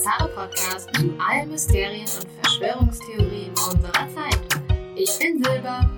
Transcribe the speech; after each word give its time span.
bizarre 0.00 0.28
Podcast 0.28 0.88
zu 0.94 1.14
allen 1.18 1.50
Mysterien 1.50 2.06
und 2.06 2.26
Verschwörungstheorien 2.42 3.50
unserer 3.50 4.08
Zeit. 4.08 4.40
Ich 4.96 5.18
bin 5.18 5.44
Silber. 5.44 5.90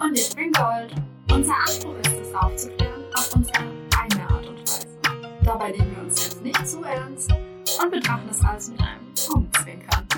Und 0.00 0.18
ich 0.18 0.34
bin 0.34 0.50
Gold. 0.52 0.94
Unser 1.30 1.54
Anspruch 1.54 1.94
ist 2.06 2.20
es 2.22 2.34
aufzuklären 2.34 3.04
auf 3.14 3.34
unsere 3.34 3.58
eigene 4.00 4.30
Art 4.30 4.48
und 4.48 4.60
Weise. 4.60 4.86
Dabei 5.44 5.72
nehmen 5.72 5.94
wir 5.94 6.04
uns 6.04 6.24
jetzt 6.24 6.42
nicht 6.42 6.66
zu 6.66 6.82
ernst 6.84 7.30
und 7.82 7.90
betrachten 7.90 8.28
das 8.28 8.42
alles 8.42 8.70
mit 8.70 8.80
einem 8.80 9.12
Augenzwinkern. 9.28 10.08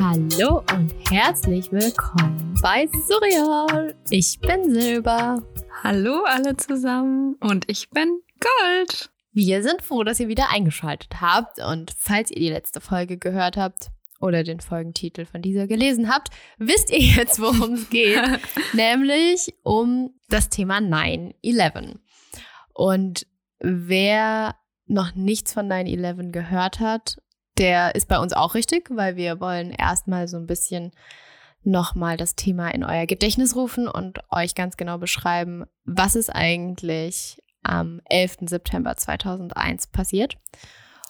Hallo 0.00 0.64
und 0.74 0.92
herzlich 1.12 1.70
willkommen 1.70 2.58
bei 2.60 2.88
Surreal. 3.06 3.94
Ich 4.10 4.40
bin 4.40 4.74
Silber. 4.74 5.40
Hallo 5.84 6.24
alle 6.24 6.56
zusammen 6.56 7.36
und 7.38 7.68
ich 7.68 7.88
bin 7.90 8.20
Gold. 8.44 9.10
Wir 9.32 9.62
sind 9.62 9.82
froh, 9.82 10.04
dass 10.04 10.20
ihr 10.20 10.28
wieder 10.28 10.50
eingeschaltet 10.50 11.20
habt 11.20 11.58
und 11.58 11.94
falls 11.96 12.30
ihr 12.30 12.40
die 12.40 12.50
letzte 12.50 12.80
Folge 12.80 13.16
gehört 13.18 13.56
habt 13.56 13.88
oder 14.20 14.44
den 14.44 14.60
Folgentitel 14.60 15.24
von 15.24 15.42
dieser 15.42 15.66
gelesen 15.66 16.08
habt, 16.08 16.28
wisst 16.58 16.90
ihr 16.90 17.00
jetzt, 17.00 17.40
worum 17.40 17.74
es 17.74 17.90
geht, 17.90 18.20
nämlich 18.74 19.54
um 19.62 20.14
das 20.28 20.50
Thema 20.50 20.78
9-11. 20.78 21.96
Und 22.74 23.26
wer 23.60 24.56
noch 24.86 25.14
nichts 25.14 25.52
von 25.52 25.66
9-11 25.66 26.30
gehört 26.30 26.80
hat, 26.80 27.16
der 27.58 27.94
ist 27.94 28.08
bei 28.08 28.18
uns 28.18 28.32
auch 28.32 28.54
richtig, 28.54 28.88
weil 28.90 29.16
wir 29.16 29.40
wollen 29.40 29.70
erstmal 29.70 30.28
so 30.28 30.36
ein 30.36 30.46
bisschen 30.46 30.92
nochmal 31.62 32.18
das 32.18 32.36
Thema 32.36 32.68
in 32.68 32.84
euer 32.84 33.06
Gedächtnis 33.06 33.56
rufen 33.56 33.88
und 33.88 34.20
euch 34.30 34.54
ganz 34.54 34.76
genau 34.76 34.98
beschreiben, 34.98 35.64
was 35.84 36.14
ist 36.14 36.28
eigentlich 36.28 37.38
am 37.64 38.00
11. 38.06 38.36
September 38.46 38.96
2001 38.96 39.88
passiert. 39.88 40.36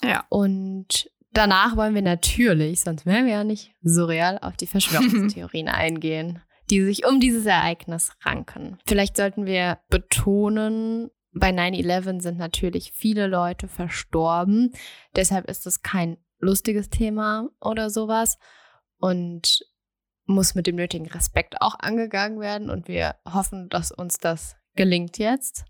Ja. 0.03 0.25
Und 0.29 1.11
danach 1.33 1.77
wollen 1.77 1.95
wir 1.95 2.03
natürlich, 2.03 2.81
sonst 2.81 3.07
wären 3.07 3.27
wir 3.27 3.33
ja 3.33 3.45
nicht 3.45 3.75
surreal, 3.83 4.39
auf 4.41 4.57
die 4.57 4.67
Verschwörungstheorien 4.67 5.69
eingehen, 5.69 6.41
die 6.71 6.83
sich 6.83 7.07
um 7.07 7.21
dieses 7.21 7.47
Ereignis 7.47 8.13
ranken. 8.23 8.79
Vielleicht 8.87 9.17
sollten 9.17 9.47
wir 9.47 9.79
betonen, 9.91 11.11
bei 11.33 11.51
9-11 11.51 12.23
sind 12.23 12.39
natürlich 12.39 12.93
viele 12.93 13.27
Leute 13.27 13.67
verstorben. 13.67 14.73
Deshalb 15.17 15.51
ist 15.51 15.67
es 15.67 15.83
kein 15.83 16.17
lustiges 16.39 16.91
Thema 16.91 17.49
oder 17.61 17.91
sowas. 17.91 18.39
Und 18.99 19.65
muss 20.27 20.55
mit 20.55 20.67
dem 20.67 20.77
nötigen 20.77 21.07
Respekt 21.07 21.61
auch 21.61 21.79
angegangen 21.79 22.41
werden 22.41 22.71
und 22.71 22.89
wir 22.89 23.17
hoffen, 23.31 23.69
dass 23.69 23.93
uns 23.93 24.19
das 24.19 24.57
gelingt 24.75 25.19
jetzt. 25.19 25.65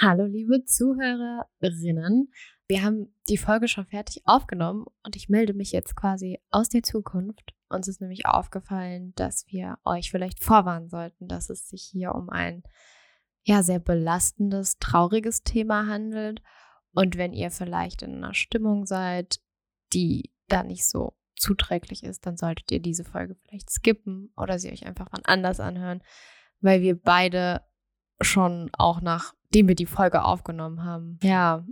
Hallo 0.00 0.26
liebe 0.26 0.64
Zuhörerinnen, 0.64 2.32
wir 2.68 2.84
haben 2.84 3.12
die 3.28 3.36
Folge 3.36 3.66
schon 3.66 3.86
fertig 3.86 4.22
aufgenommen 4.26 4.86
und 5.02 5.16
ich 5.16 5.28
melde 5.28 5.54
mich 5.54 5.72
jetzt 5.72 5.96
quasi 5.96 6.38
aus 6.50 6.68
der 6.68 6.84
Zukunft. 6.84 7.52
Uns 7.68 7.88
ist 7.88 8.00
nämlich 8.00 8.24
aufgefallen, 8.24 9.12
dass 9.16 9.44
wir 9.48 9.76
euch 9.84 10.12
vielleicht 10.12 10.38
vorwarnen 10.38 10.88
sollten, 10.88 11.26
dass 11.26 11.50
es 11.50 11.68
sich 11.68 11.82
hier 11.82 12.14
um 12.14 12.30
ein 12.30 12.62
ja 13.42 13.64
sehr 13.64 13.80
belastendes, 13.80 14.78
trauriges 14.78 15.42
Thema 15.42 15.88
handelt 15.88 16.42
und 16.92 17.16
wenn 17.16 17.32
ihr 17.32 17.50
vielleicht 17.50 18.02
in 18.02 18.14
einer 18.14 18.34
Stimmung 18.34 18.86
seid, 18.86 19.40
die 19.92 20.32
da 20.46 20.62
nicht 20.62 20.86
so 20.86 21.16
zuträglich 21.34 22.04
ist, 22.04 22.24
dann 22.24 22.36
solltet 22.36 22.70
ihr 22.70 22.80
diese 22.80 23.02
Folge 23.02 23.34
vielleicht 23.34 23.70
skippen 23.70 24.32
oder 24.36 24.60
sie 24.60 24.70
euch 24.70 24.86
einfach 24.86 25.08
wann 25.10 25.24
anders 25.24 25.58
anhören, 25.58 26.04
weil 26.60 26.82
wir 26.82 26.96
beide 26.96 27.62
schon 28.20 28.70
auch 28.72 29.00
nachdem 29.00 29.68
wir 29.68 29.74
die 29.74 29.86
Folge 29.86 30.24
aufgenommen 30.24 30.84
haben, 30.84 31.18
ja, 31.22 31.64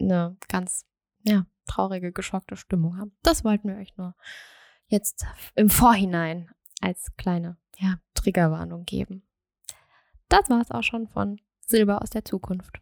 eine 0.00 0.36
ganz, 0.48 0.86
ja, 1.24 1.46
traurige, 1.66 2.12
geschockte 2.12 2.56
Stimmung 2.56 2.98
haben. 2.98 3.16
Das 3.22 3.44
wollten 3.44 3.68
wir 3.68 3.76
euch 3.76 3.96
nur 3.96 4.14
jetzt 4.86 5.26
im 5.54 5.70
Vorhinein 5.70 6.50
als 6.80 7.14
kleine, 7.16 7.56
ja, 7.76 8.00
Triggerwarnung 8.14 8.84
geben. 8.84 9.22
Das 10.28 10.48
war 10.50 10.60
es 10.60 10.70
auch 10.70 10.82
schon 10.82 11.08
von 11.08 11.40
Silber 11.60 12.02
aus 12.02 12.10
der 12.10 12.24
Zukunft. 12.24 12.80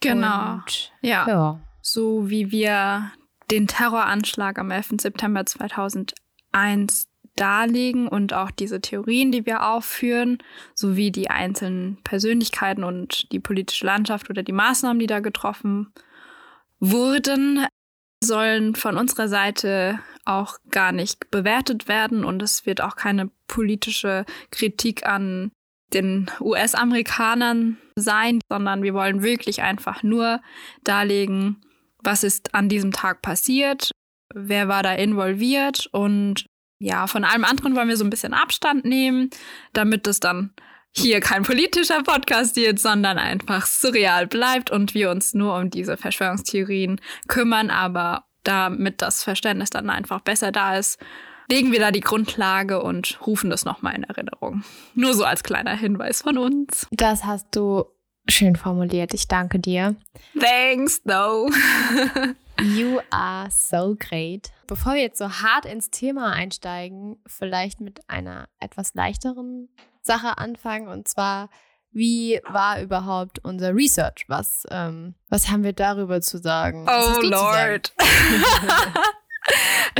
Genau. 0.00 0.54
Und, 0.54 0.92
ja. 1.00 1.26
ja. 1.28 1.60
So 1.80 2.28
wie 2.28 2.50
wir 2.50 3.12
den 3.50 3.66
Terroranschlag 3.66 4.58
am 4.58 4.70
11. 4.70 4.94
September 5.00 5.46
2001 5.46 7.08
darlegen 7.36 8.08
und 8.08 8.32
auch 8.32 8.50
diese 8.50 8.80
Theorien, 8.80 9.30
die 9.30 9.46
wir 9.46 9.68
aufführen, 9.68 10.38
sowie 10.74 11.10
die 11.10 11.30
einzelnen 11.30 11.98
Persönlichkeiten 12.02 12.84
und 12.84 13.30
die 13.32 13.40
politische 13.40 13.86
Landschaft 13.86 14.30
oder 14.30 14.42
die 14.42 14.52
Maßnahmen, 14.52 14.98
die 14.98 15.06
da 15.06 15.20
getroffen 15.20 15.92
wurden, 16.80 17.66
sollen 18.24 18.74
von 18.74 18.96
unserer 18.96 19.28
Seite 19.28 20.00
auch 20.24 20.58
gar 20.70 20.92
nicht 20.92 21.30
bewertet 21.30 21.88
werden. 21.88 22.24
Und 22.24 22.42
es 22.42 22.66
wird 22.66 22.80
auch 22.80 22.96
keine 22.96 23.30
politische 23.46 24.24
Kritik 24.50 25.06
an 25.06 25.52
den 25.92 26.30
US-Amerikanern 26.40 27.78
sein, 27.94 28.40
sondern 28.48 28.82
wir 28.82 28.94
wollen 28.94 29.22
wirklich 29.22 29.62
einfach 29.62 30.02
nur 30.02 30.40
darlegen, 30.82 31.62
was 32.02 32.24
ist 32.24 32.54
an 32.54 32.68
diesem 32.68 32.92
Tag 32.92 33.22
passiert, 33.22 33.92
wer 34.34 34.68
war 34.68 34.82
da 34.82 34.94
involviert 34.94 35.88
und 35.92 36.46
ja, 36.78 37.06
von 37.06 37.24
allem 37.24 37.44
anderen 37.44 37.74
wollen 37.74 37.88
wir 37.88 37.96
so 37.96 38.04
ein 38.04 38.10
bisschen 38.10 38.34
Abstand 38.34 38.84
nehmen, 38.84 39.30
damit 39.72 40.06
es 40.06 40.20
dann 40.20 40.52
hier 40.92 41.20
kein 41.20 41.42
politischer 41.42 42.02
Podcast 42.02 42.56
wird, 42.56 42.78
sondern 42.78 43.18
einfach 43.18 43.66
surreal 43.66 44.26
bleibt 44.26 44.70
und 44.70 44.94
wir 44.94 45.10
uns 45.10 45.34
nur 45.34 45.56
um 45.56 45.70
diese 45.70 45.96
Verschwörungstheorien 45.96 47.00
kümmern, 47.28 47.70
aber 47.70 48.24
damit 48.44 49.02
das 49.02 49.22
Verständnis 49.22 49.70
dann 49.70 49.90
einfach 49.90 50.20
besser 50.20 50.52
da 50.52 50.76
ist, 50.76 50.98
legen 51.48 51.72
wir 51.72 51.80
da 51.80 51.90
die 51.90 52.00
Grundlage 52.00 52.82
und 52.82 53.18
rufen 53.26 53.50
das 53.50 53.64
nochmal 53.64 53.94
in 53.94 54.04
Erinnerung. 54.04 54.64
Nur 54.94 55.14
so 55.14 55.24
als 55.24 55.42
kleiner 55.42 55.76
Hinweis 55.76 56.22
von 56.22 56.38
uns. 56.38 56.86
Das 56.90 57.24
hast 57.24 57.48
du 57.54 57.84
schön 58.28 58.56
formuliert. 58.56 59.14
Ich 59.14 59.28
danke 59.28 59.58
dir. 59.58 59.96
Thanks, 60.38 61.02
though. 61.02 61.50
You 62.60 63.00
are 63.10 63.48
so 63.50 63.96
great. 63.98 64.50
Bevor 64.66 64.94
wir 64.94 65.02
jetzt 65.02 65.18
so 65.18 65.28
hart 65.28 65.66
ins 65.66 65.90
Thema 65.90 66.32
einsteigen, 66.32 67.16
vielleicht 67.26 67.80
mit 67.80 68.00
einer 68.08 68.48
etwas 68.60 68.94
leichteren 68.94 69.68
Sache 70.02 70.38
anfangen. 70.38 70.88
Und 70.88 71.08
zwar, 71.08 71.50
wie 71.92 72.40
war 72.48 72.80
überhaupt 72.80 73.44
unser 73.44 73.74
Research? 73.74 74.24
Was, 74.28 74.64
ähm, 74.70 75.14
was 75.28 75.48
haben 75.48 75.64
wir 75.64 75.72
darüber 75.72 76.20
zu 76.20 76.38
sagen? 76.38 76.86
Oh 76.88 77.20
zu 77.20 77.28
sagen? 77.28 77.30
Lord. 77.30 77.94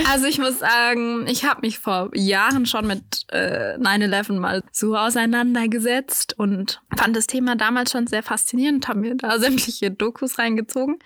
Also 0.08 0.26
ich 0.26 0.38
muss 0.38 0.58
sagen, 0.58 1.26
ich 1.26 1.44
habe 1.44 1.60
mich 1.62 1.78
vor 1.78 2.10
Jahren 2.14 2.66
schon 2.66 2.86
mit 2.86 3.24
äh, 3.28 3.76
9-11 3.78 4.32
mal 4.34 4.62
so 4.72 4.96
auseinandergesetzt 4.96 6.38
und 6.38 6.82
fand 6.96 7.16
das 7.16 7.26
Thema 7.26 7.56
damals 7.56 7.92
schon 7.92 8.06
sehr 8.06 8.22
faszinierend, 8.22 8.88
habe 8.88 9.00
mir 9.00 9.14
da 9.16 9.38
sämtliche 9.38 9.90
Dokus 9.90 10.38
reingezogen. 10.38 10.98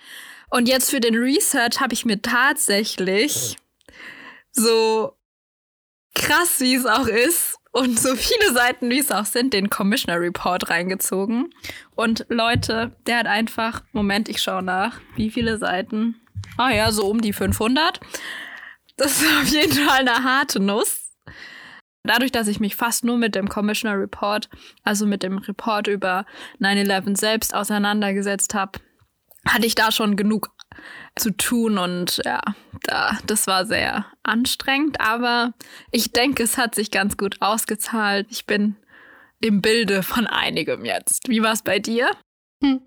Und 0.51 0.67
jetzt 0.67 0.91
für 0.91 0.99
den 0.99 1.15
Research 1.15 1.79
habe 1.79 1.93
ich 1.93 2.05
mir 2.05 2.21
tatsächlich 2.21 3.55
so 4.51 5.17
krass, 6.13 6.59
wie 6.59 6.75
es 6.75 6.85
auch 6.85 7.07
ist, 7.07 7.57
und 7.71 7.97
so 7.97 8.15
viele 8.15 8.53
Seiten, 8.53 8.89
wie 8.89 8.99
es 8.99 9.11
auch 9.11 9.25
sind, 9.25 9.53
den 9.53 9.69
Commissioner 9.69 10.19
Report 10.19 10.69
reingezogen. 10.69 11.53
Und 11.95 12.25
Leute, 12.27 12.91
der 13.07 13.19
hat 13.19 13.27
einfach, 13.27 13.81
Moment, 13.93 14.27
ich 14.27 14.41
schaue 14.41 14.61
nach, 14.61 14.99
wie 15.15 15.31
viele 15.31 15.57
Seiten? 15.57 16.19
Ah 16.57 16.71
ja, 16.71 16.91
so 16.91 17.07
um 17.07 17.21
die 17.21 17.33
500. 17.33 17.99
Das 18.97 19.21
ist 19.21 19.27
auf 19.41 19.47
jeden 19.47 19.87
Fall 19.87 20.01
eine 20.01 20.23
harte 20.23 20.59
Nuss. 20.59 21.13
Dadurch, 22.03 22.31
dass 22.31 22.47
ich 22.47 22.59
mich 22.59 22.75
fast 22.75 23.05
nur 23.05 23.17
mit 23.17 23.35
dem 23.35 23.47
Commissioner 23.47 23.97
Report, 23.97 24.49
also 24.83 25.05
mit 25.05 25.23
dem 25.23 25.37
Report 25.37 25.87
über 25.87 26.25
9-11 26.59 27.17
selbst 27.17 27.53
auseinandergesetzt 27.53 28.53
habe, 28.53 28.79
hatte 29.47 29.65
ich 29.65 29.75
da 29.75 29.91
schon 29.91 30.15
genug 30.15 30.49
zu 31.15 31.31
tun 31.31 31.77
und 31.77 32.21
ja, 32.25 32.41
da, 32.83 33.17
das 33.27 33.47
war 33.47 33.65
sehr 33.65 34.05
anstrengend, 34.23 35.01
aber 35.01 35.53
ich 35.91 36.13
denke, 36.13 36.43
es 36.43 36.57
hat 36.57 36.75
sich 36.75 36.91
ganz 36.91 37.17
gut 37.17 37.41
ausgezahlt. 37.41 38.27
Ich 38.29 38.45
bin 38.45 38.75
im 39.39 39.61
Bilde 39.61 40.03
von 40.03 40.27
einigem 40.27 40.85
jetzt. 40.85 41.27
Wie 41.27 41.41
war 41.41 41.53
es 41.53 41.63
bei 41.63 41.79
dir? 41.79 42.09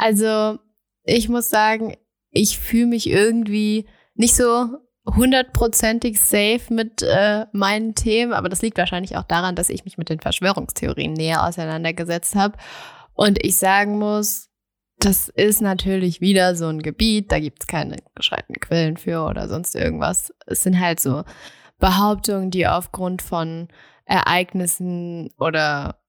Also, 0.00 0.60
ich 1.02 1.28
muss 1.28 1.50
sagen, 1.50 1.96
ich 2.30 2.56
fühle 2.60 2.86
mich 2.86 3.08
irgendwie 3.08 3.88
nicht 4.14 4.36
so 4.36 4.78
hundertprozentig 5.06 6.20
safe 6.20 6.62
mit 6.70 7.02
äh, 7.02 7.46
meinen 7.52 7.96
Themen, 7.96 8.32
aber 8.32 8.48
das 8.48 8.62
liegt 8.62 8.78
wahrscheinlich 8.78 9.16
auch 9.16 9.24
daran, 9.24 9.56
dass 9.56 9.70
ich 9.70 9.84
mich 9.84 9.98
mit 9.98 10.08
den 10.08 10.20
Verschwörungstheorien 10.20 11.14
näher 11.14 11.44
auseinandergesetzt 11.44 12.36
habe. 12.36 12.56
Und 13.14 13.44
ich 13.44 13.56
sagen 13.56 13.98
muss, 13.98 14.47
das 14.98 15.28
ist 15.28 15.60
natürlich 15.60 16.20
wieder 16.20 16.56
so 16.56 16.66
ein 16.66 16.82
Gebiet, 16.82 17.30
da 17.30 17.38
gibt 17.38 17.62
es 17.62 17.66
keine 17.66 17.96
gescheiten 18.14 18.56
Quellen 18.56 18.96
für 18.96 19.24
oder 19.24 19.48
sonst 19.48 19.74
irgendwas. 19.76 20.32
Es 20.46 20.62
sind 20.62 20.78
halt 20.78 20.98
so 21.00 21.24
Behauptungen, 21.78 22.50
die 22.50 22.66
aufgrund 22.66 23.22
von 23.22 23.68
Ereignissen 24.04 25.30
oder 25.38 26.00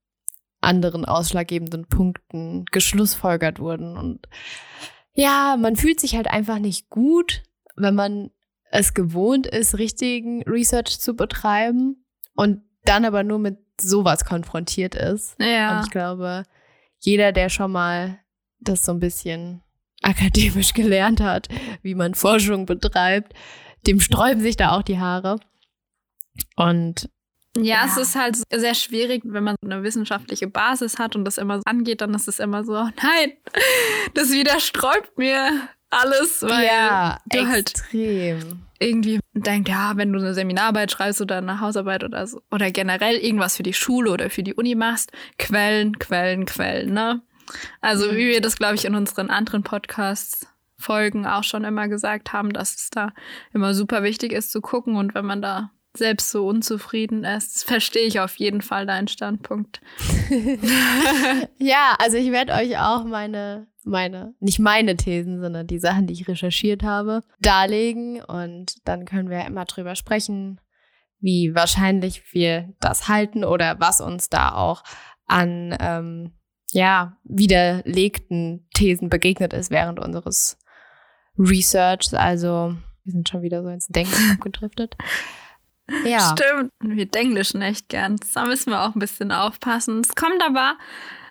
anderen 0.61 1.05
ausschlaggebenden 1.05 1.85
Punkten 1.87 2.65
geschlussfolgert 2.71 3.59
wurden. 3.59 3.95
Und 3.95 4.27
ja, 5.13 5.55
man 5.59 5.75
fühlt 5.75 5.99
sich 5.99 6.15
halt 6.15 6.27
einfach 6.27 6.59
nicht 6.59 6.89
gut, 6.89 7.43
wenn 7.75 7.95
man 7.95 8.31
es 8.71 8.93
gewohnt 8.93 9.47
ist, 9.47 9.77
richtigen 9.77 10.43
Research 10.43 10.99
zu 10.99 11.15
betreiben 11.15 12.05
und 12.35 12.61
dann 12.85 13.05
aber 13.05 13.23
nur 13.23 13.39
mit 13.39 13.57
sowas 13.79 14.25
konfrontiert 14.25 14.95
ist. 14.95 15.35
Ja. 15.39 15.77
Und 15.77 15.85
ich 15.85 15.91
glaube, 15.91 16.43
jeder, 16.99 17.31
der 17.31 17.49
schon 17.49 17.71
mal 17.71 18.19
das 18.59 18.83
so 18.83 18.91
ein 18.91 18.99
bisschen 18.99 19.61
akademisch 20.01 20.73
gelernt 20.73 21.19
hat, 21.21 21.47
wie 21.81 21.95
man 21.95 22.13
Forschung 22.15 22.65
betreibt, 22.65 23.33
dem 23.87 23.99
sträuben 23.99 24.41
sich 24.41 24.57
da 24.57 24.71
auch 24.71 24.83
die 24.83 24.99
Haare. 24.99 25.39
Und 26.55 27.09
Ja, 27.57 27.63
Ja. 27.63 27.85
es 27.85 27.97
ist 27.97 28.15
halt 28.15 28.37
sehr 28.53 28.75
schwierig, 28.75 29.23
wenn 29.25 29.43
man 29.43 29.55
eine 29.63 29.83
wissenschaftliche 29.83 30.47
Basis 30.47 30.99
hat 30.99 31.15
und 31.15 31.25
das 31.25 31.37
immer 31.37 31.57
so 31.57 31.63
angeht, 31.65 32.01
dann 32.01 32.13
ist 32.13 32.27
es 32.27 32.39
immer 32.39 32.63
so, 32.63 32.73
nein, 33.03 33.33
das 34.13 34.31
widersträubt 34.31 35.17
mir 35.17 35.51
alles, 35.89 36.43
weil 36.43 36.65
ja, 36.67 37.17
du 37.29 37.47
halt 37.47 37.71
extrem. 37.71 38.61
irgendwie 38.79 39.19
denkst, 39.33 39.69
ja, 39.71 39.93
wenn 39.95 40.13
du 40.13 40.19
eine 40.19 40.35
Seminararbeit 40.35 40.91
schreibst 40.91 41.19
oder 41.21 41.37
eine 41.39 41.59
Hausarbeit 41.61 42.03
oder 42.03 42.27
so, 42.27 42.41
oder 42.51 42.69
generell 42.71 43.15
irgendwas 43.15 43.57
für 43.57 43.63
die 43.63 43.73
Schule 43.73 44.11
oder 44.11 44.29
für 44.29 44.43
die 44.43 44.53
Uni 44.53 44.75
machst, 44.75 45.11
Quellen, 45.39 45.97
Quellen, 45.97 46.45
Quellen, 46.45 46.93
ne? 46.93 47.21
Also 47.81 48.11
Mhm. 48.11 48.17
wie 48.17 48.27
wir 48.29 48.41
das, 48.41 48.57
glaube 48.57 48.75
ich, 48.75 48.85
in 48.85 48.95
unseren 48.95 49.29
anderen 49.29 49.63
Podcasts 49.63 50.47
Folgen 50.77 51.25
auch 51.25 51.43
schon 51.43 51.65
immer 51.65 51.87
gesagt 51.89 52.31
haben, 52.31 52.53
dass 52.53 52.73
es 52.75 52.89
da 52.89 53.11
immer 53.53 53.73
super 53.73 54.01
wichtig 54.03 54.31
ist 54.31 54.51
zu 54.51 54.61
gucken 54.61 54.95
und 54.95 55.13
wenn 55.13 55.25
man 55.25 55.41
da 55.41 55.71
selbst 55.93 56.29
so 56.29 56.47
unzufrieden 56.47 57.23
ist, 57.25 57.63
verstehe 57.67 58.05
ich 58.05 58.19
auf 58.21 58.35
jeden 58.37 58.61
Fall 58.61 58.85
deinen 58.85 59.07
Standpunkt. 59.07 59.81
Ja, 61.57 61.95
also 61.99 62.17
ich 62.17 62.31
werde 62.31 62.53
euch 62.53 62.77
auch 62.77 63.03
meine, 63.03 63.67
meine, 63.83 64.33
nicht 64.39 64.59
meine 64.59 64.95
Thesen, 64.95 65.41
sondern 65.41 65.67
die 65.67 65.79
Sachen, 65.79 66.07
die 66.07 66.13
ich 66.13 66.27
recherchiert 66.27 66.83
habe, 66.83 67.23
darlegen 67.41 68.21
und 68.21 68.75
dann 68.87 69.05
können 69.05 69.29
wir 69.29 69.45
immer 69.45 69.65
drüber 69.65 69.95
sprechen, 69.95 70.59
wie 71.19 71.53
wahrscheinlich 71.53 72.33
wir 72.33 72.73
das 72.79 73.07
halten 73.07 73.43
oder 73.43 73.79
was 73.79 73.99
uns 74.01 74.29
da 74.29 74.53
auch 74.53 74.83
an, 75.27 75.75
ähm, 75.79 76.31
ja, 76.71 77.17
widerlegten 77.23 78.67
Thesen 78.73 79.09
begegnet 79.09 79.53
ist 79.53 79.71
während 79.71 79.99
unseres 79.99 80.57
Research. 81.37 82.13
Also 82.13 82.75
wir 83.03 83.13
sind 83.13 83.29
schon 83.29 83.41
wieder 83.41 83.63
so 83.63 83.69
ins 83.69 83.87
Denken 83.87 84.31
abgedriftet. 84.33 84.95
Ja. 86.05 86.35
Stimmt, 86.37 86.71
wir 86.81 87.05
denglischen 87.05 87.61
echt 87.61 87.89
gern. 87.89 88.17
Da 88.33 88.45
müssen 88.45 88.71
wir 88.71 88.81
auch 88.81 88.95
ein 88.95 88.99
bisschen 88.99 89.31
aufpassen. 89.31 90.01
Es 90.01 90.13
kommt 90.13 90.43
aber 90.45 90.77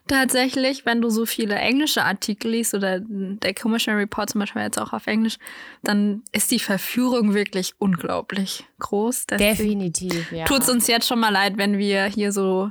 tatsächlich, 0.08 0.85
wenn 0.85 1.00
du 1.00 1.11
so 1.11 1.26
viele 1.26 1.55
englische 1.55 2.02
Artikel 2.02 2.50
liest 2.50 2.75
oder 2.75 3.00
der 3.00 3.55
Commission 3.55 3.94
Report 3.96 4.31
zum 4.31 4.40
Beispiel 4.40 4.62
jetzt 4.62 4.79
auch 4.79 4.93
auf 4.93 5.06
Englisch, 5.06 5.38
dann 5.85 6.23
ist 6.32 6.50
die 6.50 6.58
Verführung 6.58 7.35
wirklich 7.35 7.75
unglaublich 7.79 8.64
groß. 8.81 9.26
Definitiv, 9.26 10.32
ja. 10.32 10.44
Tut's 10.46 10.69
uns 10.69 10.87
jetzt 10.87 11.06
schon 11.06 11.20
mal 11.20 11.31
leid, 11.31 11.56
wenn 11.56 11.79
wir 11.79 12.06
hier 12.06 12.32
so 12.32 12.70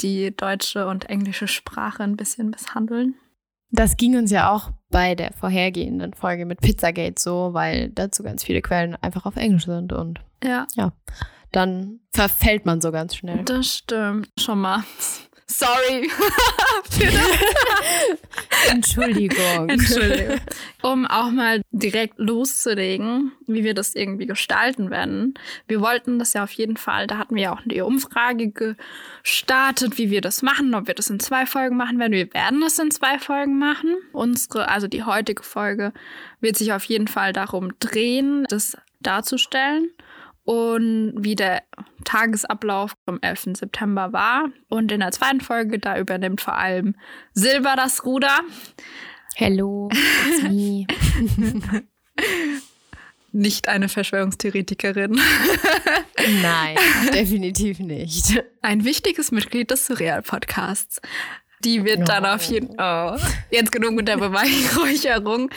die 0.00 0.34
deutsche 0.36 0.86
und 0.86 1.08
englische 1.10 1.48
Sprache 1.48 2.02
ein 2.02 2.16
bisschen 2.16 2.50
misshandeln. 2.50 3.14
Das 3.70 3.96
ging 3.96 4.16
uns 4.16 4.30
ja 4.30 4.50
auch 4.50 4.70
bei 4.90 5.14
der 5.14 5.32
vorhergehenden 5.34 6.14
Folge 6.14 6.46
mit 6.46 6.60
Pizzagate 6.60 7.20
so, 7.20 7.50
weil 7.52 7.90
dazu 7.90 8.22
ganz 8.22 8.42
viele 8.42 8.62
Quellen 8.62 8.96
einfach 8.96 9.26
auf 9.26 9.36
Englisch 9.36 9.66
sind 9.66 9.92
und 9.92 10.20
Ja, 10.42 10.66
dann 11.52 12.00
verfällt 12.14 12.64
man 12.64 12.80
so 12.80 12.92
ganz 12.92 13.14
schnell. 13.16 13.44
das 13.44 13.76
stimmt. 13.76 14.28
Schon 14.38 14.60
mal. 14.60 14.84
Sorry. 15.50 16.10
Entschuldigung. 18.70 19.68
Entschuldigung. 19.70 20.40
Um 20.82 21.06
auch 21.06 21.30
mal 21.30 21.62
direkt 21.72 22.18
loszulegen, 22.18 23.32
wie 23.46 23.64
wir 23.64 23.72
das 23.72 23.94
irgendwie 23.94 24.26
gestalten 24.26 24.90
werden. 24.90 25.34
Wir 25.66 25.80
wollten 25.80 26.18
das 26.18 26.34
ja 26.34 26.44
auf 26.44 26.52
jeden 26.52 26.76
Fall, 26.76 27.06
da 27.06 27.16
hatten 27.16 27.34
wir 27.34 27.42
ja 27.44 27.52
auch 27.54 27.62
die 27.64 27.80
Umfrage 27.80 28.50
gestartet, 28.50 29.96
wie 29.96 30.10
wir 30.10 30.20
das 30.20 30.42
machen, 30.42 30.74
ob 30.74 30.86
wir 30.86 30.94
das 30.94 31.08
in 31.08 31.18
zwei 31.18 31.46
Folgen 31.46 31.78
machen 31.78 31.98
werden. 31.98 32.12
Wir 32.12 32.32
werden 32.34 32.60
das 32.60 32.78
in 32.78 32.90
zwei 32.90 33.18
Folgen 33.18 33.58
machen. 33.58 33.96
Unsere, 34.12 34.68
also 34.68 34.86
die 34.86 35.04
heutige 35.04 35.42
Folge 35.42 35.94
wird 36.40 36.56
sich 36.56 36.74
auf 36.74 36.84
jeden 36.84 37.08
Fall 37.08 37.32
darum 37.32 37.72
drehen, 37.80 38.46
das 38.50 38.76
darzustellen 39.00 39.88
und 40.48 41.12
wie 41.18 41.34
der 41.34 41.62
Tagesablauf 42.04 42.94
vom 43.04 43.18
11. 43.20 43.50
September 43.58 44.14
war. 44.14 44.48
Und 44.68 44.90
in 44.90 45.00
der 45.00 45.10
zweiten 45.12 45.42
Folge, 45.42 45.78
da 45.78 45.98
übernimmt 45.98 46.40
vor 46.40 46.56
allem 46.56 46.94
Silber 47.34 47.74
das 47.76 48.06
Ruder. 48.06 48.40
Hello, 49.36 49.90
it's 49.92 50.42
me. 50.44 50.86
Nicht 53.32 53.68
eine 53.68 53.90
Verschwörungstheoretikerin. 53.90 55.20
Nein, 56.42 56.76
definitiv 57.12 57.78
nicht. 57.80 58.42
Ein 58.62 58.86
wichtiges 58.86 59.30
Mitglied 59.30 59.70
des 59.70 59.84
Surreal-Podcasts. 59.84 61.02
Die 61.62 61.84
wird 61.84 62.08
dann 62.08 62.24
Oh. 62.24 62.28
auf 62.28 62.42
jeden 62.44 62.74
oh, 62.78 63.16
jetzt 63.50 63.70
genug 63.70 63.92
mit 63.92 64.08
der 64.08 64.16
Beweihräucherung. 64.16 65.50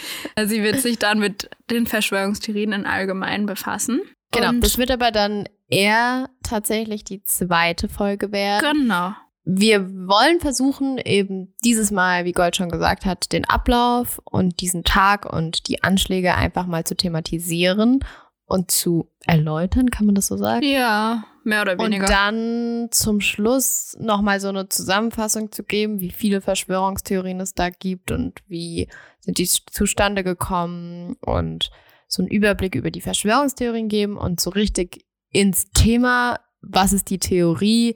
Sie 0.45 0.63
wird 0.63 0.81
sich 0.81 0.99
dann 0.99 1.19
mit 1.19 1.49
den 1.69 1.87
Verschwörungstheorien 1.87 2.73
in 2.73 2.85
allgemein 2.85 3.45
befassen. 3.45 4.01
Genau, 4.31 4.49
Und- 4.49 4.61
das 4.63 4.77
wird 4.77 4.91
aber 4.91 5.11
dann 5.11 5.47
eher 5.69 6.29
tatsächlich 6.43 7.03
die 7.03 7.23
zweite 7.23 7.87
Folge 7.89 8.31
werden. 8.31 8.81
Genau. 8.87 9.13
Wir 9.43 9.89
wollen 10.07 10.39
versuchen, 10.39 10.97
eben 10.99 11.53
dieses 11.63 11.89
Mal, 11.91 12.25
wie 12.25 12.31
Gold 12.31 12.55
schon 12.55 12.69
gesagt 12.69 13.05
hat, 13.05 13.31
den 13.31 13.43
Ablauf 13.45 14.21
und 14.25 14.61
diesen 14.61 14.83
Tag 14.83 15.25
und 15.31 15.67
die 15.67 15.83
Anschläge 15.83 16.35
einfach 16.35 16.67
mal 16.67 16.83
zu 16.83 16.95
thematisieren 16.95 18.05
und 18.45 18.69
zu 18.69 19.09
erläutern, 19.25 19.89
kann 19.89 20.05
man 20.05 20.13
das 20.13 20.27
so 20.27 20.37
sagen? 20.37 20.63
Ja, 20.63 21.23
mehr 21.43 21.63
oder 21.63 21.73
Und 21.73 21.79
weniger. 21.85 22.05
dann 22.05 22.89
zum 22.91 23.19
Schluss 23.19 23.97
nochmal 23.99 24.39
so 24.39 24.49
eine 24.49 24.69
Zusammenfassung 24.69 25.51
zu 25.51 25.63
geben, 25.63 26.01
wie 26.01 26.11
viele 26.11 26.41
Verschwörungstheorien 26.41 27.39
es 27.39 27.55
da 27.55 27.69
gibt 27.71 28.11
und 28.11 28.41
wie 28.47 28.89
sind 29.21 29.39
die 29.39 29.47
zustande 29.47 30.23
gekommen 30.23 31.15
und 31.21 31.71
so 32.11 32.21
einen 32.21 32.29
Überblick 32.29 32.75
über 32.75 32.91
die 32.91 32.99
Verschwörungstheorien 33.01 33.87
geben 33.87 34.17
und 34.17 34.41
so 34.41 34.49
richtig 34.49 35.05
ins 35.29 35.71
Thema, 35.71 36.39
was 36.61 36.91
ist 36.91 37.09
die 37.09 37.19
Theorie 37.19 37.95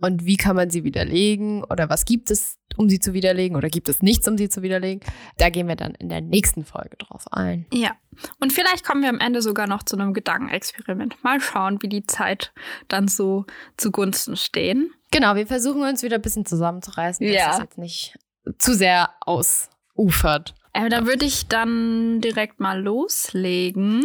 und 0.00 0.24
wie 0.24 0.36
kann 0.36 0.54
man 0.54 0.70
sie 0.70 0.84
widerlegen 0.84 1.64
oder 1.64 1.90
was 1.90 2.04
gibt 2.04 2.30
es, 2.30 2.56
um 2.76 2.88
sie 2.88 3.00
zu 3.00 3.14
widerlegen 3.14 3.56
oder 3.56 3.68
gibt 3.68 3.88
es 3.88 4.00
nichts, 4.00 4.28
um 4.28 4.38
sie 4.38 4.48
zu 4.48 4.62
widerlegen. 4.62 5.00
Da 5.38 5.50
gehen 5.50 5.66
wir 5.66 5.74
dann 5.74 5.96
in 5.96 6.08
der 6.08 6.20
nächsten 6.20 6.64
Folge 6.64 6.96
drauf 6.98 7.24
ein. 7.32 7.66
ja. 7.72 7.96
Und 8.40 8.52
vielleicht 8.52 8.84
kommen 8.84 9.02
wir 9.02 9.08
am 9.08 9.18
Ende 9.18 9.42
sogar 9.42 9.66
noch 9.66 9.82
zu 9.82 9.96
einem 9.96 10.12
Gedankenexperiment. 10.14 11.22
Mal 11.24 11.40
schauen, 11.40 11.82
wie 11.82 11.88
die 11.88 12.04
Zeit 12.06 12.52
dann 12.86 13.08
so 13.08 13.44
zugunsten 13.76 14.36
stehen. 14.36 14.92
Genau, 15.10 15.34
wir 15.34 15.46
versuchen 15.48 15.82
uns 15.82 16.02
wieder 16.04 16.16
ein 16.16 16.22
bisschen 16.22 16.46
zusammenzureißen, 16.46 17.26
dass 17.26 17.34
Ja. 17.36 17.52
es 17.54 17.58
jetzt 17.58 17.78
nicht 17.78 18.18
zu 18.58 18.72
sehr 18.74 19.10
ausufert. 19.20 20.54
Äh, 20.72 20.88
da 20.88 21.06
würde 21.06 21.24
ich 21.24 21.48
dann 21.48 22.20
direkt 22.20 22.60
mal 22.60 22.80
loslegen, 22.80 24.04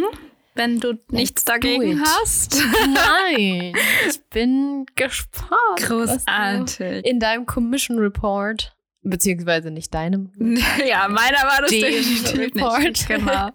wenn 0.54 0.80
du 0.80 0.98
nichts 1.10 1.44
do 1.44 1.52
dagegen 1.52 2.00
hast. 2.02 2.62
Nein, 2.86 3.74
ich 4.08 4.20
bin 4.30 4.86
gespannt. 4.94 5.58
Großartig. 5.76 7.04
In 7.04 7.20
deinem 7.20 7.46
Commission 7.46 7.98
Report, 7.98 8.74
beziehungsweise 9.02 9.70
nicht 9.70 9.92
deinem, 9.94 10.30
Ja, 10.86 11.08
meiner 11.08 11.38
war 11.38 11.62
das 11.62 11.70
definitiv 11.70 12.38
Report. 12.38 12.82
nicht. 12.82 13.08
Genau. 13.08 13.50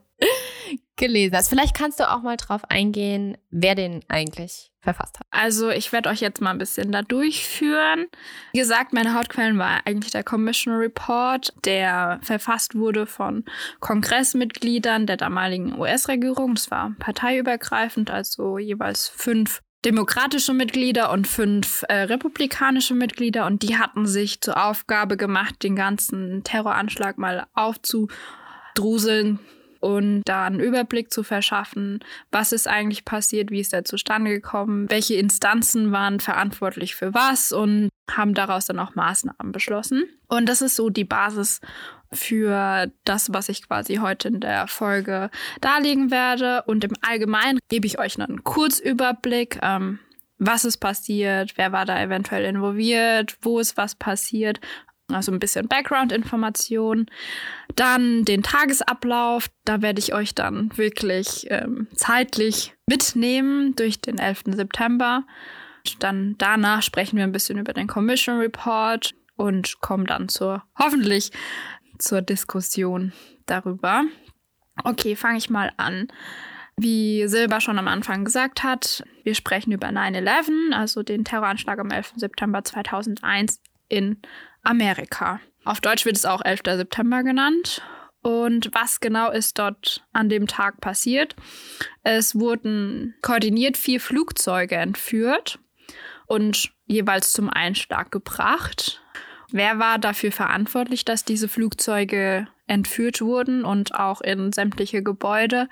Gelesen 0.99 1.35
hast. 1.35 1.49
Vielleicht 1.49 1.75
kannst 1.75 1.99
du 1.99 2.09
auch 2.09 2.21
mal 2.21 2.37
drauf 2.37 2.61
eingehen, 2.69 3.37
wer 3.49 3.73
den 3.73 4.03
eigentlich 4.07 4.71
verfasst 4.81 5.19
hat. 5.19 5.25
Also 5.31 5.69
ich 5.69 5.91
werde 5.91 6.09
euch 6.09 6.21
jetzt 6.21 6.41
mal 6.41 6.51
ein 6.51 6.57
bisschen 6.57 6.91
da 6.91 7.01
durchführen. 7.01 8.07
Wie 8.53 8.59
gesagt, 8.59 8.93
meine 8.93 9.13
Hauptquellen 9.13 9.57
war 9.57 9.81
eigentlich 9.85 10.11
der 10.11 10.23
Commission 10.23 10.75
Report, 10.75 11.53
der 11.65 12.19
verfasst 12.21 12.75
wurde 12.75 13.05
von 13.05 13.45
Kongressmitgliedern 13.79 15.07
der 15.07 15.17
damaligen 15.17 15.77
US-Regierung. 15.77 16.55
Das 16.55 16.71
war 16.71 16.93
parteiübergreifend, 16.99 18.11
also 18.11 18.57
jeweils 18.57 19.07
fünf 19.09 19.61
demokratische 19.85 20.53
Mitglieder 20.53 21.11
und 21.11 21.27
fünf 21.27 21.83
äh, 21.87 22.01
republikanische 22.01 22.93
Mitglieder. 22.93 23.45
Und 23.45 23.63
die 23.63 23.77
hatten 23.77 24.05
sich 24.05 24.41
zur 24.41 24.61
Aufgabe 24.63 25.17
gemacht, 25.17 25.63
den 25.63 25.75
ganzen 25.75 26.43
Terroranschlag 26.43 27.17
mal 27.17 27.47
aufzudruseln 27.53 29.39
und 29.79 30.23
da 30.25 30.45
einen 30.45 30.59
Überblick 30.59 31.11
zu 31.11 31.23
verschaffen, 31.23 31.99
was 32.31 32.51
ist 32.51 32.67
eigentlich 32.67 33.05
passiert, 33.05 33.51
wie 33.51 33.59
ist 33.59 33.73
er 33.73 33.85
zustande 33.85 34.31
gekommen, 34.31 34.89
welche 34.89 35.15
Instanzen 35.15 35.91
waren 35.91 36.19
verantwortlich 36.19 36.95
für 36.95 37.13
was 37.13 37.51
und 37.51 37.89
haben 38.09 38.33
daraus 38.33 38.65
dann 38.65 38.79
auch 38.79 38.95
Maßnahmen 38.95 39.51
beschlossen. 39.51 40.05
Und 40.27 40.47
das 40.47 40.61
ist 40.61 40.75
so 40.75 40.89
die 40.89 41.05
Basis 41.05 41.61
für 42.11 42.91
das, 43.05 43.31
was 43.33 43.49
ich 43.49 43.67
quasi 43.67 43.95
heute 43.95 44.29
in 44.29 44.39
der 44.39 44.67
Folge 44.67 45.29
darlegen 45.61 46.11
werde. 46.11 46.63
Und 46.63 46.83
im 46.83 46.93
Allgemeinen 47.01 47.59
gebe 47.69 47.87
ich 47.87 47.99
euch 47.99 48.19
einen 48.19 48.43
Kurzüberblick, 48.43 49.59
ähm, 49.61 49.99
was 50.39 50.63
ist 50.65 50.77
passiert, 50.77 51.57
wer 51.57 51.71
war 51.71 51.85
da 51.85 52.01
eventuell 52.01 52.45
involviert, 52.45 53.37
wo 53.41 53.59
ist 53.59 53.77
was 53.77 53.95
passiert. 53.95 54.59
Also 55.11 55.31
ein 55.31 55.39
bisschen 55.39 55.67
Background-Information. 55.67 57.07
Dann 57.75 58.25
den 58.25 58.43
Tagesablauf. 58.43 59.49
Da 59.65 59.81
werde 59.81 59.99
ich 59.99 60.13
euch 60.13 60.35
dann 60.35 60.71
wirklich 60.77 61.47
ähm, 61.49 61.87
zeitlich 61.95 62.75
mitnehmen 62.85 63.75
durch 63.75 64.01
den 64.01 64.17
11. 64.17 64.43
September. 64.47 65.23
Dann 65.99 66.35
danach 66.37 66.83
sprechen 66.83 67.17
wir 67.17 67.23
ein 67.23 67.31
bisschen 67.31 67.57
über 67.57 67.73
den 67.73 67.87
Commission 67.87 68.37
Report 68.37 69.13
und 69.35 69.79
kommen 69.79 70.05
dann 70.05 70.29
zur 70.29 70.63
hoffentlich 70.77 71.31
zur 71.97 72.21
Diskussion 72.21 73.13
darüber. 73.45 74.03
Okay, 74.83 75.15
fange 75.15 75.37
ich 75.37 75.49
mal 75.49 75.71
an. 75.77 76.07
Wie 76.77 77.27
Silber 77.27 77.59
schon 77.59 77.77
am 77.77 77.89
Anfang 77.89 78.23
gesagt 78.23 78.63
hat, 78.63 79.03
wir 79.23 79.35
sprechen 79.35 79.73
über 79.73 79.87
9-11, 79.87 80.73
also 80.73 81.03
den 81.03 81.25
Terroranschlag 81.25 81.77
am 81.77 81.91
11. 81.91 82.13
September 82.15 82.63
2001 82.63 83.61
in 83.89 84.21
Amerika. 84.69 85.39
Auf 85.65 85.81
Deutsch 85.81 86.05
wird 86.05 86.15
es 86.15 86.25
auch 86.25 86.45
11. 86.45 86.61
September 86.65 87.23
genannt. 87.23 87.81
Und 88.21 88.69
was 88.73 88.99
genau 88.99 89.31
ist 89.31 89.57
dort 89.57 90.05
an 90.13 90.29
dem 90.29 90.45
Tag 90.45 90.79
passiert? 90.79 91.35
Es 92.03 92.35
wurden 92.35 93.15
koordiniert 93.21 93.77
vier 93.77 93.99
Flugzeuge 93.99 94.75
entführt 94.75 95.59
und 96.27 96.71
jeweils 96.85 97.31
zum 97.33 97.49
Einschlag 97.49 98.11
gebracht. 98.11 99.01
Wer 99.51 99.79
war 99.79 99.97
dafür 99.97 100.31
verantwortlich, 100.31 101.05
dass 101.05 101.25
diese 101.25 101.47
Flugzeuge 101.47 102.47
entführt 102.67 103.21
wurden 103.21 103.65
und 103.65 103.95
auch 103.95 104.21
in 104.21 104.51
sämtliche 104.51 105.01
Gebäude 105.01 105.67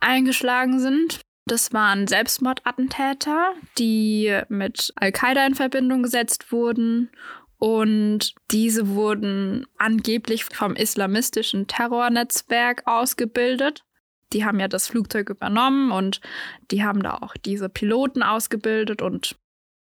eingeschlagen 0.00 0.78
sind? 0.78 1.20
Das 1.44 1.72
waren 1.72 2.06
Selbstmordattentäter, 2.06 3.54
die 3.78 4.38
mit 4.48 4.92
Al-Qaida 4.96 5.46
in 5.46 5.54
Verbindung 5.54 6.02
gesetzt 6.02 6.52
wurden 6.52 7.10
und 7.58 8.34
diese 8.52 8.88
wurden 8.88 9.66
angeblich 9.76 10.44
vom 10.44 10.76
islamistischen 10.76 11.66
Terrornetzwerk 11.66 12.86
ausgebildet. 12.86 13.84
Die 14.32 14.44
haben 14.44 14.60
ja 14.60 14.68
das 14.68 14.88
Flugzeug 14.88 15.30
übernommen 15.30 15.90
und 15.90 16.20
die 16.70 16.84
haben 16.84 17.02
da 17.02 17.14
auch 17.14 17.34
diese 17.36 17.68
Piloten 17.68 18.22
ausgebildet 18.22 19.02
und 19.02 19.36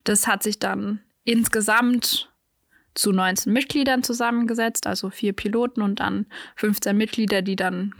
das 0.03 0.27
hat 0.27 0.43
sich 0.43 0.59
dann 0.59 1.01
insgesamt 1.25 2.31
zu 2.93 3.12
19 3.12 3.51
Mitgliedern 3.51 4.01
zusammengesetzt, 4.01 4.88
also 4.88 5.09
vier 5.09 5.33
Piloten 5.33 5.81
und 5.81 6.00
dann 6.00 6.25
15 6.55 6.95
Mitglieder, 6.95 7.41
die 7.41 7.57
dann 7.57 7.93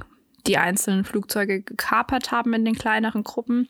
die 0.48 0.58
einzelnen 0.58 1.04
Flugzeuge 1.04 1.62
gekapert 1.62 2.32
haben 2.32 2.54
in 2.54 2.64
den 2.64 2.76
kleineren 2.76 3.24
Gruppen. 3.24 3.68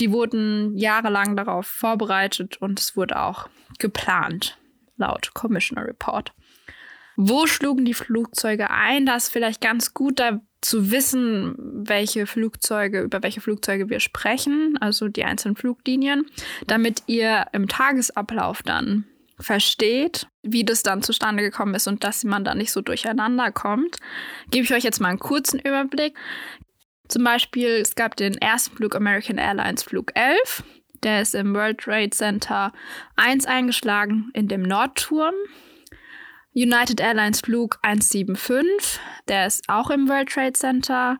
Die 0.00 0.10
wurden 0.10 0.76
jahrelang 0.76 1.36
darauf 1.36 1.66
vorbereitet 1.66 2.56
und 2.56 2.80
es 2.80 2.96
wurde 2.96 3.20
auch 3.20 3.48
geplant 3.78 4.57
laut 4.98 5.32
Commissioner 5.34 5.86
Report. 5.86 6.32
Wo 7.16 7.46
schlugen 7.46 7.84
die 7.84 7.94
Flugzeuge 7.94 8.70
ein? 8.70 9.06
Das 9.06 9.24
ist 9.24 9.32
vielleicht 9.32 9.60
ganz 9.60 9.92
gut, 9.92 10.20
da 10.20 10.40
zu 10.60 10.90
wissen, 10.90 11.54
welche 11.58 12.26
Flugzeuge, 12.26 13.00
über 13.00 13.22
welche 13.22 13.40
Flugzeuge 13.40 13.88
wir 13.90 14.00
sprechen, 14.00 14.76
also 14.80 15.08
die 15.08 15.24
einzelnen 15.24 15.56
Fluglinien, 15.56 16.26
damit 16.66 17.02
ihr 17.06 17.46
im 17.52 17.68
Tagesablauf 17.68 18.62
dann 18.62 19.04
versteht, 19.40 20.26
wie 20.42 20.64
das 20.64 20.82
dann 20.82 21.02
zustande 21.02 21.42
gekommen 21.42 21.74
ist 21.74 21.86
und 21.86 22.02
dass 22.02 22.24
man 22.24 22.44
da 22.44 22.54
nicht 22.54 22.72
so 22.72 22.80
durcheinander 22.80 23.52
kommt, 23.52 23.96
gebe 24.50 24.64
ich 24.64 24.74
euch 24.74 24.84
jetzt 24.84 25.00
mal 25.00 25.08
einen 25.08 25.20
kurzen 25.20 25.60
Überblick. 25.60 26.16
Zum 27.08 27.24
Beispiel, 27.24 27.68
es 27.68 27.94
gab 27.94 28.16
den 28.16 28.34
ersten 28.34 28.76
Flug 28.76 28.94
American 28.94 29.38
Airlines 29.38 29.82
Flug 29.82 30.12
11. 30.14 30.64
Der 31.02 31.22
ist 31.22 31.34
im 31.34 31.54
World 31.54 31.78
Trade 31.78 32.10
Center 32.10 32.72
1 33.16 33.46
eingeschlagen 33.46 34.30
in 34.34 34.48
dem 34.48 34.62
Nordturm. 34.62 35.34
United 36.54 37.00
Airlines 37.00 37.40
Flug 37.40 37.78
175, 37.82 38.98
der 39.28 39.46
ist 39.46 39.68
auch 39.68 39.90
im 39.90 40.08
World 40.08 40.28
Trade 40.30 40.54
Center 40.54 41.18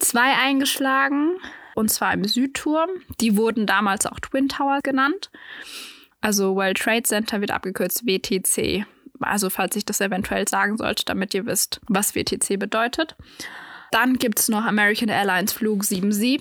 2 0.00 0.20
eingeschlagen, 0.38 1.36
und 1.74 1.90
zwar 1.90 2.12
im 2.12 2.24
Südturm. 2.24 2.90
Die 3.20 3.36
wurden 3.36 3.66
damals 3.66 4.06
auch 4.06 4.18
Twin 4.18 4.48
Tower 4.48 4.80
genannt. 4.82 5.30
Also 6.20 6.56
World 6.56 6.78
Trade 6.78 7.02
Center 7.04 7.40
wird 7.40 7.52
abgekürzt 7.52 8.06
WTC. 8.06 8.84
Also 9.20 9.50
falls 9.50 9.76
ich 9.76 9.84
das 9.84 10.00
eventuell 10.00 10.48
sagen 10.48 10.76
sollte, 10.76 11.04
damit 11.04 11.32
ihr 11.34 11.46
wisst, 11.46 11.80
was 11.88 12.14
WTC 12.14 12.58
bedeutet. 12.58 13.16
Dann 13.92 14.16
gibt 14.16 14.40
es 14.40 14.48
noch 14.48 14.64
American 14.64 15.10
Airlines 15.10 15.52
Flug 15.52 15.84
77. 15.84 16.40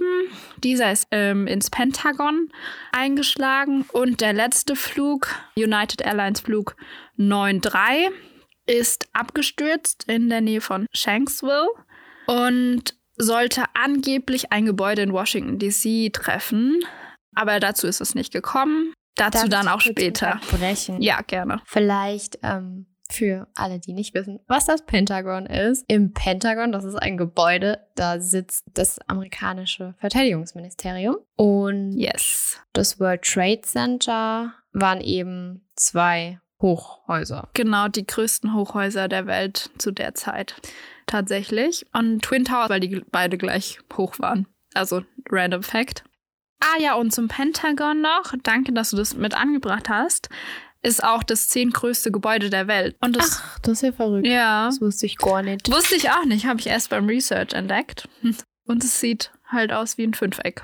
Dieser 0.63 0.91
ist 0.91 1.07
ähm, 1.11 1.47
ins 1.47 1.69
Pentagon 1.69 2.47
eingeschlagen. 2.93 3.85
Und 3.91 4.21
der 4.21 4.31
letzte 4.31 4.75
Flug, 4.77 5.35
United 5.57 6.01
Airlines 6.01 6.39
Flug 6.39 6.77
93, 7.17 8.09
ist 8.67 9.09
abgestürzt 9.11 10.05
in 10.07 10.29
der 10.29 10.39
Nähe 10.39 10.61
von 10.61 10.87
Shanksville 10.93 11.67
und 12.25 12.95
sollte 13.17 13.65
angeblich 13.73 14.53
ein 14.53 14.65
Gebäude 14.65 15.01
in 15.01 15.11
Washington, 15.11 15.59
DC 15.59 16.13
treffen. 16.13 16.79
Aber 17.35 17.59
dazu 17.59 17.85
ist 17.85 17.99
es 17.99 18.15
nicht 18.15 18.31
gekommen. 18.31 18.93
Dazu 19.15 19.49
Darf 19.49 19.49
dann 19.49 19.67
auch 19.67 19.81
später. 19.81 20.39
Ja, 21.01 21.19
gerne. 21.21 21.61
Vielleicht 21.65 22.39
ähm, 22.43 22.85
für 23.13 23.47
alle, 23.55 23.79
die 23.79 23.93
nicht 23.93 24.13
wissen, 24.13 24.39
was 24.47 24.65
das 24.65 24.85
Pentagon 24.85 25.45
ist. 25.45 25.85
Im 25.87 26.13
Pentagon, 26.13 26.71
das 26.71 26.83
ist 26.83 26.95
ein 26.95 27.17
Gebäude, 27.17 27.79
da 27.95 28.19
sitzt 28.19 28.65
das 28.73 28.99
amerikanische 29.07 29.95
Verteidigungsministerium. 29.99 31.17
Und 31.35 31.93
yes. 31.97 32.59
das 32.73 32.99
World 32.99 33.23
Trade 33.23 33.61
Center 33.61 34.53
waren 34.73 35.01
eben 35.01 35.67
zwei 35.75 36.39
Hochhäuser. 36.61 37.49
Genau, 37.53 37.87
die 37.87 38.05
größten 38.05 38.53
Hochhäuser 38.53 39.07
der 39.07 39.25
Welt 39.25 39.71
zu 39.77 39.91
der 39.91 40.13
Zeit. 40.13 40.55
Tatsächlich. 41.07 41.85
Und 41.93 42.21
Twin 42.21 42.45
Towers, 42.45 42.69
weil 42.69 42.79
die 42.79 43.03
beide 43.11 43.37
gleich 43.37 43.79
hoch 43.97 44.19
waren. 44.19 44.47
Also, 44.73 45.01
random 45.29 45.63
Fact. 45.63 46.03
Ah 46.59 46.79
ja, 46.79 46.93
und 46.93 47.11
zum 47.11 47.27
Pentagon 47.27 48.01
noch. 48.01 48.33
Danke, 48.43 48.71
dass 48.71 48.91
du 48.91 48.97
das 48.97 49.15
mit 49.15 49.33
angebracht 49.33 49.89
hast 49.89 50.29
ist 50.81 51.03
auch 51.03 51.23
das 51.23 51.49
zehntgrößte 51.49 52.11
Gebäude 52.11 52.49
der 52.49 52.67
Welt. 52.67 52.95
Und 53.01 53.15
das, 53.15 53.41
Ach, 53.43 53.59
das 53.59 53.73
ist 53.73 53.81
ja 53.83 53.91
verrückt. 53.91 54.27
Ja. 54.27 54.65
Das 54.65 54.81
wusste 54.81 55.05
ich 55.05 55.17
gar 55.17 55.43
nicht. 55.43 55.71
Wusste 55.71 55.95
ich 55.95 56.09
auch 56.09 56.25
nicht, 56.25 56.45
habe 56.45 56.59
ich 56.59 56.67
erst 56.67 56.89
beim 56.89 57.05
Research 57.05 57.53
entdeckt. 57.53 58.07
Und 58.65 58.83
es 58.83 58.99
sieht 58.99 59.31
halt 59.45 59.71
aus 59.71 59.97
wie 59.97 60.03
ein 60.03 60.13
Fünfeck. 60.13 60.63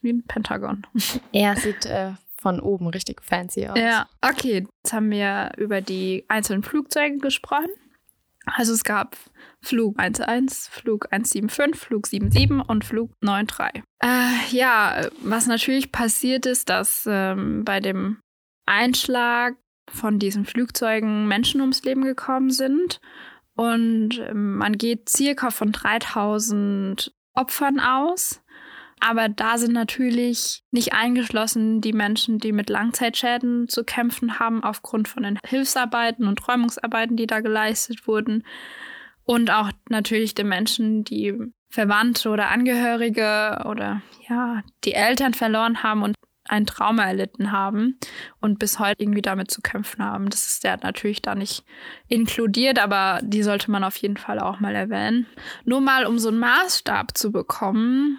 Wie 0.00 0.12
ein 0.12 0.24
Pentagon. 0.24 0.86
Ja, 1.32 1.56
sieht 1.56 1.86
äh, 1.86 2.12
von 2.40 2.60
oben 2.60 2.88
richtig 2.88 3.22
fancy 3.22 3.66
aus. 3.68 3.78
Ja, 3.78 4.08
okay. 4.20 4.66
Jetzt 4.82 4.92
haben 4.92 5.10
wir 5.10 5.52
über 5.56 5.80
die 5.80 6.24
einzelnen 6.28 6.62
Flugzeuge 6.62 7.18
gesprochen. 7.18 7.70
Also 8.56 8.72
es 8.72 8.84
gab 8.84 9.16
Flug 9.60 9.96
11, 10.00 10.68
Flug 10.70 11.08
175, 11.10 11.78
Flug 11.78 12.06
77 12.06 12.68
und 12.68 12.84
Flug 12.84 13.10
93. 13.20 13.82
Äh, 14.02 14.56
ja, 14.56 15.02
was 15.22 15.46
natürlich 15.46 15.92
passiert 15.92 16.46
ist, 16.46 16.68
dass 16.68 17.04
ähm, 17.06 17.64
bei 17.64 17.80
dem 17.80 18.18
Einschlag 18.68 19.56
von 19.90 20.18
diesen 20.18 20.44
Flugzeugen 20.44 21.26
Menschen 21.26 21.60
ums 21.60 21.82
Leben 21.82 22.02
gekommen 22.02 22.50
sind. 22.50 23.00
Und 23.54 24.20
ähm, 24.20 24.56
man 24.56 24.78
geht 24.78 25.08
circa 25.08 25.50
von 25.50 25.72
3000 25.72 27.12
Opfern 27.34 27.80
aus. 27.80 28.42
Aber 29.00 29.28
da 29.28 29.58
sind 29.58 29.72
natürlich 29.72 30.62
nicht 30.70 30.92
eingeschlossen 30.92 31.80
die 31.80 31.92
Menschen, 31.92 32.38
die 32.38 32.52
mit 32.52 32.68
Langzeitschäden 32.68 33.68
zu 33.68 33.84
kämpfen 33.84 34.38
haben, 34.38 34.64
aufgrund 34.64 35.08
von 35.08 35.22
den 35.22 35.38
Hilfsarbeiten 35.46 36.26
und 36.26 36.46
Räumungsarbeiten, 36.48 37.16
die 37.16 37.26
da 37.26 37.40
geleistet 37.40 38.06
wurden. 38.08 38.44
Und 39.24 39.50
auch 39.50 39.70
natürlich 39.88 40.34
die 40.34 40.44
Menschen, 40.44 41.04
die 41.04 41.34
Verwandte 41.70 42.30
oder 42.30 42.48
Angehörige 42.48 43.62
oder 43.66 44.02
ja, 44.28 44.62
die 44.84 44.94
Eltern 44.94 45.34
verloren 45.34 45.82
haben 45.82 46.02
und 46.02 46.14
ein 46.48 46.66
Trauma 46.66 47.04
erlitten 47.04 47.52
haben 47.52 47.98
und 48.40 48.58
bis 48.58 48.78
heute 48.78 49.02
irgendwie 49.02 49.22
damit 49.22 49.50
zu 49.50 49.60
kämpfen 49.60 50.04
haben. 50.04 50.28
Das 50.30 50.46
ist 50.46 50.64
ja 50.64 50.76
natürlich 50.76 51.22
da 51.22 51.34
nicht 51.34 51.64
inkludiert, 52.08 52.78
aber 52.78 53.20
die 53.22 53.42
sollte 53.42 53.70
man 53.70 53.84
auf 53.84 53.96
jeden 53.96 54.16
Fall 54.16 54.38
auch 54.38 54.60
mal 54.60 54.74
erwähnen. 54.74 55.26
Nur 55.64 55.80
mal, 55.80 56.06
um 56.06 56.18
so 56.18 56.28
einen 56.28 56.38
Maßstab 56.38 57.16
zu 57.16 57.32
bekommen, 57.32 58.18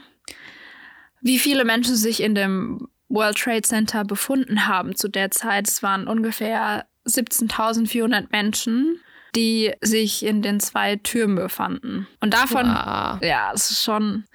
wie 1.21 1.39
viele 1.39 1.65
Menschen 1.65 1.95
sich 1.95 2.21
in 2.21 2.35
dem 2.35 2.87
World 3.09 3.37
Trade 3.37 3.63
Center 3.63 4.05
befunden 4.05 4.67
haben 4.67 4.95
zu 4.95 5.07
der 5.09 5.31
Zeit. 5.31 5.67
Es 5.67 5.83
waren 5.83 6.07
ungefähr 6.07 6.85
17.400 7.07 8.27
Menschen, 8.31 8.99
die 9.35 9.73
sich 9.81 10.25
in 10.25 10.41
den 10.41 10.59
zwei 10.59 10.95
Türmen 10.95 11.35
befanden. 11.35 12.07
Und 12.19 12.33
davon, 12.33 12.67
wow. 12.67 13.19
ja, 13.21 13.51
es 13.53 13.71
ist 13.71 13.83
schon 13.83 14.25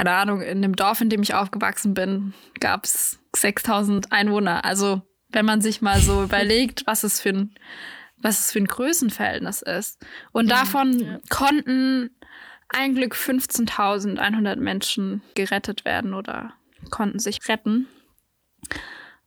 keine 0.00 0.16
Ahnung, 0.16 0.40
in 0.40 0.62
dem 0.62 0.76
Dorf, 0.76 1.02
in 1.02 1.10
dem 1.10 1.20
ich 1.20 1.34
aufgewachsen 1.34 1.92
bin, 1.92 2.32
gab 2.58 2.84
es 2.84 3.20
6000 3.36 4.10
Einwohner. 4.10 4.64
Also, 4.64 5.02
wenn 5.28 5.44
man 5.44 5.60
sich 5.60 5.82
mal 5.82 6.00
so 6.00 6.22
überlegt, 6.24 6.86
was 6.86 7.04
es 7.04 7.20
für 7.20 7.28
ein, 7.28 7.54
was 8.16 8.40
es 8.40 8.52
für 8.52 8.60
ein 8.60 8.66
Größenverhältnis 8.66 9.60
ist. 9.60 10.02
Und 10.32 10.48
ja, 10.48 10.60
davon 10.60 11.00
ja. 11.00 11.18
konnten 11.28 12.16
ein 12.70 12.94
Glück 12.94 13.14
15.100 13.14 14.56
Menschen 14.56 15.20
gerettet 15.34 15.84
werden 15.84 16.14
oder 16.14 16.54
konnten 16.90 17.18
sich 17.18 17.46
retten. 17.46 17.86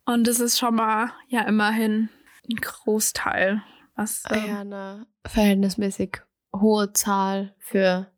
Und 0.06 0.28
es 0.28 0.40
ist 0.40 0.58
schon 0.58 0.74
mal 0.74 1.12
ja 1.28 1.42
immerhin 1.42 2.10
ein 2.50 2.56
Großteil, 2.56 3.62
was 3.96 4.24
Ah 4.26 4.38
ähm, 4.38 4.48
ja, 4.48 4.62
eine 4.62 5.08
verhältnismäßig 5.24 6.22
hohe 6.52 6.94
Zahl 6.94 7.54
für 7.60 8.12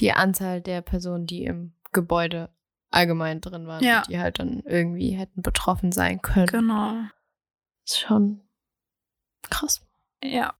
die 0.00 0.12
Anzahl 0.12 0.60
der 0.60 0.82
Personen, 0.82 1.26
die 1.26 1.44
im 1.44 1.75
Gebäude 1.96 2.50
allgemein 2.90 3.40
drin 3.40 3.66
waren, 3.66 3.82
Ja. 3.82 4.02
die 4.08 4.20
halt 4.20 4.38
dann 4.38 4.62
irgendwie 4.64 5.10
hätten 5.10 5.42
betroffen 5.42 5.90
sein 5.90 6.22
können. 6.22 6.46
genau. 6.46 6.94
Ist 7.84 7.98
schon 8.00 8.40
krass. 9.50 9.80
Ja. 10.22 10.54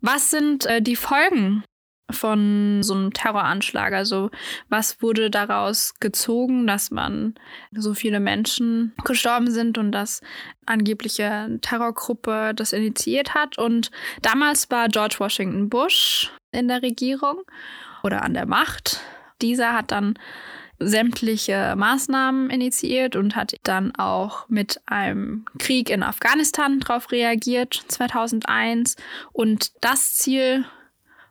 Was 0.00 0.30
sind 0.30 0.64
äh, 0.66 0.80
die 0.80 0.94
Folgen 0.96 1.64
von 2.10 2.82
so 2.84 2.94
einem 2.94 3.12
Terroranschlag? 3.12 3.92
Also 3.92 4.30
was 4.68 5.02
wurde 5.02 5.28
daraus 5.30 5.94
gezogen, 5.98 6.66
dass 6.68 6.90
man 6.92 7.34
so 7.72 7.92
viele 7.94 8.20
Menschen 8.20 8.94
gestorben 9.04 9.50
sind 9.50 9.76
und 9.78 9.90
dass 9.92 10.20
angebliche 10.66 11.58
Terrorgruppe 11.62 12.52
das 12.54 12.72
initiiert 12.72 13.34
hat? 13.34 13.58
Und 13.58 13.90
damals 14.22 14.70
war 14.70 14.88
George 14.88 15.16
Washington 15.18 15.68
Bush 15.68 16.30
in 16.52 16.68
der 16.68 16.82
Regierung 16.82 17.42
oder 18.04 18.22
an 18.22 18.34
der 18.34 18.46
Macht. 18.46 19.00
Dieser 19.42 19.72
hat 19.74 19.90
dann 19.90 20.18
sämtliche 20.78 21.74
Maßnahmen 21.76 22.50
initiiert 22.50 23.16
und 23.16 23.34
hat 23.34 23.56
dann 23.62 23.94
auch 23.96 24.48
mit 24.48 24.80
einem 24.86 25.46
Krieg 25.58 25.88
in 25.90 26.02
Afghanistan 26.02 26.80
darauf 26.80 27.10
reagiert, 27.12 27.74
2001. 27.88 28.96
Und 29.32 29.72
das 29.82 30.14
Ziel 30.14 30.66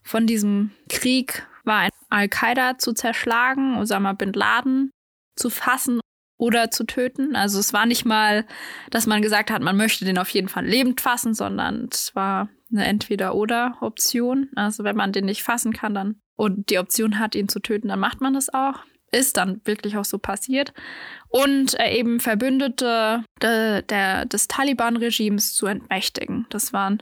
von 0.02 0.26
diesem 0.26 0.72
Krieg 0.90 1.48
war, 1.64 1.90
Al-Qaida 2.10 2.78
zu 2.78 2.94
zerschlagen, 2.94 3.78
Osama 3.78 4.14
bin 4.14 4.34
Laden 4.34 4.92
zu 5.36 5.50
fassen 5.50 6.00
oder 6.38 6.72
zu 6.72 6.84
töten. 6.86 7.36
Also 7.36 7.60
es 7.60 7.74
war 7.74 7.86
nicht 7.86 8.06
mal, 8.06 8.46
dass 8.90 9.08
man 9.08 9.22
gesagt 9.22 9.52
hat, 9.52 9.62
man 9.62 9.78
möchte 9.78 10.06
den 10.06 10.18
auf 10.18 10.30
jeden 10.30 10.48
Fall 10.48 10.66
lebend 10.66 11.02
fassen, 11.02 11.34
sondern 11.34 11.90
es 11.92 12.16
war 12.16 12.50
eine 12.72 12.86
Entweder-oder-Option. 12.86 14.50
Also 14.56 14.84
wenn 14.84 14.96
man 14.96 15.12
den 15.12 15.26
nicht 15.26 15.44
fassen 15.44 15.74
kann, 15.74 15.94
dann 15.94 16.22
und 16.36 16.70
die 16.70 16.80
Option 16.80 17.20
hat, 17.20 17.36
ihn 17.36 17.50
zu 17.50 17.60
töten, 17.60 17.88
dann 17.89 18.00
macht 18.00 18.22
man 18.22 18.34
das 18.34 18.54
auch 18.54 18.84
ist 19.12 19.38
dann 19.38 19.62
wirklich 19.65 19.98
auch 19.98 20.06
so 20.06 20.18
passiert. 20.18 20.74
Und 21.30 21.80
äh, 21.80 21.98
eben 21.98 22.20
Verbündete 22.20 23.24
de, 23.42 23.82
der, 23.84 24.25
des 24.25 24.48
Taliban-Regimes 24.48 25.54
zu 25.54 25.68
entmächtigen. 25.68 26.46
Das 26.50 26.74
war 26.74 26.98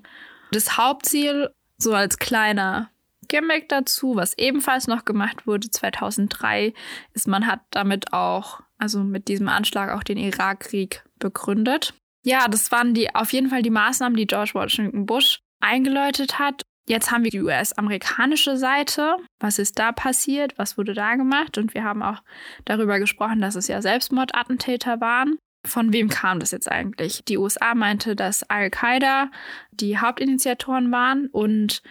das 0.51 0.77
Hauptziel, 0.77 1.49
so 1.77 1.93
als 1.93 2.19
kleiner 2.19 2.89
Gimmick 3.27 3.69
dazu, 3.69 4.15
was 4.15 4.37
ebenfalls 4.37 4.87
noch 4.87 5.05
gemacht 5.05 5.47
wurde 5.47 5.69
2003, 5.69 6.73
ist, 7.13 7.27
man 7.27 7.47
hat 7.47 7.61
damit 7.71 8.13
auch, 8.13 8.61
also 8.77 9.03
mit 9.03 9.27
diesem 9.27 9.49
Anschlag 9.49 9.91
auch 9.91 10.03
den 10.03 10.17
Irakkrieg 10.17 11.03
begründet. 11.19 11.93
Ja, 12.25 12.47
das 12.47 12.71
waren 12.71 12.93
die 12.93 13.13
auf 13.15 13.33
jeden 13.33 13.49
Fall 13.49 13.63
die 13.63 13.69
Maßnahmen, 13.69 14.15
die 14.15 14.27
George 14.27 14.51
Washington 14.53 15.05
Bush 15.05 15.39
eingeläutet 15.59 16.39
hat. 16.39 16.63
Jetzt 16.85 17.11
haben 17.11 17.23
wir 17.23 17.31
die 17.31 17.41
US-amerikanische 17.41 18.57
Seite. 18.57 19.17
Was 19.39 19.57
ist 19.57 19.79
da 19.79 19.91
passiert? 19.91 20.57
Was 20.57 20.77
wurde 20.77 20.93
da 20.93 21.15
gemacht? 21.15 21.57
Und 21.57 21.73
wir 21.73 21.83
haben 21.83 22.03
auch 22.03 22.21
darüber 22.65 22.99
gesprochen, 22.99 23.39
dass 23.39 23.55
es 23.55 23.67
ja 23.67 23.81
Selbstmordattentäter 23.81 24.99
waren. 24.99 25.37
Von 25.65 25.93
wem 25.93 26.09
kam 26.09 26.41
das 26.41 26.51
jetzt 26.51 26.69
eigentlich? 26.69 27.23
Die 27.23 27.37
USA 27.37 27.73
meinte, 27.73 28.17
dass 28.17 28.43
Al-Qaida 28.43 29.31
die 29.71 29.97
Hauptinitiatoren 29.97 30.91
waren. 30.91 31.27
Und 31.27 31.81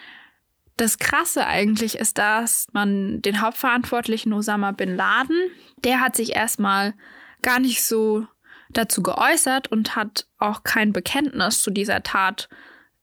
das 0.76 0.98
Krasse 0.98 1.46
eigentlich 1.46 1.98
ist, 1.98 2.18
dass 2.18 2.66
man 2.72 3.22
den 3.22 3.40
Hauptverantwortlichen 3.40 4.34
Osama 4.34 4.72
bin 4.72 4.94
Laden, 4.94 5.50
der 5.84 6.00
hat 6.00 6.16
sich 6.16 6.36
erstmal 6.36 6.92
gar 7.40 7.60
nicht 7.60 7.82
so 7.82 8.26
dazu 8.68 9.02
geäußert 9.02 9.68
und 9.68 9.96
hat 9.96 10.26
auch 10.38 10.64
kein 10.64 10.92
Bekenntnis 10.92 11.62
zu 11.62 11.70
dieser 11.70 12.02
Tat 12.02 12.48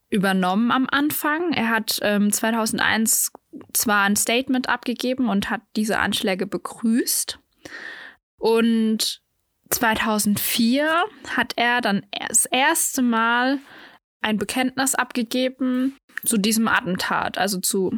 übernommen 0.09 0.71
am 0.71 0.87
Anfang. 0.89 1.53
Er 1.53 1.69
hat 1.69 1.99
ähm, 2.01 2.31
2001 2.31 3.31
zwar 3.73 4.03
ein 4.03 4.15
Statement 4.15 4.69
abgegeben 4.69 5.29
und 5.29 5.49
hat 5.49 5.61
diese 5.75 5.99
Anschläge 5.99 6.47
begrüßt. 6.47 7.39
Und 8.37 9.21
2004 9.69 11.03
hat 11.35 11.53
er 11.55 11.81
dann 11.81 12.05
das 12.27 12.45
erste 12.45 13.01
Mal 13.01 13.59
ein 14.21 14.37
Bekenntnis 14.37 14.95
abgegeben 14.95 15.97
zu 16.25 16.37
diesem 16.37 16.67
Attentat, 16.67 17.37
also 17.37 17.59
zu 17.59 17.97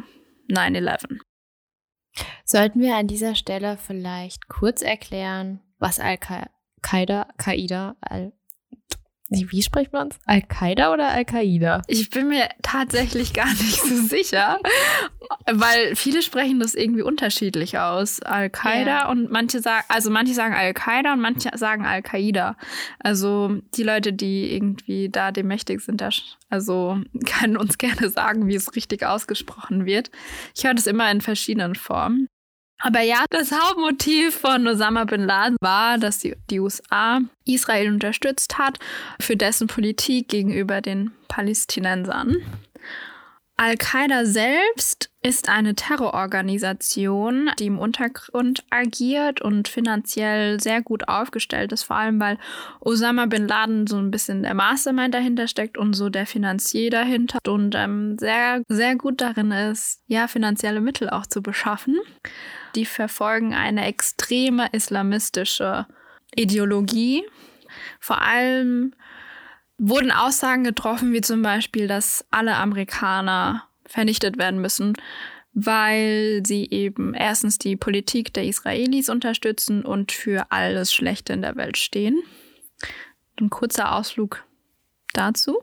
9-11. 0.50 1.18
Sollten 2.44 2.80
wir 2.80 2.96
an 2.96 3.06
dieser 3.06 3.34
Stelle 3.34 3.78
vielleicht 3.78 4.48
kurz 4.48 4.82
erklären, 4.82 5.60
was 5.78 5.98
Al-Qaida, 5.98 7.28
Qaida, 7.38 7.96
Al 8.00 8.32
wie 9.32 9.62
spricht 9.62 9.92
man 9.92 10.08
es? 10.08 10.18
Al-Qaida 10.26 10.92
oder 10.92 11.08
Al-Qaida? 11.08 11.82
Ich 11.88 12.10
bin 12.10 12.28
mir 12.28 12.48
tatsächlich 12.62 13.32
gar 13.34 13.48
nicht 13.48 13.80
so 13.82 13.96
sicher, 14.02 14.58
weil 15.50 15.94
viele 15.96 16.22
sprechen 16.22 16.60
das 16.60 16.74
irgendwie 16.74 17.02
unterschiedlich 17.02 17.78
aus. 17.78 18.20
Al-Qaida 18.20 18.86
Ja. 19.02 19.08
und 19.10 19.30
manche 19.30 19.60
sagen, 19.60 19.84
also 19.88 20.10
manche 20.10 20.34
sagen 20.34 20.54
Al-Qaida 20.54 21.12
und 21.14 21.20
manche 21.20 21.50
sagen 21.56 21.84
Al-Qaida. 21.86 22.56
Also 22.98 23.58
die 23.76 23.82
Leute, 23.82 24.12
die 24.12 24.54
irgendwie 24.54 25.08
da 25.08 25.32
dem 25.32 25.48
mächtig 25.48 25.80
sind, 25.80 26.00
da, 26.00 26.10
also 26.50 27.00
können 27.26 27.56
uns 27.56 27.78
gerne 27.78 28.08
sagen, 28.10 28.46
wie 28.46 28.54
es 28.54 28.74
richtig 28.76 29.04
ausgesprochen 29.04 29.86
wird. 29.86 30.10
Ich 30.56 30.64
höre 30.64 30.74
das 30.74 30.86
immer 30.86 31.10
in 31.10 31.20
verschiedenen 31.20 31.74
Formen. 31.74 32.28
Aber 32.84 33.00
ja, 33.00 33.24
das 33.30 33.52
Hauptmotiv 33.52 34.34
von 34.34 34.66
Osama 34.66 35.04
bin 35.04 35.24
Laden 35.24 35.56
war, 35.60 35.98
dass 35.98 36.18
die, 36.18 36.34
die 36.50 36.58
USA 36.58 37.20
Israel 37.44 37.88
unterstützt 37.88 38.58
hat 38.58 38.78
für 39.20 39.36
dessen 39.36 39.68
Politik 39.68 40.28
gegenüber 40.28 40.80
den 40.80 41.12
Palästinensern. 41.28 42.38
Al-Qaida 43.62 44.26
selbst 44.26 45.12
ist 45.22 45.48
eine 45.48 45.76
Terrororganisation, 45.76 47.48
die 47.60 47.66
im 47.66 47.78
Untergrund 47.78 48.64
agiert 48.70 49.40
und 49.40 49.68
finanziell 49.68 50.60
sehr 50.60 50.82
gut 50.82 51.06
aufgestellt 51.06 51.70
ist, 51.70 51.84
vor 51.84 51.94
allem 51.94 52.18
weil 52.18 52.38
Osama 52.80 53.26
bin 53.26 53.46
Laden 53.46 53.86
so 53.86 53.98
ein 53.98 54.10
bisschen 54.10 54.42
der 54.42 54.54
Mastermind 54.54 55.14
dahinter 55.14 55.46
steckt 55.46 55.78
und 55.78 55.92
so 55.94 56.08
der 56.08 56.26
Finanzier 56.26 56.90
dahinter 56.90 57.38
und 57.46 57.76
ähm, 57.76 58.18
sehr, 58.18 58.64
sehr 58.66 58.96
gut 58.96 59.20
darin 59.20 59.52
ist, 59.52 60.00
ja, 60.08 60.26
finanzielle 60.26 60.80
Mittel 60.80 61.08
auch 61.08 61.26
zu 61.26 61.40
beschaffen. 61.40 62.00
Die 62.74 62.84
verfolgen 62.84 63.54
eine 63.54 63.86
extreme 63.86 64.70
islamistische 64.72 65.86
Ideologie. 66.34 67.22
Vor 68.00 68.22
allem 68.22 68.92
wurden 69.84 70.12
Aussagen 70.12 70.62
getroffen, 70.62 71.12
wie 71.12 71.22
zum 71.22 71.42
Beispiel, 71.42 71.88
dass 71.88 72.24
alle 72.30 72.54
Amerikaner 72.54 73.64
vernichtet 73.84 74.38
werden 74.38 74.60
müssen, 74.60 74.94
weil 75.54 76.42
sie 76.46 76.70
eben 76.70 77.14
erstens 77.14 77.58
die 77.58 77.74
Politik 77.76 78.32
der 78.32 78.44
Israelis 78.44 79.08
unterstützen 79.08 79.84
und 79.84 80.12
für 80.12 80.46
alles 80.50 80.94
Schlechte 80.94 81.32
in 81.32 81.42
der 81.42 81.56
Welt 81.56 81.76
stehen. 81.76 82.22
Ein 83.40 83.50
kurzer 83.50 83.92
Ausflug 83.96 84.44
dazu. 85.14 85.58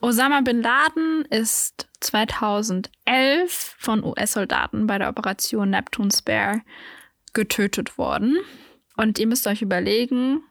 Osama 0.00 0.42
bin 0.42 0.62
Laden 0.62 1.24
ist 1.30 1.88
2011 2.00 3.74
von 3.76 4.04
US-Soldaten 4.04 4.86
bei 4.86 4.98
der 4.98 5.08
Operation 5.08 5.70
Neptune 5.70 6.10
Spare 6.16 6.60
getötet 7.32 7.98
worden. 7.98 8.38
Und 8.96 9.18
ihr 9.18 9.26
müsst 9.26 9.48
euch 9.48 9.62
überlegen, 9.62 10.42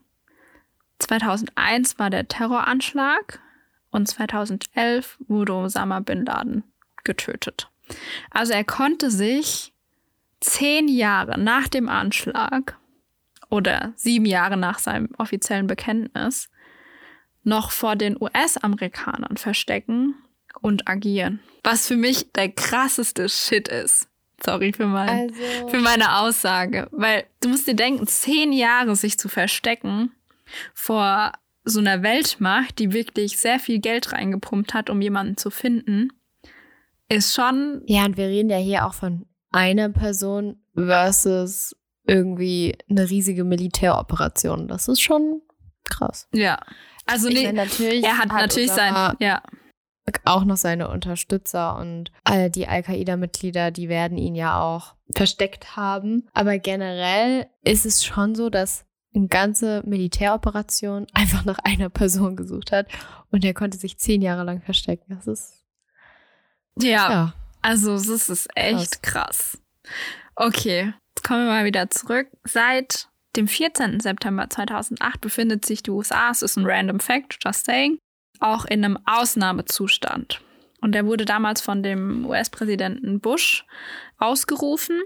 2001 0.99 1.99
war 1.99 2.09
der 2.09 2.27
Terroranschlag 2.27 3.39
und 3.91 4.07
2011 4.07 5.17
wurde 5.27 5.53
Osama 5.53 5.99
bin 5.99 6.25
Laden 6.25 6.63
getötet. 7.03 7.69
Also 8.31 8.53
er 8.53 8.63
konnte 8.63 9.11
sich 9.11 9.73
zehn 10.39 10.87
Jahre 10.87 11.39
nach 11.39 11.67
dem 11.67 11.89
Anschlag 11.89 12.77
oder 13.49 13.93
sieben 13.95 14.25
Jahre 14.25 14.57
nach 14.57 14.79
seinem 14.79 15.09
offiziellen 15.17 15.67
Bekenntnis 15.67 16.49
noch 17.43 17.71
vor 17.71 17.95
den 17.95 18.19
US-Amerikanern 18.19 19.37
verstecken 19.37 20.15
und 20.61 20.87
agieren. 20.87 21.39
Was 21.63 21.87
für 21.87 21.95
mich 21.95 22.31
der 22.33 22.49
krasseste 22.49 23.29
Shit 23.29 23.67
ist. 23.67 24.07
Sorry 24.43 24.73
für, 24.73 24.87
mein, 24.87 25.29
Also, 25.29 25.69
für 25.69 25.79
meine 25.79 26.17
Aussage. 26.17 26.87
Weil 26.91 27.25
du 27.41 27.49
musst 27.49 27.67
dir 27.67 27.75
denken, 27.75 28.07
zehn 28.07 28.51
Jahre 28.51 28.95
sich 28.95 29.17
zu 29.17 29.29
verstecken 29.29 30.11
vor 30.73 31.31
so 31.63 31.79
einer 31.79 32.03
Weltmacht, 32.03 32.79
die 32.79 32.93
wirklich 32.93 33.39
sehr 33.39 33.59
viel 33.59 33.79
Geld 33.79 34.11
reingepumpt 34.11 34.73
hat, 34.73 34.89
um 34.89 35.01
jemanden 35.01 35.37
zu 35.37 35.49
finden, 35.49 36.09
ist 37.09 37.33
schon 37.33 37.81
ja, 37.85 38.05
und 38.05 38.17
wir 38.17 38.27
reden 38.27 38.49
ja 38.49 38.57
hier 38.57 38.85
auch 38.85 38.93
von 38.93 39.25
einer 39.51 39.89
Person 39.89 40.57
versus 40.75 41.75
irgendwie 42.05 42.75
eine 42.89 43.09
riesige 43.09 43.43
Militäroperation. 43.43 44.67
Das 44.67 44.87
ist 44.87 45.01
schon 45.01 45.41
krass. 45.89 46.27
ja. 46.33 46.59
Also 47.05 47.27
nee, 47.27 47.43
meine, 47.43 47.65
natürlich 47.65 48.03
er 48.05 48.17
hat, 48.17 48.29
natürlich 48.29 48.71
Osama 48.71 49.07
sein, 49.07 49.17
ja, 49.19 49.41
auch 50.25 50.45
noch 50.45 50.57
seine 50.57 50.89
Unterstützer 50.89 51.77
und 51.77 52.11
all 52.23 52.49
die 52.49 52.67
Al-Qaida-Mitglieder, 52.67 53.71
die 53.71 53.89
werden 53.89 54.17
ihn 54.17 54.35
ja 54.35 54.61
auch 54.61 54.95
versteckt 55.15 55.75
haben. 55.75 56.27
Aber 56.33 56.57
generell 56.59 57.47
ist 57.63 57.85
es 57.85 58.05
schon 58.05 58.35
so, 58.35 58.49
dass 58.49 58.85
eine 59.15 59.27
ganze 59.27 59.81
Militäroperation 59.85 61.07
einfach 61.13 61.45
nach 61.45 61.59
einer 61.59 61.89
Person 61.89 62.35
gesucht 62.35 62.71
hat 62.71 62.87
und 63.31 63.43
er 63.45 63.53
konnte 63.53 63.77
sich 63.77 63.97
zehn 63.97 64.21
Jahre 64.21 64.43
lang 64.43 64.61
verstecken. 64.61 65.15
Das 65.15 65.27
ist 65.27 65.63
Ja, 66.79 67.11
ja. 67.11 67.33
also 67.61 67.93
das 67.93 68.29
ist 68.29 68.47
echt 68.55 69.03
krass. 69.03 69.57
Okay, 70.35 70.93
jetzt 71.15 71.23
kommen 71.27 71.45
wir 71.45 71.51
mal 71.51 71.65
wieder 71.65 71.89
zurück. 71.89 72.27
Seit 72.43 73.09
dem 73.35 73.47
14. 73.47 73.99
September 73.99 74.49
2008 74.49 75.21
befindet 75.21 75.65
sich 75.65 75.83
die 75.83 75.91
USA, 75.91 76.29
es 76.31 76.41
ist 76.41 76.57
ein 76.57 76.65
random 76.65 76.99
fact, 76.99 77.37
just 77.43 77.65
saying, 77.65 77.97
auch 78.39 78.65
in 78.65 78.83
einem 78.83 78.99
Ausnahmezustand. 79.05 80.41
Und 80.81 80.93
der 80.93 81.05
wurde 81.05 81.25
damals 81.25 81.61
von 81.61 81.81
dem 81.81 82.25
US-Präsidenten 82.25 83.21
Bush 83.21 83.65
ausgerufen. 84.17 85.01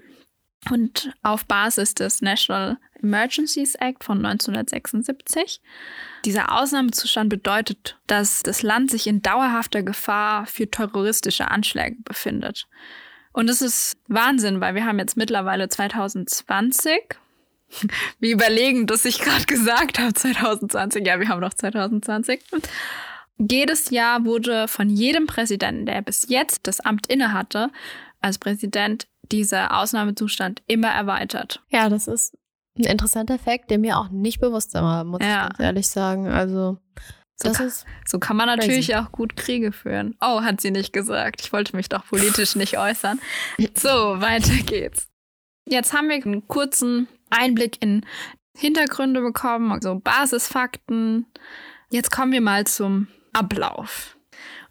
Und 0.72 1.12
auf 1.24 1.46
Basis 1.46 1.94
des 1.94 2.22
National 2.22 2.78
Emergencies 3.02 3.76
Act 3.76 4.04
von 4.04 4.26
1976. 4.26 5.62
Dieser 6.26 6.52
Ausnahmezustand 6.52 7.30
bedeutet, 7.30 7.98
dass 8.08 8.44
das 8.44 8.64
Land 8.64 8.92
sich 8.92 9.08
in 9.08 9.22
dauerhafter 9.22 9.84
Gefahr 9.84 10.46
für 10.46 10.70
terroristische 10.70 11.50
Anschläge 11.50 11.98
befindet. 12.04 12.68
Und 13.34 13.48
das 13.48 13.62
ist 13.62 13.98
Wahnsinn, 14.08 14.62
weil 14.62 14.74
wir 14.74 14.86
haben 14.86 15.00
jetzt 15.00 15.16
mittlerweile 15.16 15.70
2020. 15.70 17.00
Wir 18.20 18.34
überlegen, 18.34 18.88
dass 18.88 19.04
ich 19.04 19.20
gerade 19.20 19.46
gesagt 19.46 20.00
habe, 20.00 20.14
2020. 20.14 21.06
Ja, 21.06 21.20
wir 21.20 21.28
haben 21.28 21.42
noch 21.42 21.54
2020. 21.54 22.42
Jedes 23.38 23.90
Jahr 23.90 24.24
wurde 24.24 24.70
von 24.70 24.90
jedem 24.90 25.28
Präsidenten, 25.28 25.86
der 25.86 26.02
bis 26.02 26.30
jetzt 26.30 26.66
das 26.66 26.80
Amt 26.80 27.08
innehatte, 27.08 27.70
als 28.22 28.40
Präsident 28.40 29.08
dieser 29.32 29.78
Ausnahmezustand 29.80 30.62
immer 30.68 30.90
erweitert. 30.90 31.64
Ja, 31.70 31.90
das 31.90 32.08
ist 32.08 32.38
ein 32.78 32.84
interessanter 32.86 33.40
Fakt, 33.40 33.72
der 33.72 33.80
mir 33.80 33.98
auch 33.98 34.10
nicht 34.10 34.40
bewusst 34.40 34.74
war, 34.76 35.04
muss 35.04 35.22
Ja. 35.22 35.44
ich 35.44 35.50
ganz 35.50 35.60
ehrlich 35.60 35.88
sagen. 35.88 36.28
Also, 36.28 36.78
So 37.36 37.50
das 37.50 37.58
ka- 37.58 37.64
ist 37.66 37.86
So 38.06 38.20
kann 38.20 38.38
man 38.38 38.48
natürlich 38.48 38.96
auch 38.96 39.12
gut 39.12 39.36
Kriege 39.36 39.72
führen. 39.72 40.16
Oh, 40.22 40.42
hat 40.42 40.62
sie 40.62 40.72
nicht 40.72 40.94
gesagt. 40.94 41.42
Ich 41.42 41.52
wollte 41.54 41.76
mich 41.76 41.90
doch 41.90 42.06
politisch 42.08 42.56
nicht 42.56 42.78
äußern. 42.80 43.20
So, 43.76 43.90
weiter 44.22 44.54
geht's. 44.66 45.08
Jetzt 45.66 45.94
haben 45.94 46.08
wir 46.10 46.16
einen 46.16 46.48
kurzen 46.48 47.08
Einblick 47.30 47.82
in 47.82 48.06
Hintergründe 48.58 49.22
bekommen, 49.22 49.72
also 49.72 50.00
Basisfakten. 50.00 51.26
Jetzt 51.92 52.10
kommen 52.12 52.32
wir 52.32 52.42
mal 52.42 52.66
zum 52.66 53.08
Ablauf. 53.34 54.18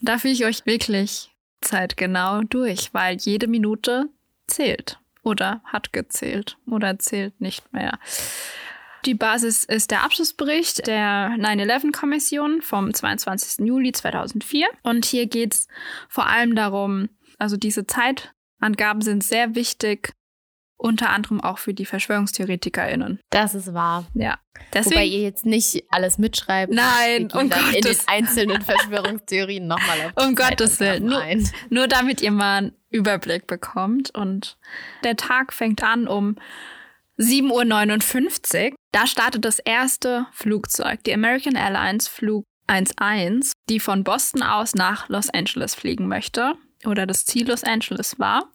Und 0.01 0.09
da 0.09 0.19
führe 0.19 0.33
ich 0.35 0.45
euch 0.45 0.65
wirklich 0.67 1.31
zeitgenau 1.61 2.43
durch, 2.43 2.93
weil 2.95 3.17
jede 3.19 3.47
Minute 3.47 4.09
zählt 4.47 4.99
oder 5.23 5.61
hat 5.65 5.93
gezählt 5.93 6.57
oder 6.71 6.99
zählt 6.99 7.41
nicht 7.41 7.73
mehr. 7.73 7.99
Die 9.05 9.15
Basis 9.15 9.65
ist 9.65 9.93
der 9.93 10.03
Abschlussbericht 10.03 10.87
der 10.87 11.31
9-11-Kommission 11.39 12.61
vom 12.61 12.93
22. 12.93 13.65
Juli 13.67 13.93
2004. 13.93 14.67
Und 14.83 15.05
hier 15.05 15.27
geht 15.27 15.55
es 15.55 15.69
vor 16.09 16.27
allem 16.27 16.57
darum, 16.57 17.09
also 17.39 17.57
diese 17.57 17.87
Zeitangaben 17.87 19.03
sind 19.03 19.23
sehr 19.23 19.55
wichtig, 19.55 20.13
unter 20.79 21.11
anderem 21.11 21.41
auch 21.41 21.59
für 21.59 21.73
die 21.73 21.87
VerschwörungstheoretikerInnen. 21.87 23.21
Das 23.31 23.55
ist 23.55 23.73
wahr. 23.73 24.07
Ja. 24.15 24.39
Wobei 24.55 24.67
Deswegen, 24.75 25.13
ihr 25.13 25.21
jetzt 25.23 25.47
nicht 25.47 25.85
alles 25.91 26.19
mitschreibt. 26.19 26.73
Nein, 26.73 27.31
um 27.33 27.51
in 27.75 27.83
den 27.83 27.97
einzelnen 28.09 28.61
Verschwörungstheorien 28.61 29.67
nochmal 29.67 30.13
auf 30.15 30.27
Um 30.27 30.35
Gottes 30.35 30.81
Willen, 30.81 31.07
nur- 31.07 31.23
nur 31.71 31.89
damit 31.89 32.21
ihr 32.21 32.33
mal 32.33 32.73
Überblick 32.97 33.47
bekommt. 33.47 34.15
Und 34.15 34.57
der 35.05 35.17
Tag 35.17 35.53
fängt 35.53 35.83
an 35.83 36.09
um 36.09 36.37
7.59 37.19 38.71
Uhr. 38.71 38.77
Da 38.93 39.07
startet 39.07 39.45
das 39.45 39.59
erste 39.59 40.27
Flugzeug, 40.33 41.05
die 41.05 41.15
American 41.15 41.55
Airlines 41.55 42.09
Flug 42.09 42.45
11, 42.69 43.53
die 43.69 43.81
von 43.81 44.05
Boston 44.05 44.43
aus 44.43 44.75
nach 44.75 45.09
Los 45.09 45.31
Angeles 45.31 45.75
fliegen 45.75 46.09
möchte 46.09 46.55
oder 46.85 47.07
das 47.07 47.25
Ziel 47.25 47.49
Los 47.49 47.65
Angeles 47.65 48.19
war. 48.19 48.51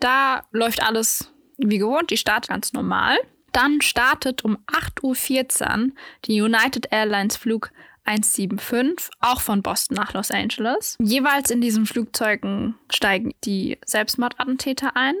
Da 0.00 0.42
läuft 0.52 0.82
alles 0.82 1.32
wie 1.56 1.78
gewohnt, 1.78 2.10
die 2.10 2.16
startet 2.16 2.50
ganz 2.50 2.72
normal. 2.72 3.16
Dann 3.52 3.80
startet 3.80 4.44
um 4.44 4.58
8.14 4.66 5.86
Uhr 5.86 5.92
die 6.26 6.40
United 6.40 6.88
Airlines 6.90 7.36
Flug 7.36 7.70
175, 8.08 9.10
auch 9.20 9.40
von 9.40 9.62
Boston 9.62 9.96
nach 9.96 10.14
Los 10.14 10.30
Angeles. 10.30 10.96
Jeweils 10.98 11.50
in 11.50 11.60
diesen 11.60 11.86
Flugzeugen 11.86 12.74
steigen 12.90 13.34
die 13.44 13.78
Selbstmordattentäter 13.84 14.96
ein. 14.96 15.14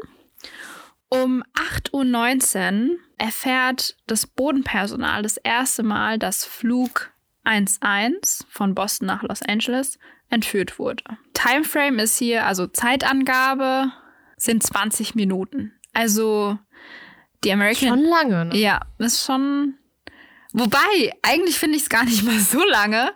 Um 1.10 1.42
8.19 1.54 2.90
Uhr 2.90 2.98
erfährt 3.18 3.96
das 4.06 4.26
Bodenpersonal 4.26 5.22
das 5.22 5.36
erste 5.36 5.82
Mal, 5.82 6.18
dass 6.18 6.44
Flug 6.44 7.10
11 7.44 7.78
von 8.48 8.74
Boston 8.74 9.06
nach 9.06 9.22
Los 9.22 9.42
Angeles 9.42 9.98
entführt 10.30 10.78
wurde. 10.78 11.04
Timeframe 11.32 11.98
ist 12.00 12.18
hier, 12.18 12.46
also 12.46 12.66
Zeitangabe 12.66 13.92
sind 14.36 14.62
20 14.62 15.14
Minuten. 15.14 15.72
Also 15.94 16.58
die 17.44 17.52
American 17.52 17.88
Schon 17.88 18.04
lange, 18.04 18.44
ne? 18.46 18.56
ja, 18.56 18.80
das 18.98 19.14
ist 19.14 19.24
schon. 19.24 19.77
Wobei, 20.52 21.12
eigentlich 21.22 21.58
finde 21.58 21.76
ich 21.76 21.82
es 21.82 21.88
gar 21.88 22.04
nicht 22.04 22.22
mal 22.24 22.38
so 22.38 22.62
lange, 22.64 23.12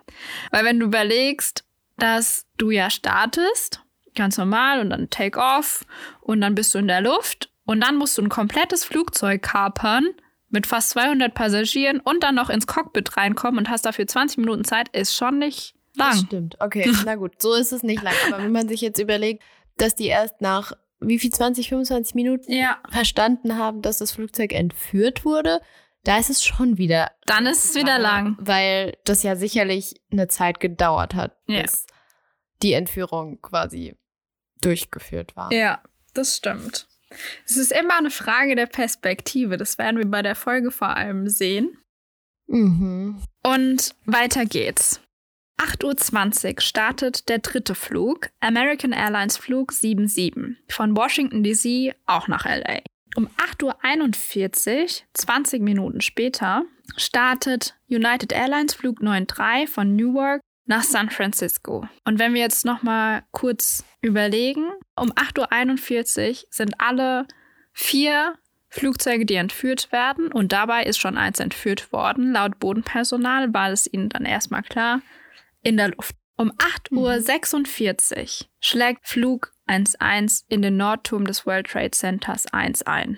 weil 0.51 0.65
wenn 0.65 0.79
du 0.79 0.85
überlegst, 0.85 1.63
dass 1.97 2.45
du 2.57 2.69
ja 2.71 2.89
startest, 2.89 3.81
ganz 4.15 4.37
normal 4.37 4.79
und 4.81 4.91
dann 4.91 5.09
Take 5.09 5.39
off 5.39 5.85
und 6.21 6.41
dann 6.41 6.55
bist 6.55 6.73
du 6.73 6.79
in 6.79 6.87
der 6.87 7.01
Luft 7.01 7.49
und 7.65 7.81
dann 7.81 7.95
musst 7.97 8.17
du 8.17 8.21
ein 8.21 8.29
komplettes 8.29 8.83
Flugzeug 8.83 9.41
kapern 9.41 10.05
mit 10.49 10.67
fast 10.67 10.91
200 10.91 11.33
Passagieren 11.33 11.99
und 11.99 12.21
dann 12.23 12.35
noch 12.35 12.49
ins 12.51 12.67
Cockpit 12.67 13.17
reinkommen 13.17 13.57
und 13.59 13.69
hast 13.69 13.85
dafür 13.87 14.05
20 14.05 14.37
Minuten 14.37 14.63
Zeit, 14.63 14.89
ist 14.95 15.15
schon 15.15 15.39
nicht 15.39 15.73
Das 15.95 16.15
lang. 16.17 16.25
stimmt. 16.27 16.57
Okay, 16.59 16.91
na 17.05 17.15
gut, 17.15 17.41
so 17.41 17.53
ist 17.55 17.71
es 17.71 17.81
nicht 17.81 18.03
lang. 18.03 18.13
Aber 18.27 18.43
wenn 18.43 18.51
man 18.51 18.67
sich 18.67 18.81
jetzt 18.81 18.99
überlegt, 18.99 19.41
dass 19.77 19.95
die 19.95 20.05
erst 20.07 20.41
nach 20.41 20.73
wie 20.99 21.17
viel 21.17 21.31
20, 21.31 21.69
25 21.69 22.13
Minuten 22.13 22.51
Ja, 22.51 22.77
verstanden 22.89 23.57
haben, 23.57 23.81
dass 23.81 23.97
das 23.97 24.11
Flugzeug 24.11 24.53
entführt 24.53 25.25
wurde, 25.25 25.59
da 26.03 26.17
ist 26.17 26.29
es 26.29 26.43
schon 26.43 26.77
wieder 26.77 27.11
dann 27.25 27.45
ist 27.45 27.65
es 27.65 27.75
wieder 27.75 27.97
lang. 27.99 28.35
Weil 28.39 28.97
das 29.05 29.23
ja 29.23 29.35
sicherlich 29.35 30.01
eine 30.11 30.27
Zeit 30.27 30.59
gedauert 30.59 31.15
hat, 31.15 31.37
Ja. 31.47 31.61
bis 31.61 31.85
die 32.61 32.73
Entführung 32.73 33.41
quasi 33.41 33.95
durchgeführt 34.61 35.35
war. 35.35 35.51
Ja, 35.51 35.81
das 36.13 36.37
stimmt. 36.37 36.87
Es 37.45 37.57
ist 37.57 37.71
immer 37.71 37.97
eine 37.97 38.09
Frage 38.09 38.55
der 38.55 38.65
Perspektive. 38.65 39.57
Das 39.57 39.77
werden 39.77 39.97
wir 39.97 40.09
bei 40.09 40.21
der 40.21 40.35
Folge 40.35 40.71
vor 40.71 40.95
allem 40.95 41.27
sehen. 41.27 41.77
Mhm. 42.47 43.21
Und 43.43 43.95
weiter 44.05 44.45
geht's. 44.45 44.99
8.20 45.59 46.55
Uhr 46.55 46.61
startet 46.61 47.29
der 47.29 47.39
dritte 47.39 47.75
Flug, 47.75 48.29
American 48.39 48.91
Airlines 48.91 49.37
Flug 49.37 49.71
77, 49.71 50.57
von 50.69 50.97
Washington 50.97 51.43
DC 51.43 51.93
auch 52.07 52.27
nach 52.27 52.45
LA. 52.45 52.81
Um 53.15 53.27
8.41 53.37 54.81
Uhr, 54.81 54.87
20 55.13 55.61
Minuten 55.61 56.01
später, 56.01 56.65
startet 56.97 57.75
United 57.87 58.31
Airlines 58.31 58.73
Flug 58.73 58.99
93 58.99 59.69
von 59.69 59.95
Newark 59.95 60.41
nach 60.65 60.83
San 60.83 61.09
Francisco. 61.09 61.87
Und 62.05 62.19
wenn 62.19 62.33
wir 62.33 62.41
jetzt 62.41 62.65
nochmal 62.65 63.23
kurz 63.31 63.83
überlegen, 64.01 64.65
um 64.95 65.11
8.41 65.11 66.29
Uhr 66.29 66.47
sind 66.49 66.79
alle 66.79 67.27
vier 67.73 68.35
Flugzeuge, 68.69 69.25
die 69.25 69.35
entführt 69.35 69.91
werden. 69.91 70.31
Und 70.31 70.51
dabei 70.51 70.83
ist 70.83 70.97
schon 70.97 71.17
eins 71.17 71.39
entführt 71.39 71.91
worden. 71.91 72.31
Laut 72.31 72.59
Bodenpersonal 72.59 73.53
war 73.53 73.69
es 73.69 73.91
ihnen 73.91 74.09
dann 74.09 74.25
erstmal 74.25 74.63
klar, 74.63 75.01
in 75.61 75.77
der 75.77 75.89
Luft. 75.89 76.15
Um 76.43 76.51
8.46 76.57 78.41
Uhr 78.41 78.47
schlägt 78.59 79.07
Flug 79.07 79.53
11 79.65 80.41
in 80.49 80.61
den 80.61 80.75
Nordturm 80.75 81.25
des 81.25 81.45
World 81.45 81.67
Trade 81.67 81.91
Centers 81.91 82.47
1 82.47 82.81
ein. 82.81 83.17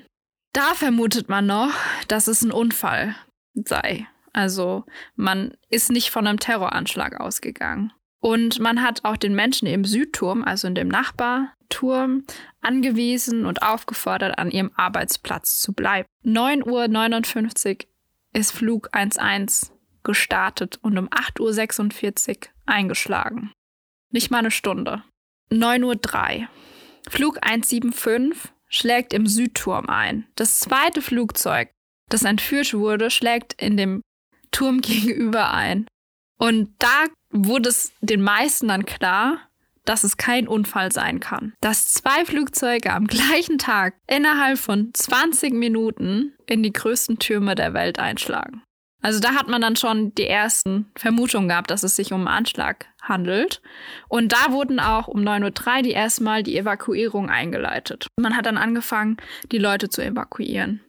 Da 0.54 0.76
vermutet 0.76 1.28
man 1.28 1.48
noch, 1.48 1.74
dass 2.08 2.28
es 2.28 2.44
ein 2.44 2.52
Unfall 2.52 3.16
sei. 3.56 4.06
Also 4.32 4.86
man 5.16 5.58
ist 5.72 5.92
nicht 5.92 6.12
von 6.12 6.28
einem 6.28 6.40
Terroranschlag 6.40 7.20
ausgegangen. 7.20 7.92
Und 8.20 8.60
man 8.60 8.84
hat 8.84 9.04
auch 9.06 9.18
den 9.18 9.34
Menschen 9.34 9.68
im 9.68 9.86
Südturm, 9.86 10.44
also 10.44 10.68
in 10.68 10.76
dem 10.76 10.90
Nachbarturm, 10.90 12.26
angewiesen 12.62 13.48
und 13.48 13.64
aufgefordert, 13.64 14.38
an 14.38 14.52
ihrem 14.52 14.70
Arbeitsplatz 14.76 15.60
zu 15.62 15.74
bleiben. 15.74 16.08
9.59 16.24 17.72
Uhr 17.72 17.90
ist 18.34 18.52
Flug 18.52 18.90
11 18.94 19.72
gestartet 20.06 20.80
und 20.82 20.98
um 20.98 21.10
8.46 21.10 22.30
Uhr 22.30 22.36
eingeschlagen. 22.66 23.52
Nicht 24.12 24.32
mal 24.32 24.40
eine 24.40 24.52
Stunde. 24.52 25.04
9.03 25.52 26.40
Uhr. 26.40 26.48
Flug 27.10 27.38
175 27.42 28.52
schlägt 28.68 29.14
im 29.14 29.28
Südturm 29.28 29.90
ein. 29.90 30.28
Das 30.36 30.60
zweite 30.60 31.02
Flugzeug, 31.02 31.70
das 32.10 32.24
entführt 32.24 32.74
wurde, 32.74 33.12
schlägt 33.12 33.62
in 33.62 33.78
dem 33.78 34.02
Turm 34.52 34.82
gegenüber 34.82 35.52
ein. 35.52 35.88
Und 36.38 36.74
da 36.80 37.06
wurde 37.32 37.70
es 37.70 37.94
den 38.02 38.22
meisten 38.22 38.70
dann 38.70 38.86
klar, 38.86 39.40
dass 39.86 40.04
es 40.04 40.18
kein 40.18 40.48
Unfall 40.48 40.92
sein 40.92 41.20
kann. 41.20 41.54
Dass 41.62 41.94
zwei 41.94 42.26
Flugzeuge 42.26 42.92
am 42.92 43.08
gleichen 43.08 43.60
Tag 43.60 43.96
innerhalb 44.08 44.58
von 44.58 44.92
20 44.94 45.54
Minuten 45.54 46.34
in 46.48 46.64
die 46.64 46.74
größten 46.74 47.20
Türme 47.20 47.56
der 47.56 47.74
Welt 47.74 48.00
einschlagen. 48.00 48.64
Also 49.06 49.20
da 49.20 49.36
hat 49.36 49.48
man 49.48 49.62
dann 49.62 49.76
schon 49.76 50.16
die 50.16 50.26
ersten 50.26 50.92
Vermutungen 50.96 51.48
gehabt, 51.48 51.70
dass 51.70 51.84
es 51.84 51.96
sich 51.96 52.12
um 52.12 52.22
einen 52.22 52.40
Anschlag 52.40 52.88
handelt. 53.04 53.62
Und 54.08 54.32
da 54.32 54.52
wurden 54.52 54.80
auch 54.80 55.08
um 55.08 55.22
9.03 55.22 55.76
Uhr 55.78 55.82
die 55.84 55.92
erstmal 55.92 56.42
die 56.42 56.58
Evakuierung 56.58 57.30
eingeleitet. 57.30 58.08
Man 58.20 58.36
hat 58.36 58.48
dann 58.48 58.58
angefangen, 58.58 59.18
die 59.52 59.60
Leute 59.60 59.90
zu 59.90 60.04
evakuieren. 60.04 60.82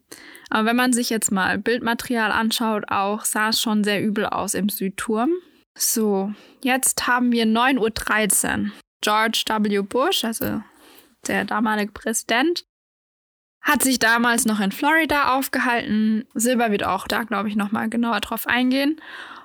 Aber 0.48 0.64
wenn 0.64 0.76
man 0.76 0.94
sich 0.94 1.10
jetzt 1.10 1.30
mal 1.30 1.58
Bildmaterial 1.58 2.32
anschaut, 2.32 2.84
auch 2.88 3.26
sah 3.26 3.50
es 3.50 3.60
schon 3.60 3.84
sehr 3.84 4.02
übel 4.02 4.24
aus 4.24 4.54
im 4.54 4.70
Südturm. 4.70 5.32
So, 5.76 6.32
jetzt 6.62 7.06
haben 7.06 7.32
wir 7.32 7.44
9.13 7.44 8.64
Uhr. 8.64 8.70
George 9.02 9.44
W. 9.46 9.82
Bush, 9.82 10.24
also 10.24 10.62
der 11.26 11.44
damalige 11.44 11.92
Präsident, 11.92 12.64
hat 13.66 13.82
sich 13.82 13.98
damals 13.98 14.44
noch 14.44 14.60
in 14.60 14.70
Florida 14.70 15.34
aufgehalten. 15.36 16.24
Silber 16.34 16.70
wird 16.70 16.84
auch 16.84 17.08
da, 17.08 17.24
glaube 17.24 17.48
ich, 17.48 17.56
nochmal 17.56 17.90
genauer 17.90 18.20
drauf 18.20 18.46
eingehen. 18.46 19.00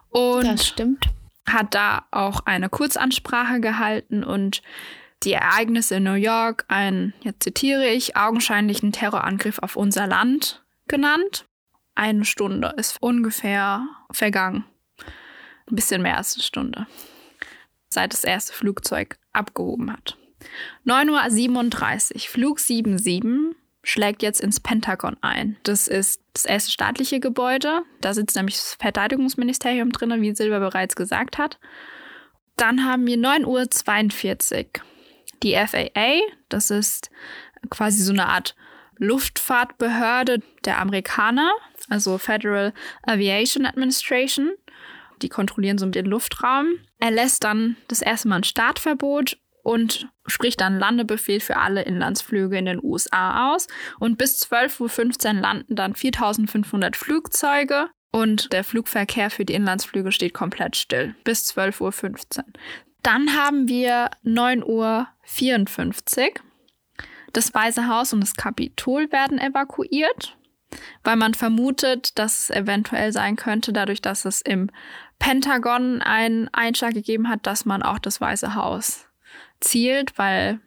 Und 0.09 0.45
das 0.45 0.67
stimmt. 0.67 1.07
Hat 1.49 1.73
da 1.73 2.05
auch 2.11 2.41
eine 2.45 2.69
Kurzansprache 2.69 3.59
gehalten 3.59 4.23
und 4.23 4.61
die 5.23 5.33
Ereignisse 5.33 5.95
in 5.95 6.03
New 6.03 6.13
York 6.13 6.65
einen, 6.67 7.13
jetzt 7.21 7.41
zitiere 7.43 7.89
ich, 7.89 8.15
augenscheinlichen 8.15 8.91
Terrorangriff 8.91 9.57
auf 9.57 9.75
unser 9.75 10.05
Land 10.05 10.63
genannt. 10.87 11.45
Eine 11.95 12.23
Stunde 12.23 12.75
ist 12.77 13.01
ungefähr 13.01 13.87
vergangen. 14.11 14.65
Ein 15.69 15.75
bisschen 15.75 16.03
mehr 16.03 16.17
als 16.17 16.35
eine 16.35 16.43
Stunde. 16.43 16.85
Seit 17.89 18.13
das 18.13 18.23
erste 18.23 18.53
Flugzeug 18.53 19.17
abgehoben 19.33 19.91
hat. 19.91 20.15
9.37 20.85 22.13
Uhr, 22.13 22.19
Flug 22.21 22.59
77 22.59 23.55
schlägt 23.83 24.21
jetzt 24.21 24.41
ins 24.41 24.59
Pentagon 24.59 25.17
ein. 25.21 25.57
Das 25.63 25.87
ist 25.87 26.21
das 26.33 26.45
erste 26.45 26.71
staatliche 26.71 27.19
Gebäude. 27.19 27.81
Da 27.99 28.13
sitzt 28.13 28.35
nämlich 28.35 28.55
das 28.55 28.75
Verteidigungsministerium 28.79 29.91
drin, 29.91 30.21
wie 30.21 30.35
Silber 30.35 30.59
bereits 30.59 30.95
gesagt 30.95 31.37
hat. 31.37 31.59
Dann 32.57 32.85
haben 32.85 33.07
wir 33.07 33.17
9.42 33.17 34.57
Uhr. 34.59 34.65
Die 35.43 35.55
FAA, 35.55 36.19
das 36.49 36.69
ist 36.69 37.09
quasi 37.69 38.03
so 38.03 38.13
eine 38.13 38.27
Art 38.27 38.55
Luftfahrtbehörde 38.97 40.43
der 40.63 40.79
Amerikaner, 40.79 41.51
also 41.89 42.19
Federal 42.19 42.73
Aviation 43.01 43.65
Administration. 43.65 44.51
Die 45.23 45.29
kontrollieren 45.29 45.79
so 45.79 45.87
den 45.87 46.05
Luftraum. 46.05 46.67
Er 46.99 47.09
lässt 47.09 47.43
dann 47.43 47.77
das 47.87 48.03
erste 48.03 48.27
Mal 48.27 48.37
ein 48.37 48.43
Startverbot 48.43 49.37
und 49.63 50.09
spricht 50.25 50.61
dann 50.61 50.79
Landebefehl 50.79 51.39
für 51.39 51.57
alle 51.57 51.83
Inlandsflüge 51.83 52.57
in 52.57 52.65
den 52.65 52.83
USA 52.83 53.53
aus. 53.53 53.67
Und 53.99 54.17
bis 54.17 54.41
12.15 54.43 55.35
Uhr 55.35 55.41
landen 55.41 55.75
dann 55.75 55.95
4500 55.95 56.95
Flugzeuge 56.95 57.89
und 58.11 58.51
der 58.51 58.63
Flugverkehr 58.63 59.29
für 59.29 59.45
die 59.45 59.53
Inlandsflüge 59.53 60.11
steht 60.11 60.33
komplett 60.33 60.75
still 60.75 61.15
bis 61.23 61.49
12.15 61.55 62.39
Uhr. 62.39 62.45
Dann 63.03 63.35
haben 63.35 63.67
wir 63.67 64.09
9.54 64.25 64.65
Uhr. 64.65 66.33
Das 67.33 67.53
Weiße 67.53 67.87
Haus 67.87 68.13
und 68.13 68.19
das 68.19 68.35
Kapitol 68.35 69.11
werden 69.11 69.39
evakuiert, 69.39 70.37
weil 71.03 71.15
man 71.15 71.33
vermutet, 71.33 72.19
dass 72.19 72.49
es 72.49 72.49
eventuell 72.49 73.13
sein 73.13 73.37
könnte, 73.37 73.71
dadurch, 73.71 74.01
dass 74.01 74.25
es 74.25 74.41
im 74.41 74.69
Pentagon 75.17 76.01
einen 76.01 76.49
Einschlag 76.53 76.93
gegeben 76.93 77.29
hat, 77.29 77.47
dass 77.47 77.63
man 77.63 77.83
auch 77.83 77.99
das 77.99 78.19
Weiße 78.19 78.55
Haus 78.55 79.07
zielt, 79.61 80.17
weil 80.17 80.59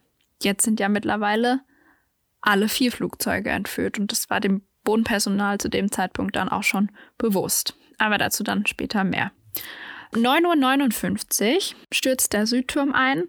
jetzt 0.43 0.65
sind 0.65 0.81
ja 0.81 0.89
mittlerweile 0.89 1.61
alle 2.41 2.69
vier 2.69 2.93
Flugzeuge 2.93 3.51
entführt 3.51 3.99
und 3.99 4.13
das 4.13 4.31
war 4.31 4.41
dem 4.41 4.63
Bodenpersonal 4.85 5.59
zu 5.59 5.69
dem 5.69 5.91
Zeitpunkt 5.91 6.37
dann 6.37 6.49
auch 6.49 6.63
schon 6.63 6.91
bewusst. 7.19 7.77
Aber 7.99 8.19
dazu 8.19 8.45
dann 8.45 8.67
später 8.67 9.05
mehr. 9.05 9.33
9.59 10.13 11.55
Uhr 11.55 11.77
stürzt 11.93 12.33
der 12.33 12.47
Südturm 12.47 12.93
ein 12.93 13.25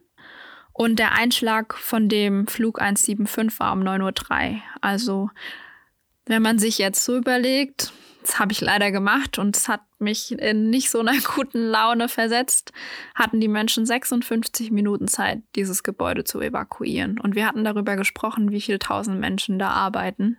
und 0.73 0.99
der 0.99 1.13
Einschlag 1.13 1.75
von 1.75 2.09
dem 2.09 2.47
Flug 2.47 2.81
175 2.81 3.59
war 3.59 3.71
um 3.73 3.81
9.03 3.81 4.51
Uhr. 4.51 4.61
Also, 4.81 5.29
wenn 6.25 6.41
man 6.41 6.59
sich 6.59 6.77
jetzt 6.77 7.03
so 7.03 7.15
überlegt, 7.15 7.93
das 8.25 8.39
habe 8.39 8.51
ich 8.51 8.61
leider 8.61 8.91
gemacht 8.91 9.37
und 9.37 9.55
es 9.55 9.67
hat 9.67 9.81
mich 9.99 10.31
in 10.31 10.69
nicht 10.69 10.89
so 10.89 10.99
einer 10.99 11.19
guten 11.35 11.59
Laune 11.59 12.09
versetzt, 12.09 12.73
hatten 13.13 13.39
die 13.39 13.47
Menschen 13.47 13.85
56 13.85 14.71
Minuten 14.71 15.07
Zeit, 15.07 15.43
dieses 15.55 15.83
Gebäude 15.83 16.23
zu 16.23 16.41
evakuieren. 16.41 17.19
Und 17.19 17.35
wir 17.35 17.45
hatten 17.45 17.63
darüber 17.63 17.95
gesprochen, 17.95 18.51
wie 18.51 18.61
viele 18.61 18.79
tausend 18.79 19.19
Menschen 19.19 19.59
da 19.59 19.69
arbeiten. 19.69 20.37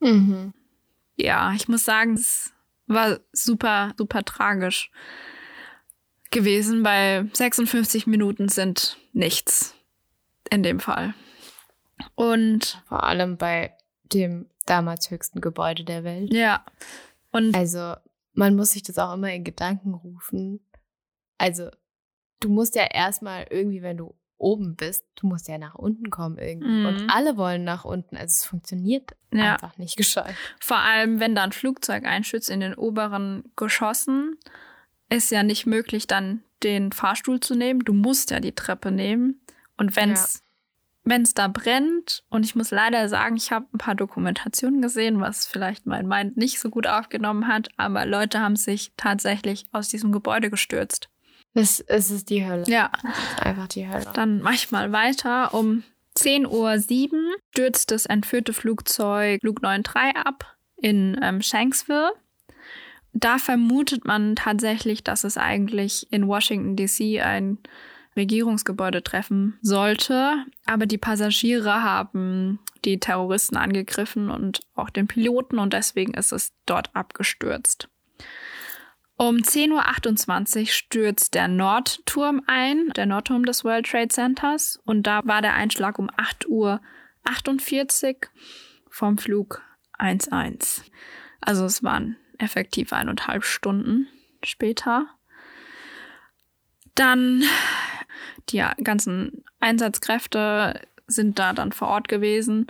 Mhm. 0.00 0.52
Ja, 1.16 1.52
ich 1.54 1.68
muss 1.68 1.84
sagen, 1.84 2.14
es 2.14 2.52
war 2.86 3.20
super, 3.32 3.94
super 3.96 4.24
tragisch 4.24 4.90
gewesen, 6.30 6.84
weil 6.84 7.30
56 7.32 8.06
Minuten 8.06 8.48
sind 8.48 8.96
nichts 9.12 9.76
in 10.50 10.62
dem 10.62 10.80
Fall. 10.80 11.14
Und 12.16 12.82
vor 12.88 13.04
allem 13.04 13.36
bei 13.36 13.72
dem 14.12 14.46
damals 14.68 15.10
höchsten 15.10 15.40
Gebäude 15.40 15.84
der 15.84 16.04
Welt. 16.04 16.32
Ja. 16.32 16.64
Und 17.30 17.56
also, 17.56 17.94
man 18.34 18.56
muss 18.56 18.70
sich 18.70 18.82
das 18.82 18.98
auch 18.98 19.14
immer 19.14 19.32
in 19.32 19.44
Gedanken 19.44 19.94
rufen. 19.94 20.60
Also, 21.38 21.70
du 22.40 22.48
musst 22.48 22.74
ja 22.74 22.84
erstmal 22.84 23.46
irgendwie, 23.50 23.82
wenn 23.82 23.96
du 23.96 24.14
oben 24.42 24.74
bist, 24.74 25.04
du 25.14 25.28
musst 25.28 25.48
ja 25.48 25.56
nach 25.56 25.76
unten 25.76 26.10
kommen 26.10 26.36
irgendwie. 26.36 26.68
Mhm. 26.68 26.86
Und 26.86 27.10
alle 27.10 27.36
wollen 27.36 27.64
nach 27.64 27.84
unten. 27.84 28.16
Also 28.16 28.26
es 28.26 28.44
funktioniert 28.44 29.12
ja. 29.32 29.52
einfach 29.52 29.78
nicht 29.78 29.96
gescheit. 29.96 30.34
Vor 30.58 30.78
allem, 30.78 31.20
wenn 31.20 31.34
da 31.34 31.44
ein 31.44 31.52
Flugzeug 31.52 32.04
einschützt 32.04 32.50
in 32.50 32.60
den 32.60 32.74
oberen 32.74 33.44
Geschossen, 33.56 34.36
ist 35.08 35.30
ja 35.30 35.42
nicht 35.44 35.66
möglich, 35.66 36.06
dann 36.08 36.42
den 36.62 36.92
Fahrstuhl 36.92 37.40
zu 37.40 37.54
nehmen. 37.54 37.80
Du 37.80 37.92
musst 37.92 38.30
ja 38.30 38.40
die 38.40 38.54
Treppe 38.54 38.90
nehmen. 38.90 39.40
Und 39.76 39.96
wenn 39.96 40.12
es 40.12 40.34
ja 40.34 40.40
wenn 41.04 41.22
es 41.22 41.34
da 41.34 41.48
brennt, 41.48 42.22
und 42.28 42.44
ich 42.44 42.54
muss 42.54 42.70
leider 42.70 43.08
sagen, 43.08 43.36
ich 43.36 43.50
habe 43.50 43.66
ein 43.72 43.78
paar 43.78 43.94
Dokumentationen 43.94 44.80
gesehen, 44.80 45.20
was 45.20 45.46
vielleicht 45.46 45.86
mein 45.86 46.06
Mind 46.06 46.36
nicht 46.36 46.60
so 46.60 46.70
gut 46.70 46.86
aufgenommen 46.86 47.48
hat, 47.48 47.68
aber 47.76 48.06
Leute 48.06 48.40
haben 48.40 48.56
sich 48.56 48.92
tatsächlich 48.96 49.64
aus 49.72 49.88
diesem 49.88 50.12
Gebäude 50.12 50.50
gestürzt. 50.50 51.08
Es, 51.54 51.80
es 51.80 52.10
ist 52.10 52.30
die 52.30 52.46
Hölle. 52.46 52.64
Ja. 52.66 52.90
Es 53.02 53.18
ist 53.18 53.42
einfach 53.42 53.68
die 53.68 53.88
Hölle. 53.88 54.06
Dann 54.14 54.40
mache 54.40 54.54
ich 54.54 54.70
mal 54.70 54.92
weiter. 54.92 55.52
Um 55.52 55.82
10.07 56.16 57.12
Uhr 57.12 57.36
stürzt 57.50 57.90
das 57.90 58.06
entführte 58.06 58.52
Flugzeug 58.52 59.40
Flug 59.40 59.60
93 59.60 60.16
ab 60.16 60.56
in 60.76 61.18
ähm, 61.22 61.42
Shanksville. 61.42 62.12
Da 63.12 63.38
vermutet 63.38 64.06
man 64.06 64.36
tatsächlich, 64.36 65.04
dass 65.04 65.24
es 65.24 65.36
eigentlich 65.36 66.10
in 66.10 66.26
Washington 66.26 66.76
DC 66.76 67.22
ein 67.22 67.58
Regierungsgebäude 68.16 69.02
treffen 69.02 69.58
sollte. 69.62 70.44
Aber 70.66 70.86
die 70.86 70.98
Passagiere 70.98 71.82
haben 71.82 72.58
die 72.84 72.98
Terroristen 72.98 73.56
angegriffen 73.56 74.30
und 74.30 74.60
auch 74.74 74.90
den 74.90 75.06
Piloten 75.06 75.58
und 75.58 75.72
deswegen 75.72 76.14
ist 76.14 76.32
es 76.32 76.52
dort 76.66 76.94
abgestürzt. 76.94 77.88
Um 79.16 79.36
10.28 79.36 80.60
Uhr 80.60 80.66
stürzt 80.66 81.34
der 81.34 81.46
Nordturm 81.46 82.42
ein, 82.46 82.88
der 82.96 83.06
Nordturm 83.06 83.44
des 83.44 83.64
World 83.64 83.86
Trade 83.86 84.08
Centers. 84.08 84.80
Und 84.84 85.06
da 85.06 85.20
war 85.24 85.42
der 85.42 85.54
Einschlag 85.54 85.98
um 85.98 86.10
8.48 86.10 86.48
Uhr 86.48 86.80
vom 88.90 89.18
Flug 89.18 89.62
11. 89.98 90.90
Also 91.40 91.64
es 91.64 91.82
waren 91.84 92.16
effektiv 92.38 92.92
eineinhalb 92.92 93.44
Stunden 93.44 94.08
später. 94.42 95.06
Dann 96.94 97.44
die 98.50 98.64
ganzen 98.82 99.44
Einsatzkräfte 99.60 100.80
sind 101.06 101.38
da 101.38 101.52
dann 101.52 101.72
vor 101.72 101.88
Ort 101.88 102.08
gewesen 102.08 102.66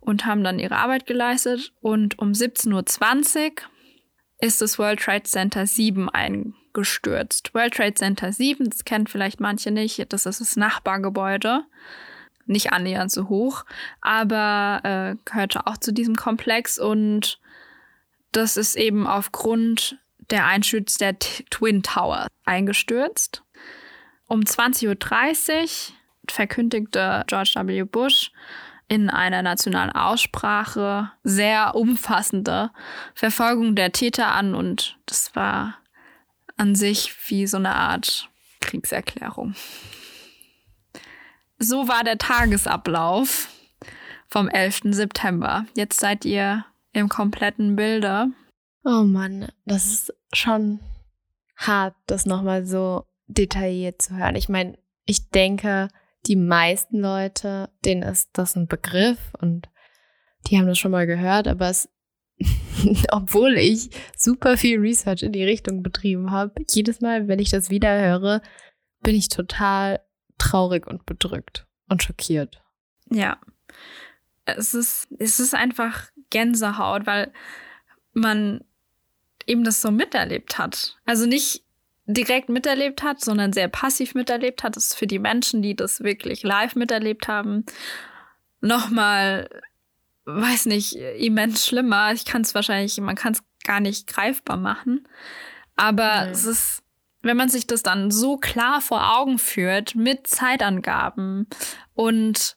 und 0.00 0.24
haben 0.24 0.44
dann 0.44 0.58
ihre 0.58 0.76
Arbeit 0.76 1.06
geleistet. 1.06 1.72
Und 1.80 2.18
um 2.18 2.32
17.20 2.32 2.72
Uhr 2.72 3.52
ist 4.40 4.60
das 4.60 4.78
World 4.78 5.00
Trade 5.00 5.24
Center 5.24 5.66
7 5.66 6.08
eingestürzt. 6.08 7.54
World 7.54 7.74
Trade 7.74 7.94
Center 7.94 8.32
7, 8.32 8.70
das 8.70 8.84
kennen 8.84 9.06
vielleicht 9.06 9.40
manche 9.40 9.70
nicht, 9.70 10.12
das 10.12 10.26
ist 10.26 10.40
das 10.40 10.56
Nachbargebäude. 10.56 11.64
Nicht 12.46 12.72
annähernd 12.72 13.12
so 13.12 13.28
hoch, 13.28 13.64
aber 14.00 14.80
äh, 14.82 15.16
gehörte 15.24 15.66
auch 15.68 15.76
zu 15.76 15.92
diesem 15.92 16.16
Komplex 16.16 16.76
und 16.76 17.38
das 18.32 18.56
ist 18.56 18.74
eben 18.74 19.06
aufgrund 19.06 19.96
der 20.30 20.46
Einstürze 20.46 20.98
der 20.98 21.18
T 21.20 21.44
Twin 21.50 21.84
Tower 21.84 22.26
eingestürzt. 22.44 23.44
Um 24.32 24.40
20.30 24.40 24.88
Uhr 24.88 25.68
verkündigte 26.26 27.22
George 27.26 27.52
W. 27.54 27.82
Bush 27.82 28.32
in 28.88 29.10
einer 29.10 29.42
nationalen 29.42 29.90
Aussprache 29.90 31.10
sehr 31.22 31.74
umfassende 31.74 32.70
Verfolgung 33.14 33.74
der 33.74 33.92
Täter 33.92 34.28
an 34.28 34.54
und 34.54 34.96
das 35.04 35.36
war 35.36 35.76
an 36.56 36.74
sich 36.74 37.14
wie 37.28 37.46
so 37.46 37.58
eine 37.58 37.74
Art 37.74 38.30
Kriegserklärung. 38.62 39.54
so 41.58 41.86
war 41.86 42.02
der 42.02 42.16
Tagesablauf 42.16 43.50
vom 44.28 44.48
11. 44.48 44.94
September. 44.94 45.66
Jetzt 45.76 46.00
seid 46.00 46.24
ihr 46.24 46.64
im 46.94 47.10
kompletten 47.10 47.76
Bilde. 47.76 48.28
Oh 48.82 49.02
Mann, 49.02 49.52
das 49.66 49.84
ist 49.84 50.14
schon 50.32 50.80
hart, 51.54 51.94
das 52.06 52.24
nochmal 52.24 52.64
so 52.64 53.04
detailliert 53.34 54.02
zu 54.02 54.16
hören. 54.16 54.36
Ich 54.36 54.48
meine, 54.48 54.78
ich 55.04 55.30
denke, 55.30 55.88
die 56.26 56.36
meisten 56.36 57.00
Leute, 57.00 57.70
denen 57.84 58.02
ist 58.02 58.30
das 58.34 58.56
ein 58.56 58.68
Begriff 58.68 59.18
und 59.40 59.68
die 60.46 60.58
haben 60.58 60.66
das 60.66 60.78
schon 60.78 60.90
mal 60.92 61.06
gehört, 61.06 61.48
aber 61.48 61.68
es, 61.68 61.88
obwohl 63.10 63.58
ich 63.58 63.90
super 64.16 64.56
viel 64.56 64.78
Research 64.78 65.22
in 65.22 65.32
die 65.32 65.44
Richtung 65.44 65.82
betrieben 65.82 66.30
habe, 66.30 66.52
jedes 66.70 67.00
Mal, 67.00 67.28
wenn 67.28 67.38
ich 67.38 67.50
das 67.50 67.70
wieder 67.70 68.00
höre, 68.00 68.42
bin 69.00 69.14
ich 69.14 69.28
total 69.28 70.00
traurig 70.38 70.86
und 70.86 71.06
bedrückt 71.06 71.66
und 71.88 72.02
schockiert. 72.02 72.62
Ja. 73.10 73.38
Es 74.44 74.74
ist, 74.74 75.08
es 75.18 75.38
ist 75.38 75.54
einfach 75.54 76.10
Gänsehaut, 76.30 77.06
weil 77.06 77.32
man 78.12 78.64
eben 79.46 79.64
das 79.64 79.80
so 79.80 79.90
miterlebt 79.90 80.58
hat. 80.58 80.98
Also 81.04 81.26
nicht 81.26 81.64
direkt 82.06 82.48
miterlebt 82.48 83.02
hat, 83.02 83.20
sondern 83.20 83.52
sehr 83.52 83.68
passiv 83.68 84.14
miterlebt 84.14 84.62
hat. 84.62 84.76
Das 84.76 84.86
ist 84.86 84.94
für 84.94 85.06
die 85.06 85.18
Menschen, 85.18 85.62
die 85.62 85.76
das 85.76 86.02
wirklich 86.02 86.42
live 86.42 86.74
miterlebt 86.74 87.28
haben, 87.28 87.64
nochmal, 88.60 89.48
weiß 90.24 90.66
nicht, 90.66 90.94
immens 90.94 91.66
schlimmer. 91.66 92.12
Ich 92.12 92.24
kann 92.24 92.42
es 92.42 92.54
wahrscheinlich, 92.54 92.98
man 93.00 93.16
kann 93.16 93.32
es 93.32 93.42
gar 93.64 93.80
nicht 93.80 94.06
greifbar 94.06 94.56
machen. 94.56 95.06
Aber 95.76 96.26
nee. 96.26 96.32
es 96.32 96.44
ist, 96.44 96.82
wenn 97.22 97.36
man 97.36 97.48
sich 97.48 97.66
das 97.66 97.82
dann 97.82 98.10
so 98.10 98.36
klar 98.36 98.80
vor 98.80 99.18
Augen 99.18 99.38
führt, 99.38 99.94
mit 99.94 100.26
Zeitangaben 100.26 101.46
und 101.94 102.56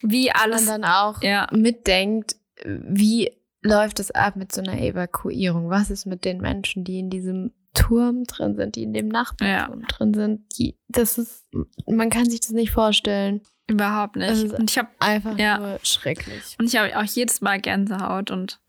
wie 0.00 0.30
alles. 0.30 0.66
Man 0.66 0.82
dann 0.82 0.90
auch 0.90 1.22
ja. 1.22 1.48
mitdenkt, 1.50 2.36
wie 2.64 3.32
läuft 3.62 3.98
es 3.98 4.10
ab 4.10 4.36
mit 4.36 4.52
so 4.52 4.60
einer 4.60 4.80
Evakuierung? 4.80 5.70
Was 5.70 5.90
ist 5.90 6.06
mit 6.06 6.24
den 6.24 6.38
Menschen, 6.38 6.84
die 6.84 6.98
in 6.98 7.10
diesem 7.10 7.52
Turm 7.74 8.24
drin 8.24 8.56
sind, 8.56 8.76
die 8.76 8.84
in 8.84 8.92
dem 8.92 9.08
Nachbarturm 9.08 9.80
ja. 9.80 9.86
drin 9.86 10.14
sind? 10.14 10.58
Die, 10.58 10.76
das 10.88 11.18
ist, 11.18 11.46
man 11.86 12.10
kann 12.10 12.28
sich 12.28 12.40
das 12.40 12.50
nicht 12.50 12.70
vorstellen. 12.70 13.42
Überhaupt 13.66 14.16
nicht. 14.16 14.52
und 14.52 14.70
ich 14.70 14.78
habe 14.78 14.88
einfach 14.98 15.38
ja. 15.38 15.58
nur 15.58 15.80
schrecklich. 15.82 16.56
Und 16.58 16.66
ich 16.66 16.76
habe 16.76 16.96
auch 16.98 17.04
jedes 17.04 17.40
Mal 17.40 17.60
Gänsehaut 17.60 18.30
und 18.30 18.60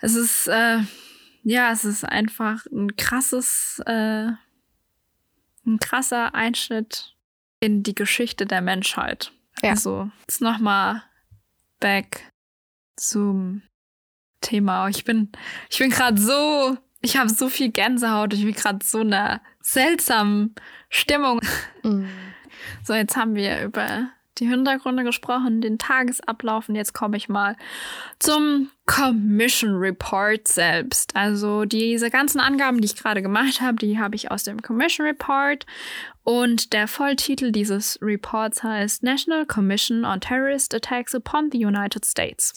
es 0.00 0.14
ist, 0.14 0.46
äh, 0.48 0.78
ja, 1.42 1.72
es 1.72 1.84
ist 1.84 2.04
einfach 2.04 2.66
ein 2.66 2.96
krasses, 2.96 3.82
äh, 3.86 4.28
ein 5.66 5.78
krasser 5.80 6.34
Einschnitt 6.34 7.14
in 7.60 7.82
die 7.82 7.94
Geschichte 7.94 8.46
der 8.46 8.60
Menschheit. 8.60 9.32
Ja. 9.62 9.70
Also, 9.70 10.10
jetzt 10.20 10.40
nochmal 10.40 11.02
back 11.80 12.32
zum 12.96 13.62
Thema. 14.40 14.88
Ich 14.88 15.04
bin, 15.04 15.30
ich 15.70 15.78
bin 15.78 15.90
gerade 15.90 16.20
so, 16.20 16.76
ich 17.00 17.16
habe 17.16 17.30
so 17.30 17.48
viel 17.48 17.70
Gänsehaut. 17.70 18.34
Ich 18.34 18.44
bin 18.44 18.54
gerade 18.54 18.84
so 18.84 19.00
in 19.00 19.12
einer 19.12 19.40
seltsamen 19.60 20.54
Stimmung. 20.88 21.40
Mm. 21.82 22.04
So, 22.82 22.94
jetzt 22.94 23.16
haben 23.16 23.34
wir 23.34 23.62
über 23.62 24.10
die 24.38 24.46
Hintergründe 24.46 25.04
gesprochen, 25.04 25.60
den 25.60 25.78
Tagesablauf 25.78 26.68
und 26.68 26.74
jetzt 26.74 26.94
komme 26.94 27.16
ich 27.16 27.28
mal 27.28 27.56
zum 28.18 28.70
Commission 28.86 29.76
Report 29.76 30.48
selbst. 30.48 31.14
Also 31.14 31.64
diese 31.64 32.10
ganzen 32.10 32.40
Angaben, 32.40 32.80
die 32.80 32.86
ich 32.86 32.96
gerade 32.96 33.22
gemacht 33.22 33.60
habe, 33.60 33.76
die 33.76 33.98
habe 33.98 34.16
ich 34.16 34.30
aus 34.30 34.44
dem 34.44 34.62
Commission 34.62 35.06
Report 35.06 35.66
und 36.24 36.72
der 36.72 36.88
Volltitel 36.88 37.52
dieses 37.52 37.98
Reports 38.00 38.62
heißt 38.62 39.02
National 39.02 39.46
Commission 39.46 40.04
on 40.04 40.20
Terrorist 40.20 40.74
Attacks 40.74 41.14
upon 41.14 41.50
the 41.52 41.64
United 41.64 42.04
States. 42.04 42.54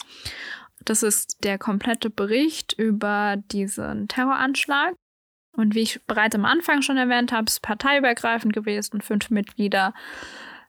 Das 0.84 1.02
ist 1.02 1.42
der 1.44 1.58
komplette 1.58 2.10
Bericht 2.10 2.74
über 2.74 3.36
diesen 3.50 4.08
Terroranschlag. 4.08 4.94
Und 5.52 5.74
wie 5.74 5.82
ich 5.82 6.04
bereits 6.06 6.34
am 6.34 6.44
Anfang 6.44 6.82
schon 6.82 6.96
erwähnt 6.96 7.32
habe, 7.32 7.46
ist 7.48 7.62
parteiübergreifend 7.62 8.52
gewesen. 8.52 9.00
Fünf 9.00 9.30
Mitglieder 9.30 9.94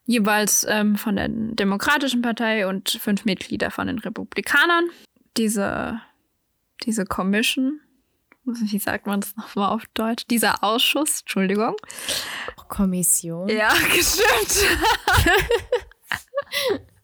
jeweils 0.06 0.66
ähm, 0.70 0.96
von 0.96 1.16
der 1.16 1.28
Demokratischen 1.30 2.22
Partei 2.22 2.68
und 2.68 2.90
fünf 2.90 3.26
Mitglieder 3.26 3.72
von 3.72 3.88
den 3.88 4.00
Republikanern. 4.00 4.86
Diese, 5.38 6.00
diese 6.84 7.06
Commission, 7.06 7.82
wie 8.46 8.78
sagt 8.78 9.08
man 9.08 9.22
das 9.22 9.36
nochmal 9.36 9.72
auf 9.72 9.86
Deutsch? 9.96 10.26
Dieser 10.30 10.64
Ausschuss, 10.64 11.22
Entschuldigung. 11.22 11.76
Kommission. 12.68 13.50
Ja, 13.50 13.74
gestimmt. 13.96 14.68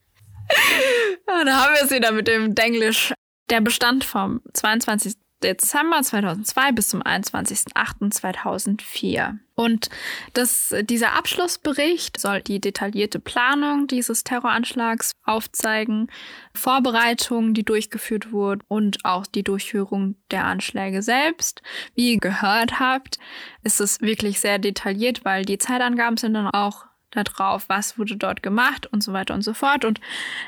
ja, 1.27 1.43
da 1.45 1.63
haben 1.63 1.73
wir 1.73 1.83
es 1.83 1.91
wieder 1.91 2.11
mit 2.11 2.27
dem 2.27 2.55
Denglisch. 2.55 3.13
Der 3.49 3.61
bestand 3.61 4.03
vom 4.03 4.41
22. 4.53 5.15
Dezember 5.43 6.01
2002 6.01 6.71
bis 6.71 6.89
zum 6.89 7.01
21.08.2004. 7.01 9.37
Und 9.55 9.89
das, 10.33 10.75
dieser 10.83 11.13
Abschlussbericht 11.13 12.19
soll 12.19 12.41
die 12.41 12.59
detaillierte 12.59 13.19
Planung 13.19 13.87
dieses 13.87 14.23
Terroranschlags 14.23 15.11
aufzeigen, 15.23 16.11
Vorbereitungen, 16.53 17.53
die 17.53 17.63
durchgeführt 17.63 18.31
wurden 18.31 18.61
und 18.67 19.03
auch 19.03 19.27
die 19.27 19.43
Durchführung 19.43 20.15
der 20.31 20.45
Anschläge 20.45 21.01
selbst. 21.01 21.61
Wie 21.95 22.13
ihr 22.13 22.19
gehört 22.19 22.79
habt, 22.79 23.19
ist 23.63 23.81
es 23.81 24.01
wirklich 24.01 24.39
sehr 24.39 24.59
detailliert, 24.59 25.25
weil 25.25 25.45
die 25.45 25.57
Zeitangaben 25.57 26.17
sind 26.17 26.33
dann 26.33 26.47
auch 26.47 26.85
darauf, 27.11 27.67
was 27.67 27.97
wurde 27.97 28.15
dort 28.15 28.41
gemacht 28.41 28.87
und 28.91 29.03
so 29.03 29.13
weiter 29.13 29.33
und 29.33 29.41
so 29.41 29.53
fort. 29.53 29.85
Und 29.85 29.99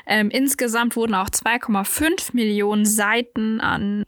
ähm, 0.06 0.30
insgesamt 0.30 0.96
wurden 0.96 1.14
auch 1.14 1.28
2,5 1.28 2.30
Millionen 2.32 2.86
Seiten 2.86 3.60
an 3.60 4.04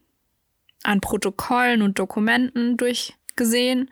an 0.86 1.00
Protokollen 1.00 1.82
und 1.82 1.98
Dokumenten 1.98 2.76
durchgesehen 2.76 3.90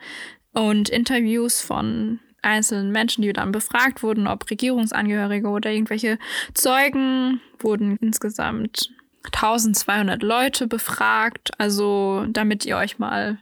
und 0.53 0.89
Interviews 0.89 1.61
von 1.61 2.19
einzelnen 2.41 2.91
Menschen, 2.91 3.21
die 3.21 3.33
dann 3.33 3.51
befragt 3.51 4.03
wurden, 4.03 4.27
ob 4.27 4.49
Regierungsangehörige 4.49 5.47
oder 5.47 5.71
irgendwelche 5.71 6.17
Zeugen, 6.53 7.41
wurden 7.59 7.97
insgesamt 7.97 8.91
1200 9.25 10.21
Leute 10.21 10.67
befragt. 10.67 11.51
Also 11.57 12.25
damit 12.29 12.65
ihr 12.65 12.77
euch 12.77 12.99
mal 12.99 13.39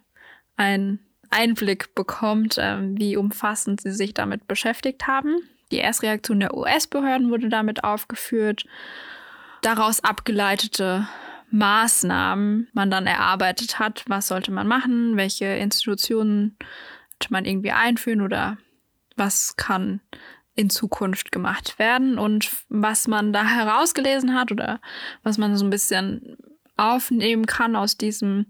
einen 0.56 1.00
Einblick 1.34 1.96
bekommt, 1.96 2.58
äh, 2.58 2.78
wie 2.80 3.18
umfassend 3.18 3.82
sie 3.82 3.92
sich 3.92 4.14
damit 4.14 4.48
beschäftigt 4.48 5.08
haben. 5.08 5.38
Die 5.72 5.80
Erstreaktion 5.80 6.40
der 6.40 6.56
US-Behörden 6.56 7.32
wurde 7.32 7.50
damit 7.50 7.84
aufgeführt. 7.84 8.66
Daraus 9.62 10.04
abgeleitete 10.04 11.08
Maßnahmen 11.50 12.68
man 12.74 12.92
dann 12.92 13.08
erarbeitet 13.08 13.80
hat. 13.80 14.04
Was 14.08 14.28
sollte 14.28 14.52
man 14.52 14.68
machen? 14.68 15.18
Welche 15.18 15.46
Institutionen 15.46 16.58
sollte 17.12 17.32
man 17.32 17.46
irgendwie 17.46 17.72
einführen 17.72 18.22
oder 18.22 18.58
was 19.16 19.56
kann 19.56 20.02
in 20.56 20.70
Zukunft 20.70 21.32
gemacht 21.32 21.80
werden? 21.80 22.20
Und 22.20 22.52
was 22.70 23.08
man 23.08 23.34
da 23.34 23.46
herausgelesen 23.46 24.36
hat 24.36 24.52
oder 24.52 24.82
was 25.24 25.38
man 25.38 25.56
so 25.56 25.66
ein 25.66 25.70
bisschen 25.70 26.38
aufnehmen 26.76 27.46
kann 27.46 27.76
aus 27.76 27.98
diesem 27.98 28.48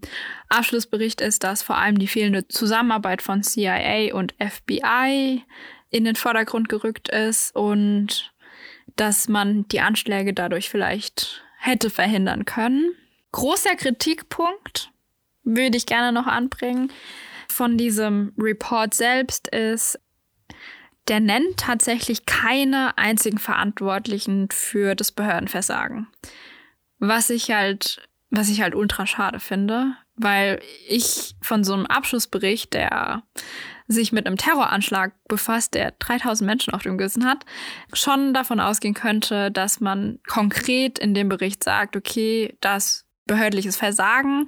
Abschlussbericht 0.50 1.22
ist, 1.22 1.44
dass 1.44 1.64
vor 1.64 1.78
allem 1.78 1.98
die 1.98 2.08
fehlende 2.08 2.48
Zusammenarbeit 2.48 3.22
von 3.22 3.44
CIA 3.44 4.14
und 4.14 4.34
FBI 4.40 5.44
in 5.90 6.06
den 6.06 6.16
Vordergrund 6.16 6.70
gerückt 6.70 7.10
ist 7.10 7.56
und 7.56 8.34
dass 8.96 9.28
man 9.28 9.68
die 9.68 9.82
Anschläge 9.82 10.34
dadurch 10.34 10.70
vielleicht 10.70 11.44
hätte 11.60 11.90
verhindern 11.90 12.46
können. 12.46 12.92
Großer 13.32 13.76
Kritikpunkt 13.76 14.92
würde 15.44 15.78
ich 15.78 15.86
gerne 15.86 16.12
noch 16.12 16.28
anbringen 16.28 16.92
von 17.48 17.78
diesem 17.78 18.34
Report 18.38 18.94
selbst 18.94 19.48
ist, 19.50 20.00
der 21.08 21.20
nennt 21.20 21.58
tatsächlich 21.58 22.26
keine 22.26 22.98
einzigen 22.98 23.38
Verantwortlichen 23.38 24.50
für 24.52 24.96
das 24.96 25.12
Behördenversagen. 25.12 26.08
Was 27.00 27.30
ich 27.30 27.52
halt, 27.52 28.02
was 28.36 28.50
ich 28.50 28.62
halt 28.62 28.74
ultra 28.74 29.06
schade 29.06 29.40
finde, 29.40 29.94
weil 30.16 30.60
ich 30.90 31.36
von 31.42 31.64
so 31.64 31.74
einem 31.74 31.86
Abschlussbericht, 31.86 32.74
der 32.74 33.24
sich 33.88 34.12
mit 34.12 34.26
einem 34.26 34.38
Terroranschlag 34.38 35.14
befasst, 35.28 35.76
der 35.76 35.92
3000 35.92 36.46
Menschen 36.48 36.74
auf 36.74 36.82
dem 36.82 36.98
Gewissen 36.98 37.26
hat, 37.26 37.46
schon 37.94 38.34
davon 38.34 38.60
ausgehen 38.60 38.96
könnte, 38.96 39.52
dass 39.52 39.82
man 39.82 40.20
konkret 40.28 40.98
in 40.98 41.14
dem 41.14 41.30
Bericht 41.30 41.64
sagt, 41.64 41.96
okay, 41.96 42.58
das 42.60 43.06
behördliches 43.28 43.78
Versagen 43.78 44.48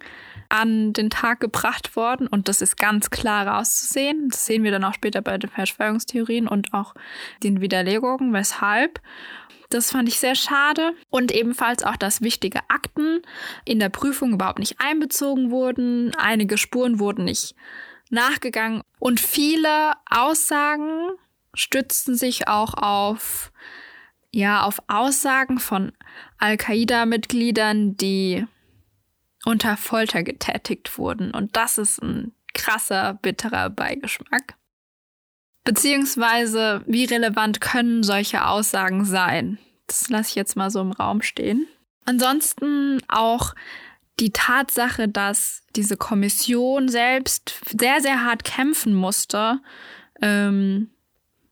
an 0.49 0.91
den 0.93 1.11
Tag 1.11 1.39
gebracht 1.39 1.95
worden 1.95 2.27
und 2.27 2.47
das 2.47 2.61
ist 2.61 2.77
ganz 2.77 3.11
klar 3.11 3.47
rauszusehen. 3.47 4.29
Das 4.29 4.47
sehen 4.47 4.63
wir 4.63 4.71
dann 4.71 4.83
auch 4.83 4.95
später 4.95 5.21
bei 5.21 5.37
den 5.37 5.49
Verschwörungstheorien 5.49 6.47
und 6.47 6.73
auch 6.73 6.95
den 7.43 7.61
Widerlegungen, 7.61 8.33
weshalb. 8.33 8.99
Das 9.69 9.91
fand 9.91 10.07
ich 10.07 10.19
sehr 10.19 10.35
schade. 10.35 10.93
Und 11.09 11.31
ebenfalls 11.31 11.83
auch, 11.83 11.95
dass 11.95 12.21
wichtige 12.21 12.59
Akten 12.69 13.21
in 13.65 13.79
der 13.79 13.89
Prüfung 13.89 14.33
überhaupt 14.33 14.59
nicht 14.59 14.79
einbezogen 14.79 15.51
wurden. 15.51 16.13
Einige 16.15 16.57
Spuren 16.57 16.99
wurden 16.99 17.25
nicht 17.25 17.55
nachgegangen. 18.09 18.81
Und 18.99 19.19
viele 19.19 19.93
Aussagen 20.09 21.09
stützten 21.53 22.15
sich 22.15 22.47
auch 22.47 22.73
auf 22.73 23.51
ja 24.31 24.63
auf 24.63 24.79
Aussagen 24.87 25.59
von 25.59 25.93
Al-Qaida-Mitgliedern, 26.39 27.95
die 27.95 28.45
unter 29.45 29.77
Folter 29.77 30.23
getätigt 30.23 30.97
wurden. 30.97 31.31
Und 31.31 31.55
das 31.55 31.77
ist 31.77 32.01
ein 32.01 32.33
krasser, 32.53 33.13
bitterer 33.13 33.69
Beigeschmack. 33.69 34.55
Beziehungsweise, 35.65 36.83
wie 36.85 37.05
relevant 37.05 37.59
können 37.59 38.03
solche 38.03 38.45
Aussagen 38.45 39.03
sein? 39.03 39.57
Das 39.87 40.09
lasse 40.09 40.29
ich 40.29 40.35
jetzt 40.35 40.55
mal 40.55 40.69
so 40.69 40.79
im 40.79 40.91
Raum 40.91 41.21
stehen. 41.21 41.67
Ansonsten 42.05 43.01
auch 43.07 43.55
die 44.19 44.31
Tatsache, 44.31 45.07
dass 45.09 45.63
diese 45.75 45.97
Kommission 45.97 46.87
selbst 46.87 47.59
sehr, 47.67 47.99
sehr 47.99 48.23
hart 48.23 48.43
kämpfen 48.43 48.93
musste 48.93 49.59
ähm, 50.21 50.91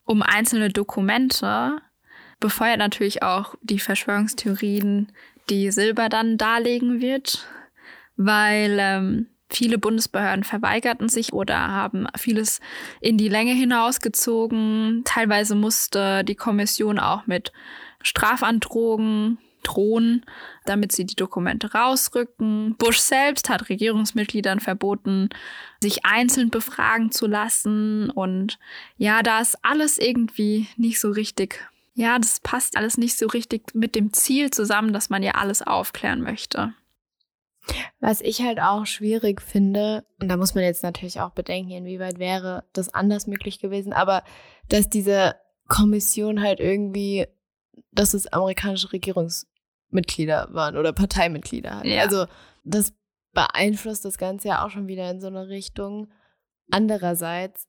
um 0.06 0.22
einzelne 0.22 0.70
Dokumente, 0.70 1.82
befeuert 2.40 2.78
natürlich 2.78 3.24
auch 3.24 3.56
die 3.62 3.80
Verschwörungstheorien, 3.80 5.12
die 5.50 5.72
Silber 5.72 6.10
dann 6.10 6.38
darlegen 6.38 7.02
wird, 7.02 7.48
weil 8.16 8.78
ähm, 8.80 9.28
viele 9.56 9.78
Bundesbehörden 9.78 10.44
verweigerten 10.44 11.10
sich 11.10 11.34
oder 11.34 11.58
haben 11.58 12.08
vieles 12.18 12.60
in 13.02 13.18
die 13.18 13.30
Länge 13.30 13.54
hinausgezogen. 13.54 15.04
Teilweise 15.06 15.56
musste 15.56 16.24
die 16.24 16.36
Kommission 16.36 17.00
auch 17.00 17.28
mit 17.28 17.52
Strafandrohungen 18.02 19.38
drohen, 19.64 20.26
damit 20.66 20.92
sie 20.92 21.06
die 21.06 21.16
Dokumente 21.16 21.74
rausrücken. 21.74 22.76
Bush 22.78 23.00
selbst 23.00 23.50
hat 23.50 23.70
Regierungsmitgliedern 23.70 24.60
verboten, 24.60 25.30
sich 25.82 26.06
einzeln 26.06 26.50
befragen 26.50 27.12
zu 27.12 27.28
lassen. 27.28 28.10
Und 28.10 28.60
ja, 28.98 29.24
da 29.24 29.40
ist 29.40 29.58
alles 29.64 29.98
irgendwie 29.98 30.68
nicht 30.78 31.00
so 31.00 31.10
richtig. 31.10 31.68
Ja, 31.96 32.18
das 32.20 32.40
passt 32.40 32.78
alles 32.78 32.98
nicht 32.98 33.18
so 33.18 33.28
richtig 33.28 33.74
mit 33.74 33.96
dem 33.96 34.14
Ziel 34.14 34.52
zusammen, 34.52 34.94
dass 34.94 35.10
man 35.10 35.24
ja 35.24 35.34
alles 35.34 35.62
aufklären 35.62 36.22
möchte. 36.22 36.74
Was 38.00 38.20
ich 38.22 38.42
halt 38.42 38.60
auch 38.60 38.86
schwierig 38.86 39.42
finde, 39.42 40.06
und 40.20 40.28
da 40.30 40.38
muss 40.38 40.54
man 40.56 40.64
jetzt 40.64 40.84
natürlich 40.84 41.22
auch 41.22 41.32
bedenken, 41.32 41.72
inwieweit 41.72 42.20
wäre 42.20 42.66
das 42.74 42.94
anders 42.94 43.26
möglich 43.28 43.60
gewesen, 43.60 43.94
aber 43.94 44.24
dass 44.70 44.90
diese 44.90 45.36
Kommission 45.68 46.42
halt 46.42 46.60
irgendwie, 46.60 47.26
dass 47.92 48.14
es 48.14 48.28
amerikanische 48.28 48.92
Regierungsmitglieder 48.92 50.50
waren 50.52 50.78
oder 50.78 50.92
Parteimitglieder. 50.94 51.78
Halt. 51.78 51.86
Ja. 51.86 52.02
Also 52.02 52.26
das 52.64 52.94
beeinflusst 53.32 54.04
das 54.06 54.18
Ganze 54.18 54.50
ja 54.50 54.66
auch 54.66 54.70
schon 54.70 54.88
wieder 54.88 55.10
in 55.10 55.22
so 55.22 55.28
eine 55.28 55.48
Richtung. 55.48 56.12
Andererseits, 56.70 57.68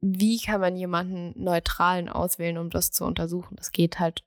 wie 0.00 0.38
kann 0.40 0.60
man 0.60 0.76
jemanden 0.76 1.32
Neutralen 1.42 2.08
auswählen, 2.08 2.58
um 2.58 2.70
das 2.70 2.90
zu 2.90 3.04
untersuchen? 3.04 3.56
Das 3.56 3.72
geht 3.72 3.98
halt 3.98 4.22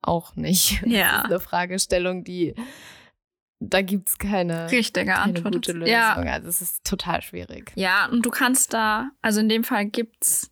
auch 0.00 0.36
nicht. 0.36 0.82
Das 0.82 0.92
Ja. 0.92 1.18
ist 1.18 1.24
eine 1.26 1.40
Fragestellung, 1.40 2.24
die 2.24 2.54
da 3.70 3.82
gibt 3.82 4.08
es 4.08 4.18
keine, 4.18 4.70
Richtige 4.70 5.06
keine 5.06 5.22
Antwort. 5.22 5.54
gute 5.54 5.72
Lösung. 5.72 5.92
Ja, 5.92 6.14
Also 6.14 6.48
es 6.48 6.60
ist 6.60 6.84
total 6.84 7.22
schwierig. 7.22 7.72
Ja, 7.74 8.06
und 8.06 8.24
du 8.24 8.30
kannst 8.30 8.72
da, 8.74 9.10
also 9.22 9.40
in 9.40 9.48
dem 9.48 9.64
Fall 9.64 9.86
gibt's 9.86 10.50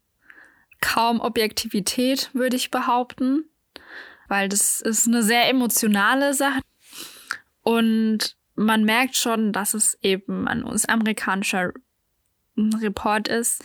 kaum 0.80 1.20
Objektivität, 1.20 2.30
würde 2.32 2.56
ich 2.56 2.70
behaupten, 2.70 3.44
weil 4.28 4.48
das 4.48 4.80
ist 4.80 5.06
eine 5.06 5.22
sehr 5.22 5.48
emotionale 5.48 6.34
Sache. 6.34 6.60
Und 7.62 8.36
man 8.54 8.84
merkt 8.84 9.16
schon, 9.16 9.52
dass 9.52 9.74
es 9.74 9.96
eben 10.02 10.48
ein 10.48 10.64
US-amerikanischer 10.64 11.72
Report 12.56 13.28
ist. 13.28 13.62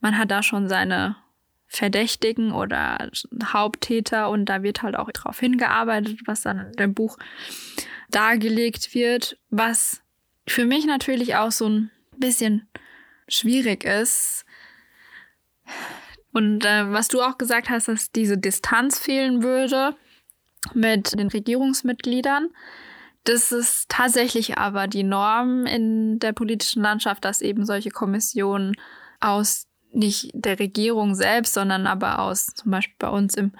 Man 0.00 0.16
hat 0.16 0.30
da 0.30 0.42
schon 0.42 0.68
seine 0.68 1.16
Verdächtigen 1.66 2.52
oder 2.52 3.10
Haupttäter 3.44 4.28
und 4.30 4.46
da 4.46 4.62
wird 4.62 4.82
halt 4.82 4.96
auch 4.96 5.10
darauf 5.12 5.38
hingearbeitet, 5.38 6.20
was 6.26 6.42
dann 6.42 6.58
in 6.58 6.72
dem 6.72 6.94
Buch 6.94 7.16
dargelegt 8.10 8.94
wird, 8.94 9.38
was 9.50 10.02
für 10.46 10.64
mich 10.64 10.86
natürlich 10.86 11.36
auch 11.36 11.52
so 11.52 11.68
ein 11.68 11.90
bisschen 12.16 12.68
schwierig 13.28 13.84
ist. 13.84 14.44
Und 16.32 16.64
äh, 16.64 16.92
was 16.92 17.08
du 17.08 17.22
auch 17.22 17.38
gesagt 17.38 17.70
hast, 17.70 17.88
dass 17.88 18.12
diese 18.12 18.38
Distanz 18.38 18.98
fehlen 18.98 19.42
würde 19.42 19.96
mit 20.74 21.18
den 21.18 21.28
Regierungsmitgliedern. 21.28 22.50
Das 23.24 23.52
ist 23.52 23.88
tatsächlich 23.88 24.58
aber 24.58 24.86
die 24.86 25.02
Norm 25.02 25.66
in 25.66 26.18
der 26.18 26.32
politischen 26.32 26.82
Landschaft, 26.82 27.24
dass 27.24 27.42
eben 27.42 27.66
solche 27.66 27.90
Kommissionen 27.90 28.74
aus 29.20 29.66
nicht 29.92 30.30
der 30.34 30.58
Regierung 30.58 31.14
selbst, 31.14 31.54
sondern 31.54 31.86
aber 31.86 32.20
aus 32.20 32.46
zum 32.46 32.70
Beispiel 32.70 32.94
bei 32.98 33.08
uns 33.08 33.34
im, 33.34 33.52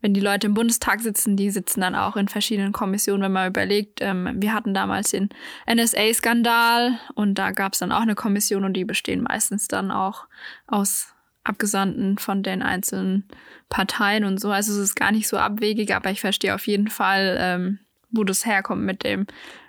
wenn 0.00 0.14
die 0.14 0.20
Leute 0.20 0.46
im 0.46 0.54
Bundestag 0.54 1.00
sitzen, 1.00 1.36
die 1.36 1.50
sitzen 1.50 1.80
dann 1.80 1.94
auch 1.94 2.16
in 2.16 2.28
verschiedenen 2.28 2.72
Kommissionen, 2.72 3.22
wenn 3.22 3.32
man 3.32 3.48
überlegt, 3.48 4.00
ähm, 4.00 4.30
wir 4.36 4.52
hatten 4.52 4.74
damals 4.74 5.10
den 5.10 5.30
NSA-Skandal 5.66 6.98
und 7.14 7.34
da 7.34 7.50
gab 7.50 7.72
es 7.72 7.80
dann 7.80 7.92
auch 7.92 8.02
eine 8.02 8.14
Kommission 8.14 8.64
und 8.64 8.74
die 8.74 8.84
bestehen 8.84 9.22
meistens 9.22 9.68
dann 9.68 9.90
auch 9.90 10.26
aus 10.66 11.14
Abgesandten 11.44 12.18
von 12.18 12.42
den 12.44 12.62
einzelnen 12.62 13.24
Parteien 13.68 14.24
und 14.24 14.38
so. 14.38 14.50
Also 14.50 14.72
es 14.72 14.78
ist 14.78 14.94
gar 14.94 15.10
nicht 15.10 15.26
so 15.26 15.38
abwegig, 15.38 15.94
aber 15.94 16.10
ich 16.10 16.20
verstehe 16.20 16.54
auf 16.54 16.66
jeden 16.68 16.88
Fall, 16.88 17.36
ähm, 17.40 17.78
wo 18.10 18.22
das 18.22 18.46
herkommt 18.46 18.82
mit 18.82 19.02
dem, 19.02 19.26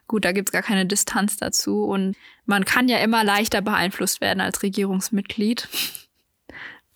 gut, 0.08 0.26
da 0.26 0.32
gibt's 0.32 0.52
gar 0.52 0.62
keine 0.62 0.86
Distanz 0.86 1.38
dazu 1.38 1.86
und 1.86 2.16
man 2.46 2.66
kann 2.66 2.90
ja 2.90 2.98
immer 2.98 3.24
leichter 3.24 3.62
beeinflusst 3.62 4.22
werden 4.22 4.42
als 4.42 4.62
Regierungsmitglied. 4.62 5.68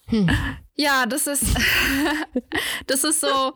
Hm. 0.08 0.30
Ja, 0.76 1.05
das 1.05 1.28
ist, 1.28 1.43
das 2.88 3.03
ist 3.03 3.22
so 3.22 3.53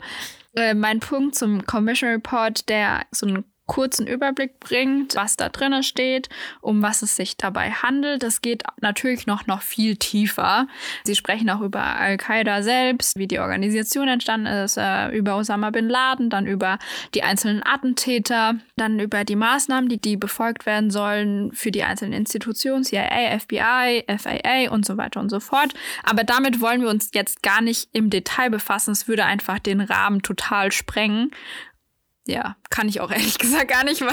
äh, 0.56 0.74
mein 0.74 1.00
Punkt 1.00 1.36
zum 1.36 1.66
Commission 1.66 2.10
Report, 2.10 2.68
der 2.68 3.06
so 3.12 3.26
einen 3.28 3.51
kurzen 3.68 4.06
Überblick 4.06 4.60
bringt, 4.60 5.16
was 5.16 5.38
da 5.38 5.50
drinne 5.50 5.84
steht, 5.84 6.28
um 6.60 6.82
was 6.82 7.02
es 7.02 7.16
sich 7.16 7.38
dabei 7.38 7.72
handelt. 7.72 8.22
Das 8.22 8.42
geht 8.42 8.64
natürlich 8.82 9.28
noch, 9.28 9.48
noch 9.48 9.62
viel 9.62 9.96
tiefer. 9.96 10.68
Sie 11.06 11.16
sprechen 11.16 11.50
auch 11.50 11.62
über 11.62 11.82
Al-Qaida 11.82 12.64
selbst, 12.64 13.18
wie 13.18 13.28
die 13.28 13.40
Organisation 13.40 14.08
entstanden 14.08 14.48
ist, 14.48 14.78
äh, 14.78 15.10
über 15.10 15.38
Osama 15.38 15.70
bin 15.70 15.88
Laden, 15.88 16.30
dann 16.30 16.48
über 16.48 16.80
die 17.14 17.24
einzelnen 17.24 17.64
Attentäter, 17.66 18.56
dann 18.76 19.00
über 19.00 19.24
die 19.24 19.38
Maßnahmen, 19.38 19.90
die, 19.90 20.02
die 20.02 20.18
befolgt 20.18 20.66
werden 20.66 20.92
sollen 20.92 21.54
für 21.54 21.72
die 21.72 21.84
einzelnen 21.84 22.14
Institutionen, 22.14 22.84
CIA, 22.84 23.40
FBI, 23.40 24.04
FAA 24.18 24.72
und 24.72 24.86
so 24.86 24.98
weiter 24.98 25.20
und 25.22 25.30
so 25.30 25.40
fort. 25.40 25.74
Aber 26.04 26.24
damit 26.24 26.60
wollen 26.62 26.82
wir 26.82 26.90
uns 26.90 27.12
jetzt 27.14 27.42
gar 27.42 27.62
nicht 27.62 27.90
im 27.94 28.10
Detail 28.10 28.50
befassen. 28.50 28.92
Es 28.92 29.08
würde 29.08 29.26
einfach 29.26 29.60
den 29.60 29.82
Rahmen 29.82 30.22
total 30.22 30.72
sprengen. 30.72 31.32
Ja, 32.32 32.56
kann 32.70 32.88
ich 32.88 33.02
auch 33.02 33.12
ehrlich 33.12 33.38
gesagt 33.40 33.68
gar 33.68 33.84
nicht, 33.84 34.00
weil, 34.00 34.08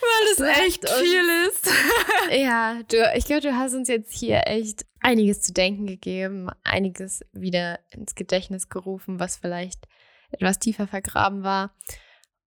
weil 0.00 0.26
es 0.30 0.40
echt 0.60 0.86
viel 0.86 1.24
ist. 1.48 1.70
Ja, 2.30 2.82
du, 2.88 2.96
ich 3.16 3.24
glaube, 3.24 3.40
du 3.40 3.56
hast 3.56 3.72
uns 3.72 3.88
jetzt 3.88 4.12
hier 4.12 4.42
echt 4.46 4.84
einiges 5.00 5.40
zu 5.40 5.54
denken 5.54 5.86
gegeben, 5.86 6.50
einiges 6.64 7.22
wieder 7.32 7.80
ins 7.92 8.14
Gedächtnis 8.14 8.68
gerufen, 8.68 9.20
was 9.20 9.38
vielleicht 9.38 9.88
etwas 10.32 10.58
tiefer 10.58 10.86
vergraben 10.86 11.42
war. 11.42 11.74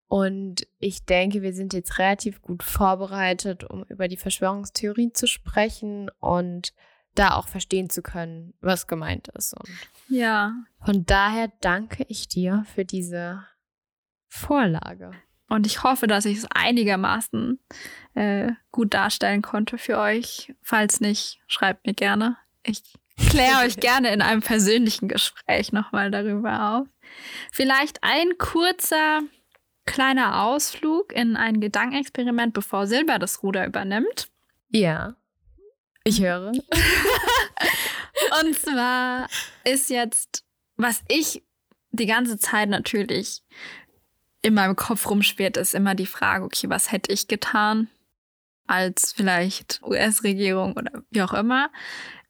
Und 0.08 0.68
ich 0.78 1.06
denke, 1.06 1.42
wir 1.42 1.54
sind 1.54 1.74
jetzt 1.74 1.98
relativ 1.98 2.44
gut 2.44 2.62
vorbereitet, 2.62 3.64
um 3.64 3.84
über 3.86 4.08
die 4.08 4.18
Verschwörungstheorie 4.18 5.12
zu 5.12 5.26
sprechen 5.26 6.12
und 6.20 6.72
da 7.16 7.36
auch 7.36 7.48
verstehen 7.48 7.90
zu 7.90 8.02
können, 8.02 8.54
was 8.62 8.88
gemeint 8.88 9.28
ist. 9.30 9.54
Und 9.54 9.70
Ja, 10.10 10.54
von 10.84 11.06
daher 11.06 11.52
danke 11.62 12.06
ich 12.10 12.28
dir 12.28 12.66
für 12.76 12.86
diese 12.86 13.44
Vorlage. 14.28 15.12
und 15.48 15.66
ich 15.68 15.84
hoffe, 15.84 16.08
dass 16.08 16.26
ich 16.26 16.40
es 16.40 16.48
einigermaßen 16.54 17.60
äh, 18.16 18.52
gut 18.72 18.94
darstellen 18.94 19.42
konnte 19.42 19.78
für 19.78 19.98
euch. 20.00 20.54
Falls 20.62 21.00
nicht, 21.00 21.40
schreibt 21.48 21.86
mir 21.86 21.94
gerne. 21.94 22.38
Ich 22.64 22.82
kläre 23.30 23.60
euch 23.66 23.78
gerne 23.80 24.12
in 24.14 24.22
einem 24.22 24.42
persönlichen 24.42 25.08
Gespräch 25.08 25.72
nochmal 25.72 26.12
darüber 26.12 26.78
auf. 26.80 26.88
Vielleicht 27.52 28.04
ein 28.04 28.38
kurzer 28.38 29.22
kleiner 29.86 30.42
Ausflug 30.44 31.14
in 31.14 31.38
ein 31.38 31.62
Gedankenexperiment, 31.62 32.54
bevor 32.54 32.88
Silber 32.88 33.20
das 33.20 33.44
Ruder 33.44 33.66
übernimmt. 33.68 34.30
Ja, 34.70 35.16
ich 36.06 36.22
höre. 36.22 36.52
Und 38.42 38.58
zwar 38.58 39.28
ist 39.64 39.90
jetzt, 39.90 40.46
was 40.78 41.02
ich 41.10 41.44
die 41.92 42.06
ganze 42.06 42.38
Zeit 42.38 42.70
natürlich 42.70 43.44
in 44.42 44.54
meinem 44.54 44.76
Kopf 44.76 45.10
rumschwirrt, 45.10 45.58
ist 45.58 45.74
immer 45.74 45.96
die 45.96 46.06
Frage, 46.06 46.46
okay, 46.46 46.70
was 46.70 46.92
hätte 46.92 47.12
ich 47.12 47.28
getan 47.28 47.90
als 48.68 49.14
vielleicht 49.14 49.82
US-Regierung 49.84 50.74
oder 50.74 51.04
wie 51.10 51.22
auch 51.22 51.34
immer. 51.34 51.72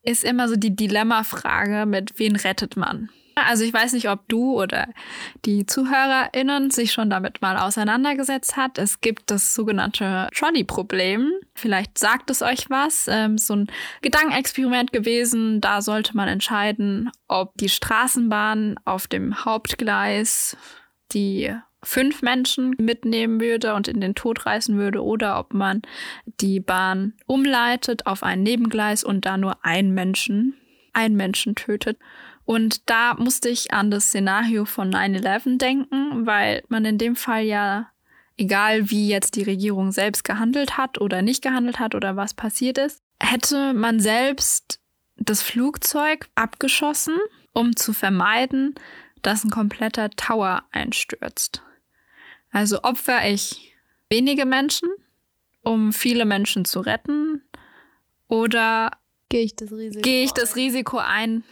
Ist 0.06 0.24
immer 0.24 0.48
so 0.48 0.56
die 0.56 0.76
Dilemmafrage, 0.76 1.86
mit 1.86 2.18
wen 2.20 2.36
rettet 2.36 2.78
man? 2.78 3.10
Also 3.36 3.66
ich 3.66 3.74
weiß 3.74 3.92
nicht, 3.94 4.10
ob 4.10 4.28
du 4.30 4.62
oder 4.62 4.88
die 5.44 5.66
ZuhörerInnen 5.66 6.72
sich 6.72 6.94
schon 6.94 7.10
damit 7.10 7.42
mal 7.42 7.58
auseinandergesetzt 7.58 8.56
hat. 8.56 8.78
Es 8.78 9.02
gibt 9.02 9.30
das 9.30 9.54
sogenannte 9.54 10.30
Trolley-Problem. 10.34 11.34
Vielleicht 11.54 11.98
sagt 11.98 12.30
es 12.30 12.42
euch 12.42 12.70
was. 12.70 13.08
Ähm, 13.10 13.38
so 13.38 13.56
ein 13.56 13.68
Gedankenexperiment 14.02 14.94
gewesen. 14.94 15.60
Da 15.60 15.82
sollte 15.82 16.16
man 16.16 16.30
entscheiden, 16.30 17.12
ob 17.28 17.58
die 17.58 17.68
Straßenbahn 17.68 18.78
auf 18.86 19.08
dem 19.08 19.44
Hauptgleis 19.44 20.56
die 21.12 21.54
fünf 21.86 22.22
Menschen 22.22 22.76
mitnehmen 22.78 23.40
würde 23.40 23.74
und 23.76 23.88
in 23.88 24.02
den 24.02 24.16
Tod 24.16 24.46
reißen 24.46 24.78
würde 24.78 25.04
oder 25.04 25.40
ob 25.40 25.54
man 25.54 25.82
die 26.42 26.60
Bahn 26.60 27.14
umleitet 27.26 28.06
auf 28.06 28.24
ein 28.24 28.44
Nebengleis 28.44 29.04
und 29.04 29.26
da 29.26 29.38
nur 29.38 29.64
einen 29.64 29.94
Menschen, 29.94 30.56
einen 30.94 31.16
Menschen 31.16 31.56
tötet. 31.56 31.98
Und 32.44 32.90
da 32.90 33.16
musste 33.16 33.50
ich 33.50 33.74
an 33.74 33.90
das 33.90 34.06
Szenario 34.06 34.66
von 34.66 34.92
9-11 34.92 35.58
denken, 35.58 36.26
weil 36.26 36.64
man 36.68 36.86
in 36.86 36.98
dem 36.98 37.16
Fall 37.16 37.44
ja, 37.44 37.90
egal 38.38 38.90
wie 38.90 39.08
jetzt 39.08 39.36
die 39.36 39.44
Regierung 39.44 39.92
selbst 39.92 40.24
gehandelt 40.24 40.78
hat 40.78 41.00
oder 41.00 41.22
nicht 41.22 41.42
gehandelt 41.42 41.80
hat 41.80 41.96
oder 41.96 42.16
was 42.16 42.34
passiert 42.34 42.78
ist, 42.78 43.02
hätte 43.20 43.74
man 43.74 44.00
selbst 44.00 44.80
das 45.18 45.42
Flugzeug 45.42 46.28
abgeschossen, 46.36 47.18
um 47.54 47.76
zu 47.76 47.94
vermeiden, 47.94 48.76
dass 49.22 49.44
ein 49.44 49.50
kompletter 49.50 50.10
Tower 50.12 50.64
einstürzt. 50.72 51.64
Also 52.56 52.84
opfer 52.84 53.30
ich 53.30 53.76
wenige 54.10 54.46
Menschen, 54.46 54.88
um 55.62 55.92
viele 55.92 56.24
Menschen 56.24 56.64
zu 56.64 56.80
retten, 56.80 57.42
oder 58.30 58.92
gehe 59.28 59.42
ich 59.42 59.58
das 59.58 59.74
Risiko, 59.74 60.02
gehe 60.02 60.24
ich 60.24 60.32
das 60.32 60.56
Risiko 60.56 61.00
ein, 61.00 61.44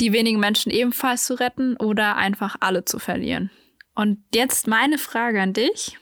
die 0.00 0.14
wenigen 0.14 0.40
Menschen 0.40 0.72
ebenfalls 0.72 1.26
zu 1.26 1.34
retten 1.34 1.76
oder 1.76 2.16
einfach 2.16 2.56
alle 2.60 2.86
zu 2.86 2.98
verlieren. 2.98 3.50
Und 3.94 4.24
jetzt 4.34 4.66
meine 4.66 4.96
Frage 4.96 5.42
an 5.42 5.52
dich. 5.52 5.98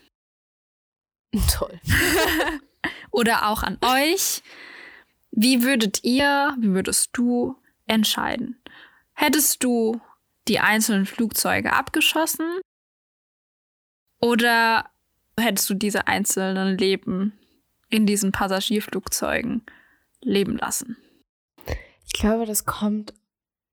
Toll. 1.52 1.80
oder 3.10 3.48
auch 3.48 3.64
an 3.64 3.76
euch. 3.80 4.40
Wie 5.32 5.64
würdet 5.64 6.04
ihr, 6.04 6.54
wie 6.60 6.70
würdest 6.74 7.10
du 7.14 7.56
entscheiden? 7.86 8.62
Hättest 9.14 9.64
du 9.64 10.00
die 10.46 10.60
einzelnen 10.60 11.06
Flugzeuge 11.06 11.72
abgeschossen 11.72 12.60
oder 14.20 14.90
hättest 15.38 15.68
du 15.70 15.74
diese 15.74 16.06
einzelnen 16.06 16.78
Leben 16.78 17.38
in 17.88 18.06
diesen 18.06 18.32
Passagierflugzeugen 18.32 19.64
leben 20.20 20.56
lassen? 20.56 20.96
Ich 22.06 22.12
glaube, 22.12 22.46
das 22.46 22.64
kommt 22.64 23.14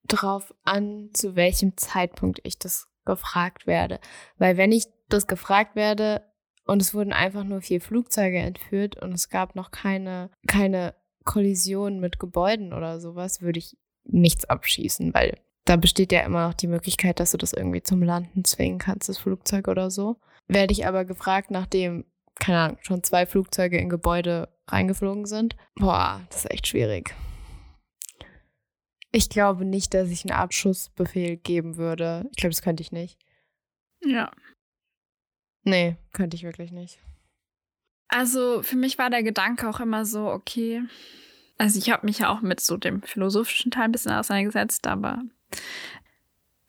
drauf 0.08 0.54
an, 0.64 1.10
zu 1.14 1.36
welchem 1.36 1.78
Zeitpunkt 1.78 2.40
ich 2.44 2.60
das 2.60 2.88
gefragt 3.06 3.68
werde. 3.68 4.00
Weil 4.38 4.58
wenn 4.58 4.72
ich 4.72 4.86
das 5.10 5.28
gefragt 5.28 5.76
werde 5.76 6.24
und 6.66 6.82
es 6.82 6.94
wurden 6.94 7.14
einfach 7.14 7.44
nur 7.44 7.62
vier 7.62 7.82
Flugzeuge 7.82 8.40
entführt 8.40 9.02
und 9.02 9.14
es 9.14 9.30
gab 9.30 9.56
noch 9.56 9.72
keine, 9.72 10.30
keine 10.48 10.96
Kollision 11.24 12.00
mit 12.00 12.20
Gebäuden 12.20 12.74
oder 12.74 13.00
sowas, 13.00 13.42
würde 13.42 13.60
ich 13.60 13.78
nichts 14.06 14.46
abschießen, 14.46 15.14
weil 15.14 15.38
da 15.66 15.78
besteht 15.78 16.12
ja 16.12 16.22
immer 16.22 16.48
noch 16.48 16.54
die 16.54 16.68
Möglichkeit, 16.68 17.20
dass 17.20 17.32
du 17.32 17.38
das 17.38 17.54
irgendwie 17.54 17.84
zum 17.84 18.04
Landen 18.04 18.44
zwingen 18.44 18.80
kannst, 18.80 19.08
das 19.08 19.18
Flugzeug 19.18 19.70
oder 19.70 19.90
so. 19.90 20.18
Werde 20.48 20.74
ich 20.74 20.86
aber 20.86 21.06
gefragt, 21.06 21.52
nachdem, 21.52 22.06
keine 22.40 22.60
Ahnung, 22.60 22.78
schon 22.82 23.04
zwei 23.04 23.26
Flugzeuge 23.26 23.78
in 23.78 23.90
Gebäude 23.90 24.50
reingeflogen 24.68 25.26
sind. 25.26 25.56
Boah, 25.76 26.22
das 26.30 26.46
ist 26.46 26.52
echt 26.52 26.68
schwierig. 26.68 27.14
Ich 29.12 29.30
glaube 29.30 29.64
nicht, 29.66 29.94
dass 29.94 30.10
ich 30.10 30.26
einen 30.26 30.38
Abschussbefehl 30.38 31.38
geben 31.38 31.78
würde. 31.78 32.26
Ich 32.32 32.38
glaube, 32.38 32.52
das 32.52 32.64
könnte 32.64 32.82
ich 32.82 32.92
nicht. 32.92 33.20
Ja. 34.04 34.32
Nee, 35.64 35.98
könnte 36.12 36.36
ich 36.36 36.44
wirklich 36.44 36.72
nicht. 36.72 37.00
Also 38.08 38.62
für 38.64 38.76
mich 38.76 38.98
war 38.98 39.10
der 39.10 39.24
Gedanke 39.24 39.70
auch 39.70 39.80
immer 39.80 40.06
so, 40.06 40.28
okay. 40.28 40.82
Also 41.58 41.78
ich 41.80 41.90
habe 41.92 42.06
mich 42.06 42.20
ja 42.20 42.30
auch 42.30 42.42
mit 42.42 42.60
so 42.60 42.78
dem 42.78 43.02
philosophischen 43.02 43.72
Teil 43.72 43.86
ein 43.86 43.92
bisschen 43.92 44.12
auseinandergesetzt, 44.12 44.88
aber 44.88 45.22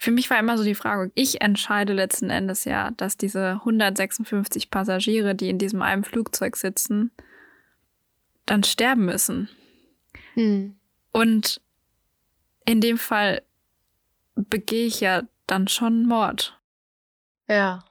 für 0.05 0.11
mich 0.11 0.29
war 0.29 0.39
immer 0.39 0.59
so 0.59 0.65
die 0.65 0.75
Frage, 0.75 1.11
ich 1.15 1.41
entscheide 1.41 1.95
letzten 1.95 2.29
Endes 2.29 2.67
ja, 2.67 2.91
dass 2.91 3.17
diese 3.17 3.53
156 3.53 4.71
Passagiere, 4.71 5.35
die 5.35 5.49
in 5.49 5.59
diesem 5.59 5.81
einen 5.81 6.05
Flugzeug 6.05 6.57
sitzen, 6.57 7.11
dann 8.45 8.63
sterben 8.65 9.07
müssen. 9.07 9.49
Hm. 10.35 10.77
Und 11.11 11.63
in 12.67 12.83
dem 12.83 12.99
Fall 12.99 13.43
begehe 14.35 14.87
ich 14.87 15.01
ja 15.01 15.23
dann 15.47 15.69
schon 15.69 16.05
Mord. 16.05 16.61
Ja. 17.49 17.83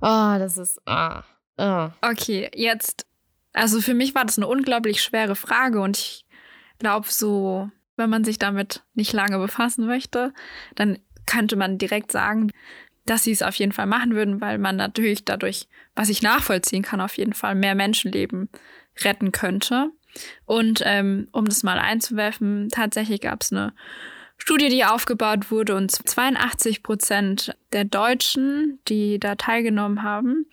Oh, 0.00 0.36
das 0.38 0.56
ist. 0.56 0.80
Ah. 0.88 1.22
Oh. 1.58 1.90
Okay, 2.00 2.50
jetzt. 2.56 3.06
Also 3.52 3.80
für 3.80 3.94
mich 3.94 4.16
war 4.16 4.24
das 4.24 4.36
eine 4.36 4.48
unglaublich 4.48 5.00
schwere 5.00 5.36
Frage 5.36 5.80
und 5.80 5.96
ich 5.96 6.26
glaube, 6.80 7.06
so, 7.08 7.70
wenn 7.96 8.10
man 8.10 8.24
sich 8.24 8.38
damit 8.38 8.82
nicht 8.94 9.12
lange 9.12 9.38
befassen 9.38 9.86
möchte, 9.86 10.32
dann 10.74 10.98
könnte 11.26 11.56
man 11.56 11.78
direkt 11.78 12.12
sagen, 12.12 12.50
dass 13.06 13.24
sie 13.24 13.32
es 13.32 13.42
auf 13.42 13.54
jeden 13.56 13.72
Fall 13.72 13.86
machen 13.86 14.14
würden, 14.14 14.40
weil 14.40 14.58
man 14.58 14.76
natürlich 14.76 15.24
dadurch, 15.24 15.66
was 15.94 16.08
ich 16.08 16.22
nachvollziehen 16.22 16.82
kann, 16.82 17.00
auf 17.00 17.16
jeden 17.16 17.32
Fall 17.32 17.54
mehr 17.54 17.74
Menschenleben 17.74 18.48
retten 19.02 19.32
könnte. 19.32 19.90
Und 20.44 20.82
ähm, 20.84 21.28
um 21.32 21.46
das 21.46 21.62
mal 21.62 21.78
einzuwerfen, 21.78 22.68
tatsächlich 22.70 23.22
gab 23.22 23.42
es 23.42 23.52
eine 23.52 23.72
Studie, 24.36 24.68
die 24.68 24.84
aufgebaut 24.84 25.52
wurde 25.52 25.76
und 25.76 25.92
82 25.92 26.82
Prozent 26.82 27.56
der 27.72 27.84
Deutschen, 27.84 28.80
die 28.88 29.20
da 29.20 29.36
teilgenommen 29.36 30.02
haben, 30.02 30.46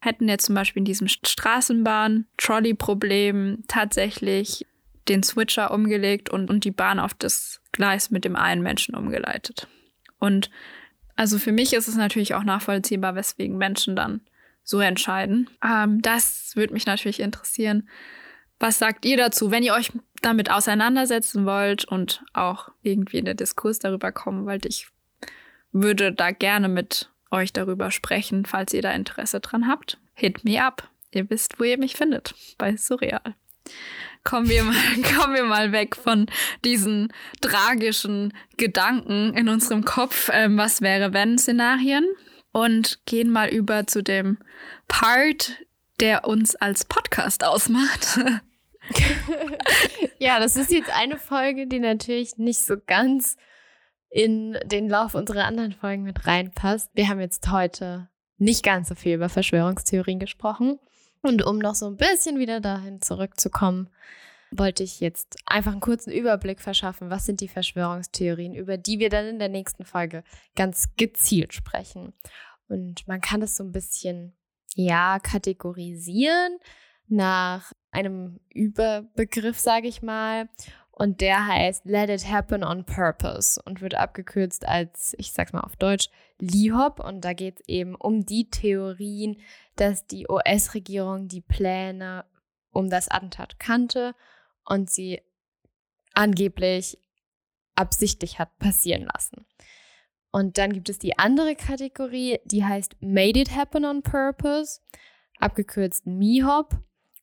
hätten 0.00 0.28
jetzt 0.28 0.46
zum 0.46 0.56
Beispiel 0.56 0.80
in 0.80 0.84
diesem 0.84 1.06
Straßenbahn-Trolley-Problem 1.08 3.62
tatsächlich 3.68 4.66
den 5.08 5.22
Switcher 5.22 5.70
umgelegt 5.70 6.30
und, 6.30 6.50
und 6.50 6.64
die 6.64 6.70
Bahn 6.70 6.98
auf 6.98 7.14
das 7.14 7.60
Gleis 7.72 8.10
mit 8.10 8.24
dem 8.24 8.36
einen 8.36 8.62
Menschen 8.62 8.94
umgeleitet. 8.94 9.68
Und 10.18 10.50
also 11.14 11.38
für 11.38 11.52
mich 11.52 11.72
ist 11.72 11.88
es 11.88 11.96
natürlich 11.96 12.34
auch 12.34 12.44
nachvollziehbar, 12.44 13.14
weswegen 13.14 13.56
Menschen 13.56 13.96
dann 13.96 14.20
so 14.62 14.80
entscheiden. 14.80 15.48
Ähm, 15.64 16.02
das 16.02 16.52
würde 16.56 16.74
mich 16.74 16.86
natürlich 16.86 17.20
interessieren. 17.20 17.88
Was 18.58 18.78
sagt 18.78 19.04
ihr 19.04 19.16
dazu, 19.16 19.50
wenn 19.50 19.62
ihr 19.62 19.74
euch 19.74 19.92
damit 20.22 20.50
auseinandersetzen 20.50 21.46
wollt 21.46 21.84
und 21.84 22.24
auch 22.32 22.70
irgendwie 22.82 23.18
in 23.18 23.24
der 23.24 23.34
Diskurs 23.34 23.78
darüber 23.78 24.12
kommen 24.12 24.46
wollt? 24.46 24.66
Ich 24.66 24.88
würde 25.72 26.12
da 26.12 26.30
gerne 26.30 26.68
mit 26.68 27.10
euch 27.30 27.52
darüber 27.52 27.90
sprechen, 27.90 28.44
falls 28.44 28.72
ihr 28.72 28.82
da 28.82 28.92
Interesse 28.92 29.40
dran 29.40 29.68
habt. 29.68 29.98
Hit 30.14 30.44
me 30.44 30.62
up. 30.62 30.88
Ihr 31.12 31.28
wisst, 31.30 31.58
wo 31.60 31.64
ihr 31.64 31.78
mich 31.78 31.96
findet. 31.96 32.34
Bei 32.58 32.76
Surreal. 32.76 33.34
Kommen 34.26 34.48
wir 34.48 34.64
mal, 34.64 34.74
kommen 35.16 35.34
wir 35.34 35.44
mal 35.44 35.70
weg 35.70 35.94
von 35.94 36.26
diesen 36.64 37.12
tragischen 37.40 38.34
Gedanken 38.56 39.32
in 39.34 39.48
unserem 39.48 39.84
Kopf. 39.84 40.30
Ähm, 40.32 40.58
was 40.58 40.80
wäre, 40.80 41.12
wenn 41.12 41.38
Szenarien? 41.38 42.04
Und 42.50 42.98
gehen 43.06 43.30
mal 43.30 43.48
über 43.48 43.86
zu 43.86 44.02
dem 44.02 44.38
Part, 44.88 45.64
der 46.00 46.26
uns 46.26 46.56
als 46.56 46.84
Podcast 46.86 47.44
ausmacht. 47.44 48.18
ja, 50.18 50.40
das 50.40 50.56
ist 50.56 50.72
jetzt 50.72 50.90
eine 50.90 51.18
Folge, 51.18 51.68
die 51.68 51.78
natürlich 51.78 52.36
nicht 52.36 52.64
so 52.64 52.76
ganz 52.84 53.36
in 54.10 54.58
den 54.64 54.88
Lauf 54.88 55.14
unserer 55.14 55.44
anderen 55.44 55.72
Folgen 55.72 56.02
mit 56.02 56.26
reinpasst. 56.26 56.90
Wir 56.94 57.08
haben 57.08 57.20
jetzt 57.20 57.48
heute 57.52 58.08
nicht 58.38 58.64
ganz 58.64 58.88
so 58.88 58.96
viel 58.96 59.14
über 59.14 59.28
Verschwörungstheorien 59.28 60.18
gesprochen. 60.18 60.80
Und 61.26 61.44
um 61.44 61.58
noch 61.58 61.74
so 61.74 61.86
ein 61.86 61.96
bisschen 61.96 62.38
wieder 62.38 62.60
dahin 62.60 63.02
zurückzukommen, 63.02 63.90
wollte 64.52 64.84
ich 64.84 65.00
jetzt 65.00 65.36
einfach 65.44 65.72
einen 65.72 65.80
kurzen 65.80 66.12
Überblick 66.12 66.60
verschaffen, 66.60 67.10
was 67.10 67.26
sind 67.26 67.40
die 67.40 67.48
Verschwörungstheorien, 67.48 68.54
über 68.54 68.76
die 68.76 69.00
wir 69.00 69.10
dann 69.10 69.26
in 69.26 69.40
der 69.40 69.48
nächsten 69.48 69.84
Folge 69.84 70.22
ganz 70.54 70.94
gezielt 70.96 71.52
sprechen. 71.52 72.12
Und 72.68 73.08
man 73.08 73.20
kann 73.20 73.40
das 73.40 73.56
so 73.56 73.64
ein 73.64 73.72
bisschen, 73.72 74.36
ja, 74.76 75.18
kategorisieren 75.18 76.58
nach 77.08 77.72
einem 77.90 78.38
Überbegriff, 78.54 79.58
sage 79.58 79.88
ich 79.88 80.02
mal. 80.02 80.48
Und 80.98 81.20
der 81.20 81.46
heißt 81.46 81.84
Let 81.84 82.08
It 82.08 82.26
Happen 82.26 82.64
on 82.64 82.86
Purpose 82.86 83.60
und 83.62 83.82
wird 83.82 83.94
abgekürzt 83.94 84.66
als, 84.66 85.14
ich 85.18 85.30
sag's 85.30 85.52
mal 85.52 85.60
auf 85.60 85.76
Deutsch, 85.76 86.08
LIHOP. 86.38 87.00
Und 87.00 87.20
da 87.22 87.34
geht 87.34 87.60
es 87.60 87.68
eben 87.68 87.94
um 87.94 88.24
die 88.24 88.48
Theorien, 88.48 89.36
dass 89.76 90.06
die 90.06 90.26
US-Regierung 90.26 91.28
die 91.28 91.42
Pläne 91.42 92.24
um 92.70 92.88
das 92.88 93.08
Attentat 93.08 93.58
kannte 93.58 94.14
und 94.64 94.88
sie 94.88 95.20
angeblich 96.14 96.98
absichtlich 97.74 98.38
hat 98.38 98.58
passieren 98.58 99.06
lassen. 99.12 99.44
Und 100.30 100.56
dann 100.56 100.72
gibt 100.72 100.88
es 100.88 100.98
die 100.98 101.18
andere 101.18 101.56
Kategorie, 101.56 102.38
die 102.46 102.64
heißt 102.64 102.96
Made 103.00 103.38
It 103.38 103.54
Happen 103.54 103.84
on 103.84 104.02
Purpose, 104.02 104.80
abgekürzt 105.40 106.06
MIHOP. 106.06 106.74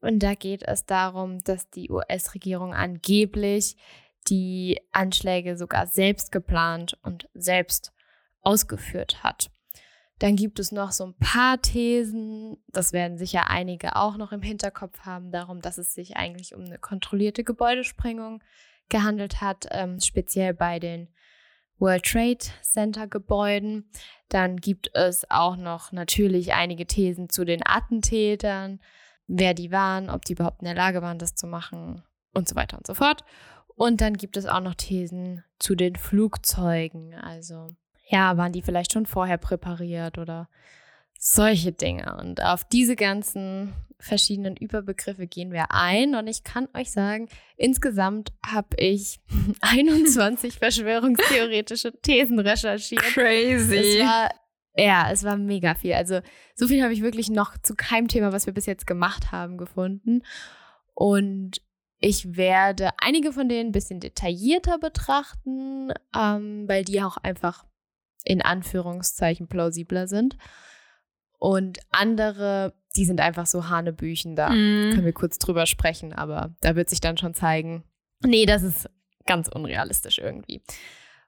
Und 0.03 0.19
da 0.19 0.35
geht 0.35 0.63
es 0.63 0.85
darum, 0.85 1.43
dass 1.45 1.69
die 1.69 1.89
US-Regierung 1.89 2.73
angeblich 2.73 3.77
die 4.27 4.81
Anschläge 4.91 5.57
sogar 5.57 5.87
selbst 5.87 6.33
geplant 6.33 6.97
und 7.03 7.29
selbst 7.33 7.93
ausgeführt 8.41 9.23
hat. 9.23 9.49
Dann 10.19 10.35
gibt 10.35 10.59
es 10.59 10.73
noch 10.73 10.91
so 10.91 11.05
ein 11.05 11.15
paar 11.15 11.61
Thesen, 11.61 12.57
das 12.67 12.91
werden 12.91 13.17
sicher 13.17 13.49
einige 13.49 13.95
auch 13.95 14.17
noch 14.17 14.33
im 14.33 14.41
Hinterkopf 14.41 14.99
haben, 14.99 15.31
darum, 15.31 15.61
dass 15.61 15.77
es 15.77 15.93
sich 15.93 16.17
eigentlich 16.17 16.53
um 16.53 16.65
eine 16.65 16.79
kontrollierte 16.79 17.45
Gebäudesprengung 17.45 18.43
gehandelt 18.89 19.39
hat, 19.39 19.67
ähm, 19.71 20.01
speziell 20.01 20.53
bei 20.53 20.79
den 20.79 21.07
World 21.79 22.03
Trade 22.03 22.45
Center 22.61 23.07
Gebäuden. 23.07 23.89
Dann 24.27 24.57
gibt 24.57 24.91
es 24.93 25.29
auch 25.31 25.55
noch 25.55 25.93
natürlich 25.93 26.53
einige 26.53 26.85
Thesen 26.85 27.29
zu 27.29 27.45
den 27.45 27.61
Attentätern, 27.65 28.81
wer 29.27 29.53
die 29.53 29.71
waren, 29.71 30.09
ob 30.09 30.25
die 30.25 30.33
überhaupt 30.33 30.61
in 30.61 30.65
der 30.65 30.75
Lage 30.75 31.01
waren, 31.01 31.19
das 31.19 31.35
zu 31.35 31.47
machen 31.47 32.03
und 32.33 32.47
so 32.47 32.55
weiter 32.55 32.77
und 32.77 32.87
so 32.87 32.93
fort. 32.93 33.23
Und 33.75 34.01
dann 34.01 34.15
gibt 34.15 34.37
es 34.37 34.45
auch 34.45 34.59
noch 34.59 34.75
Thesen 34.75 35.43
zu 35.59 35.75
den 35.75 35.95
Flugzeugen. 35.95 37.15
Also, 37.15 37.69
ja, 38.07 38.37
waren 38.37 38.51
die 38.51 38.61
vielleicht 38.61 38.93
schon 38.93 39.05
vorher 39.05 39.37
präpariert 39.37 40.17
oder 40.17 40.47
solche 41.17 41.71
Dinge. 41.71 42.17
Und 42.17 42.43
auf 42.43 42.65
diese 42.65 42.95
ganzen 42.95 43.73
verschiedenen 44.03 44.57
Überbegriffe 44.57 45.25
gehen 45.27 45.51
wir 45.51 45.71
ein. 45.71 46.15
Und 46.15 46.27
ich 46.27 46.43
kann 46.43 46.67
euch 46.75 46.91
sagen, 46.91 47.29
insgesamt 47.55 48.33
habe 48.45 48.75
ich 48.77 49.21
21 49.61 50.55
verschwörungstheoretische 50.59 51.93
Thesen 52.01 52.39
recherchiert. 52.39 53.01
Crazy. 53.01 53.75
Es 53.75 54.05
war, 54.05 54.29
ja, 54.75 55.09
es 55.11 55.23
war 55.23 55.37
mega 55.37 55.75
viel. 55.75 55.93
Also 55.93 56.21
so 56.55 56.67
viel 56.67 56.81
habe 56.83 56.93
ich 56.93 57.01
wirklich 57.01 57.29
noch 57.29 57.57
zu 57.61 57.75
keinem 57.75 58.07
Thema, 58.07 58.31
was 58.31 58.45
wir 58.45 58.53
bis 58.53 58.65
jetzt 58.65 58.87
gemacht 58.87 59.31
haben, 59.31 59.57
gefunden. 59.57 60.23
Und 60.93 61.61
ich 61.99 62.35
werde 62.35 62.89
einige 62.97 63.31
von 63.31 63.47
denen 63.47 63.69
ein 63.69 63.73
bisschen 63.73 63.99
detaillierter 63.99 64.77
betrachten, 64.79 65.91
ähm, 66.17 66.67
weil 66.67 66.83
die 66.83 67.01
auch 67.01 67.17
einfach 67.17 67.65
in 68.25 68.41
Anführungszeichen 68.41 69.47
plausibler 69.47 70.07
sind. 70.07 70.37
Und 71.39 71.79
andere, 71.91 72.73
die 72.95 73.05
sind 73.05 73.19
einfach 73.19 73.45
so 73.45 73.67
Hanebüchen, 73.69 74.35
da 74.35 74.49
Mhm. 74.49 74.91
können 74.91 75.05
wir 75.05 75.13
kurz 75.13 75.37
drüber 75.39 75.65
sprechen, 75.65 76.13
aber 76.13 76.55
da 76.61 76.75
wird 76.75 76.89
sich 76.89 77.01
dann 77.01 77.17
schon 77.17 77.33
zeigen, 77.33 77.83
nee, 78.25 78.45
das 78.45 78.63
ist 78.63 78.89
ganz 79.25 79.49
unrealistisch 79.49 80.19
irgendwie. 80.19 80.61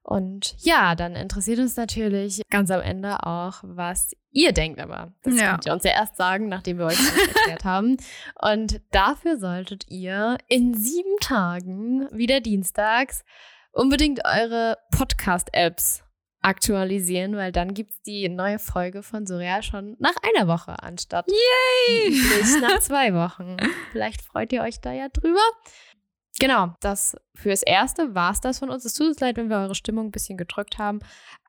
Und 0.08 0.54
ja, 0.60 0.94
dann 0.94 1.16
interessiert 1.16 1.58
uns 1.58 1.78
natürlich 1.78 2.42
ganz 2.52 2.70
am 2.70 2.80
Ende 2.82 3.26
auch, 3.26 3.56
was 3.64 4.12
ihr 4.30 4.52
denkt, 4.52 4.80
aber 4.80 5.12
das 5.24 5.36
Ja. 5.40 5.52
könnt 5.52 5.66
ihr 5.66 5.74
uns 5.74 5.84
ja 5.84 5.94
erst 5.94 6.16
sagen, 6.16 6.48
nachdem 6.48 6.78
wir 6.78 6.86
euch 6.86 6.98
das 6.98 7.28
erklärt 7.38 7.64
haben. 7.64 7.98
Und 8.40 8.82
dafür 8.92 9.40
solltet 9.40 9.86
ihr 9.90 10.38
in 10.48 10.76
sieben 10.76 11.18
Tagen, 11.22 12.08
wieder 12.12 12.40
dienstags, 12.40 13.24
unbedingt 13.72 14.22
eure 14.26 14.78
Podcast-Apps 14.96 16.04
aktualisieren, 16.42 17.36
weil 17.36 17.52
dann 17.52 17.74
gibt 17.74 17.94
es 17.94 18.02
die 18.04 18.30
neue 18.30 18.60
Folge 18.60 19.02
von 19.02 19.26
Surreal 19.26 19.64
schon 19.64 19.96
nach 19.98 20.14
einer 20.22 20.48
Woche 20.48 20.76
anstatt 20.84 21.26
Yay! 21.28 22.16
nach 22.62 22.80
zwei 22.82 23.12
Wochen. 23.16 23.58
Vielleicht 23.92 24.22
freut 24.22 24.54
ihr 24.54 24.62
euch 24.62 24.80
da 24.82 24.92
ja 24.92 25.10
drüber. 25.10 25.42
Genau, 26.40 26.74
das 26.82 27.16
fürs 27.34 27.64
Erste 27.64 28.14
war 28.14 28.32
es 28.32 28.42
das 28.42 28.60
von 28.60 28.70
uns. 28.70 28.84
Es 28.84 28.94
tut 28.94 29.08
uns 29.08 29.20
leid, 29.20 29.38
wenn 29.38 29.50
wir 29.50 29.58
eure 29.58 29.76
Stimmung 29.76 30.08
ein 30.08 30.12
bisschen 30.12 30.38
gedrückt 30.38 30.78
haben. 30.78 31.00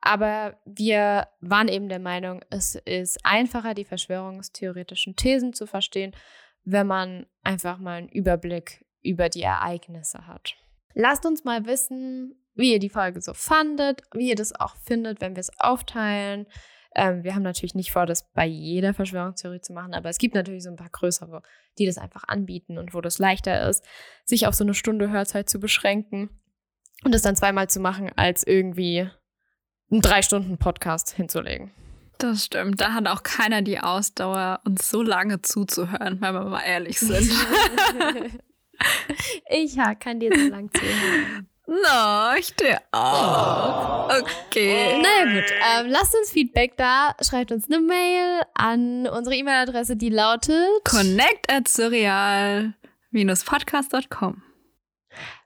Aber 0.01 0.59
wir 0.65 1.27
waren 1.41 1.69
eben 1.69 1.89
der 1.89 1.99
Meinung, 1.99 2.41
es 2.51 2.77
ist 2.77 3.19
einfacher, 3.25 3.75
die 3.75 3.85
verschwörungstheoretischen 3.85 5.17
Thesen 5.17 5.53
zu 5.53 5.67
verstehen, 5.67 6.15
wenn 6.65 6.87
man 6.87 7.27
einfach 7.43 7.79
mal 7.79 7.99
einen 7.99 8.09
Überblick 8.09 8.85
über 9.03 9.29
die 9.29 9.43
Ereignisse 9.43 10.27
hat. 10.27 10.55
Lasst 10.95 11.27
uns 11.27 11.45
mal 11.45 11.67
wissen, 11.67 12.35
wie 12.55 12.73
ihr 12.73 12.79
die 12.79 12.89
Folge 12.89 13.21
so 13.21 13.35
fandet, 13.35 14.03
wie 14.15 14.31
ihr 14.31 14.37
das 14.37 14.55
auch 14.55 14.77
findet, 14.77 15.21
wenn 15.21 15.35
wir 15.35 15.41
es 15.41 15.51
aufteilen. 15.59 16.47
Ähm, 16.97 17.25
wir 17.25 17.35
haben 17.35 17.43
natürlich 17.43 17.75
nicht 17.75 17.93
vor, 17.93 18.07
das 18.07 18.33
bei 18.33 18.47
jeder 18.47 18.95
Verschwörungstheorie 18.95 19.61
zu 19.61 19.75
machen, 19.75 19.95
aber 19.95 20.09
es 20.09 20.17
gibt 20.19 20.35
natürlich 20.35 20.63
so 20.63 20.71
ein 20.71 20.77
paar 20.77 20.89
größere, 20.89 21.43
die 21.79 21.85
das 21.85 21.99
einfach 21.99 22.25
anbieten 22.27 22.79
und 22.79 22.95
wo 22.95 23.03
das 23.03 23.19
leichter 23.19 23.69
ist, 23.69 23.85
sich 24.25 24.47
auf 24.47 24.55
so 24.55 24.65
eine 24.65 24.73
Stunde 24.73 25.11
Hörzeit 25.11 25.51
zu 25.51 25.61
beschränken 25.61 26.31
und 27.05 27.15
das 27.15 27.21
dann 27.21 27.37
zweimal 27.37 27.69
zu 27.69 27.81
machen, 27.81 28.11
als 28.17 28.47
irgendwie 28.47 29.11
einen 29.91 30.01
drei 30.01 30.23
Stunden 30.23 30.57
Podcast 30.57 31.15
hinzulegen. 31.15 31.71
Das 32.19 32.47
stimmt. 32.47 32.81
Da 32.81 32.95
hat 32.95 33.07
auch 33.09 33.23
keiner 33.23 33.61
die 33.61 33.79
Ausdauer, 33.79 34.61
uns 34.65 34.89
so 34.89 35.03
lange 35.03 35.43
zuzuhören, 35.43 36.21
wenn 36.23 36.35
wir 36.35 36.45
mal 36.45 36.63
ehrlich 36.63 36.99
sind. 36.99 37.31
ich 39.51 39.75
ja, 39.75 39.95
kann 39.95 40.19
dir 40.19 40.31
so 40.35 40.49
lang 40.49 40.71
zuhören. 40.73 41.49
no, 41.67 42.35
ich 42.39 42.55
dir 42.55 42.79
auch. 42.93 44.09
Okay. 44.09 45.03
Na 45.03 45.25
gut, 45.33 45.45
ähm, 45.51 45.87
lasst 45.91 46.15
uns 46.15 46.31
Feedback 46.31 46.77
da. 46.77 47.15
Schreibt 47.21 47.51
uns 47.53 47.69
eine 47.71 47.81
Mail 47.81 48.43
an 48.55 49.07
unsere 49.07 49.35
E-Mail-Adresse, 49.37 49.97
die 49.97 50.11
lautet 50.11 50.85
Connect 50.85 51.51
at 51.51 51.69
surreal-podcast.com. 51.69 54.43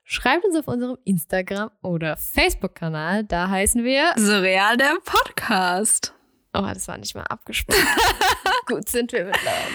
Schreibt 0.04 0.44
uns 0.44 0.56
auf 0.56 0.66
unserem 0.66 0.98
Instagram- 1.04 1.70
oder 1.82 2.16
Facebook-Kanal. 2.16 3.22
Da 3.24 3.48
heißen 3.48 3.84
wir. 3.84 4.12
Surreal 4.16 4.76
der 4.76 4.96
Podcast. 5.04 6.14
Oh, 6.52 6.62
das 6.62 6.88
war 6.88 6.98
nicht 6.98 7.14
mal 7.14 7.22
abgesprochen. 7.22 7.78
Gut 8.66 8.88
sind 8.88 9.12
wir 9.12 9.26
mittlerweile. 9.26 9.68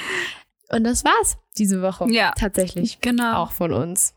Und 0.71 0.83
das 0.83 1.05
war's 1.05 1.37
diese 1.57 1.81
Woche. 1.81 2.11
Ja. 2.11 2.33
Tatsächlich. 2.37 2.99
Genau. 2.99 3.43
Auch 3.43 3.51
von 3.51 3.71
uns. 3.71 4.13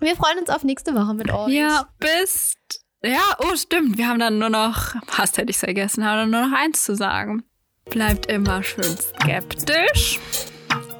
Wir 0.00 0.14
freuen 0.14 0.38
uns 0.38 0.50
auf 0.50 0.62
nächste 0.62 0.94
Woche 0.94 1.14
mit 1.14 1.32
euch. 1.32 1.48
Ja, 1.52 1.88
bis. 1.98 2.54
Ja, 3.02 3.36
oh, 3.38 3.56
stimmt. 3.56 3.96
Wir 3.96 4.08
haben 4.08 4.18
dann 4.18 4.38
nur 4.38 4.50
noch. 4.50 4.94
Fast 5.06 5.38
hätte 5.38 5.50
ich 5.50 5.56
es 5.56 5.60
vergessen, 5.60 6.04
haben 6.04 6.18
dann 6.18 6.30
nur 6.30 6.48
noch 6.48 6.58
eins 6.58 6.84
zu 6.84 6.94
sagen. 6.94 7.44
Bleibt 7.86 8.26
immer 8.26 8.62
schön 8.62 8.96
skeptisch. 8.96 10.20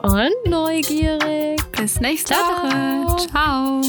Und 0.03 0.33
neugierig. 0.47 1.61
Bis 1.73 2.01
nächste 2.01 2.35
Ciao. 2.35 2.63
Woche. 2.63 3.29
Ciao. 3.29 3.83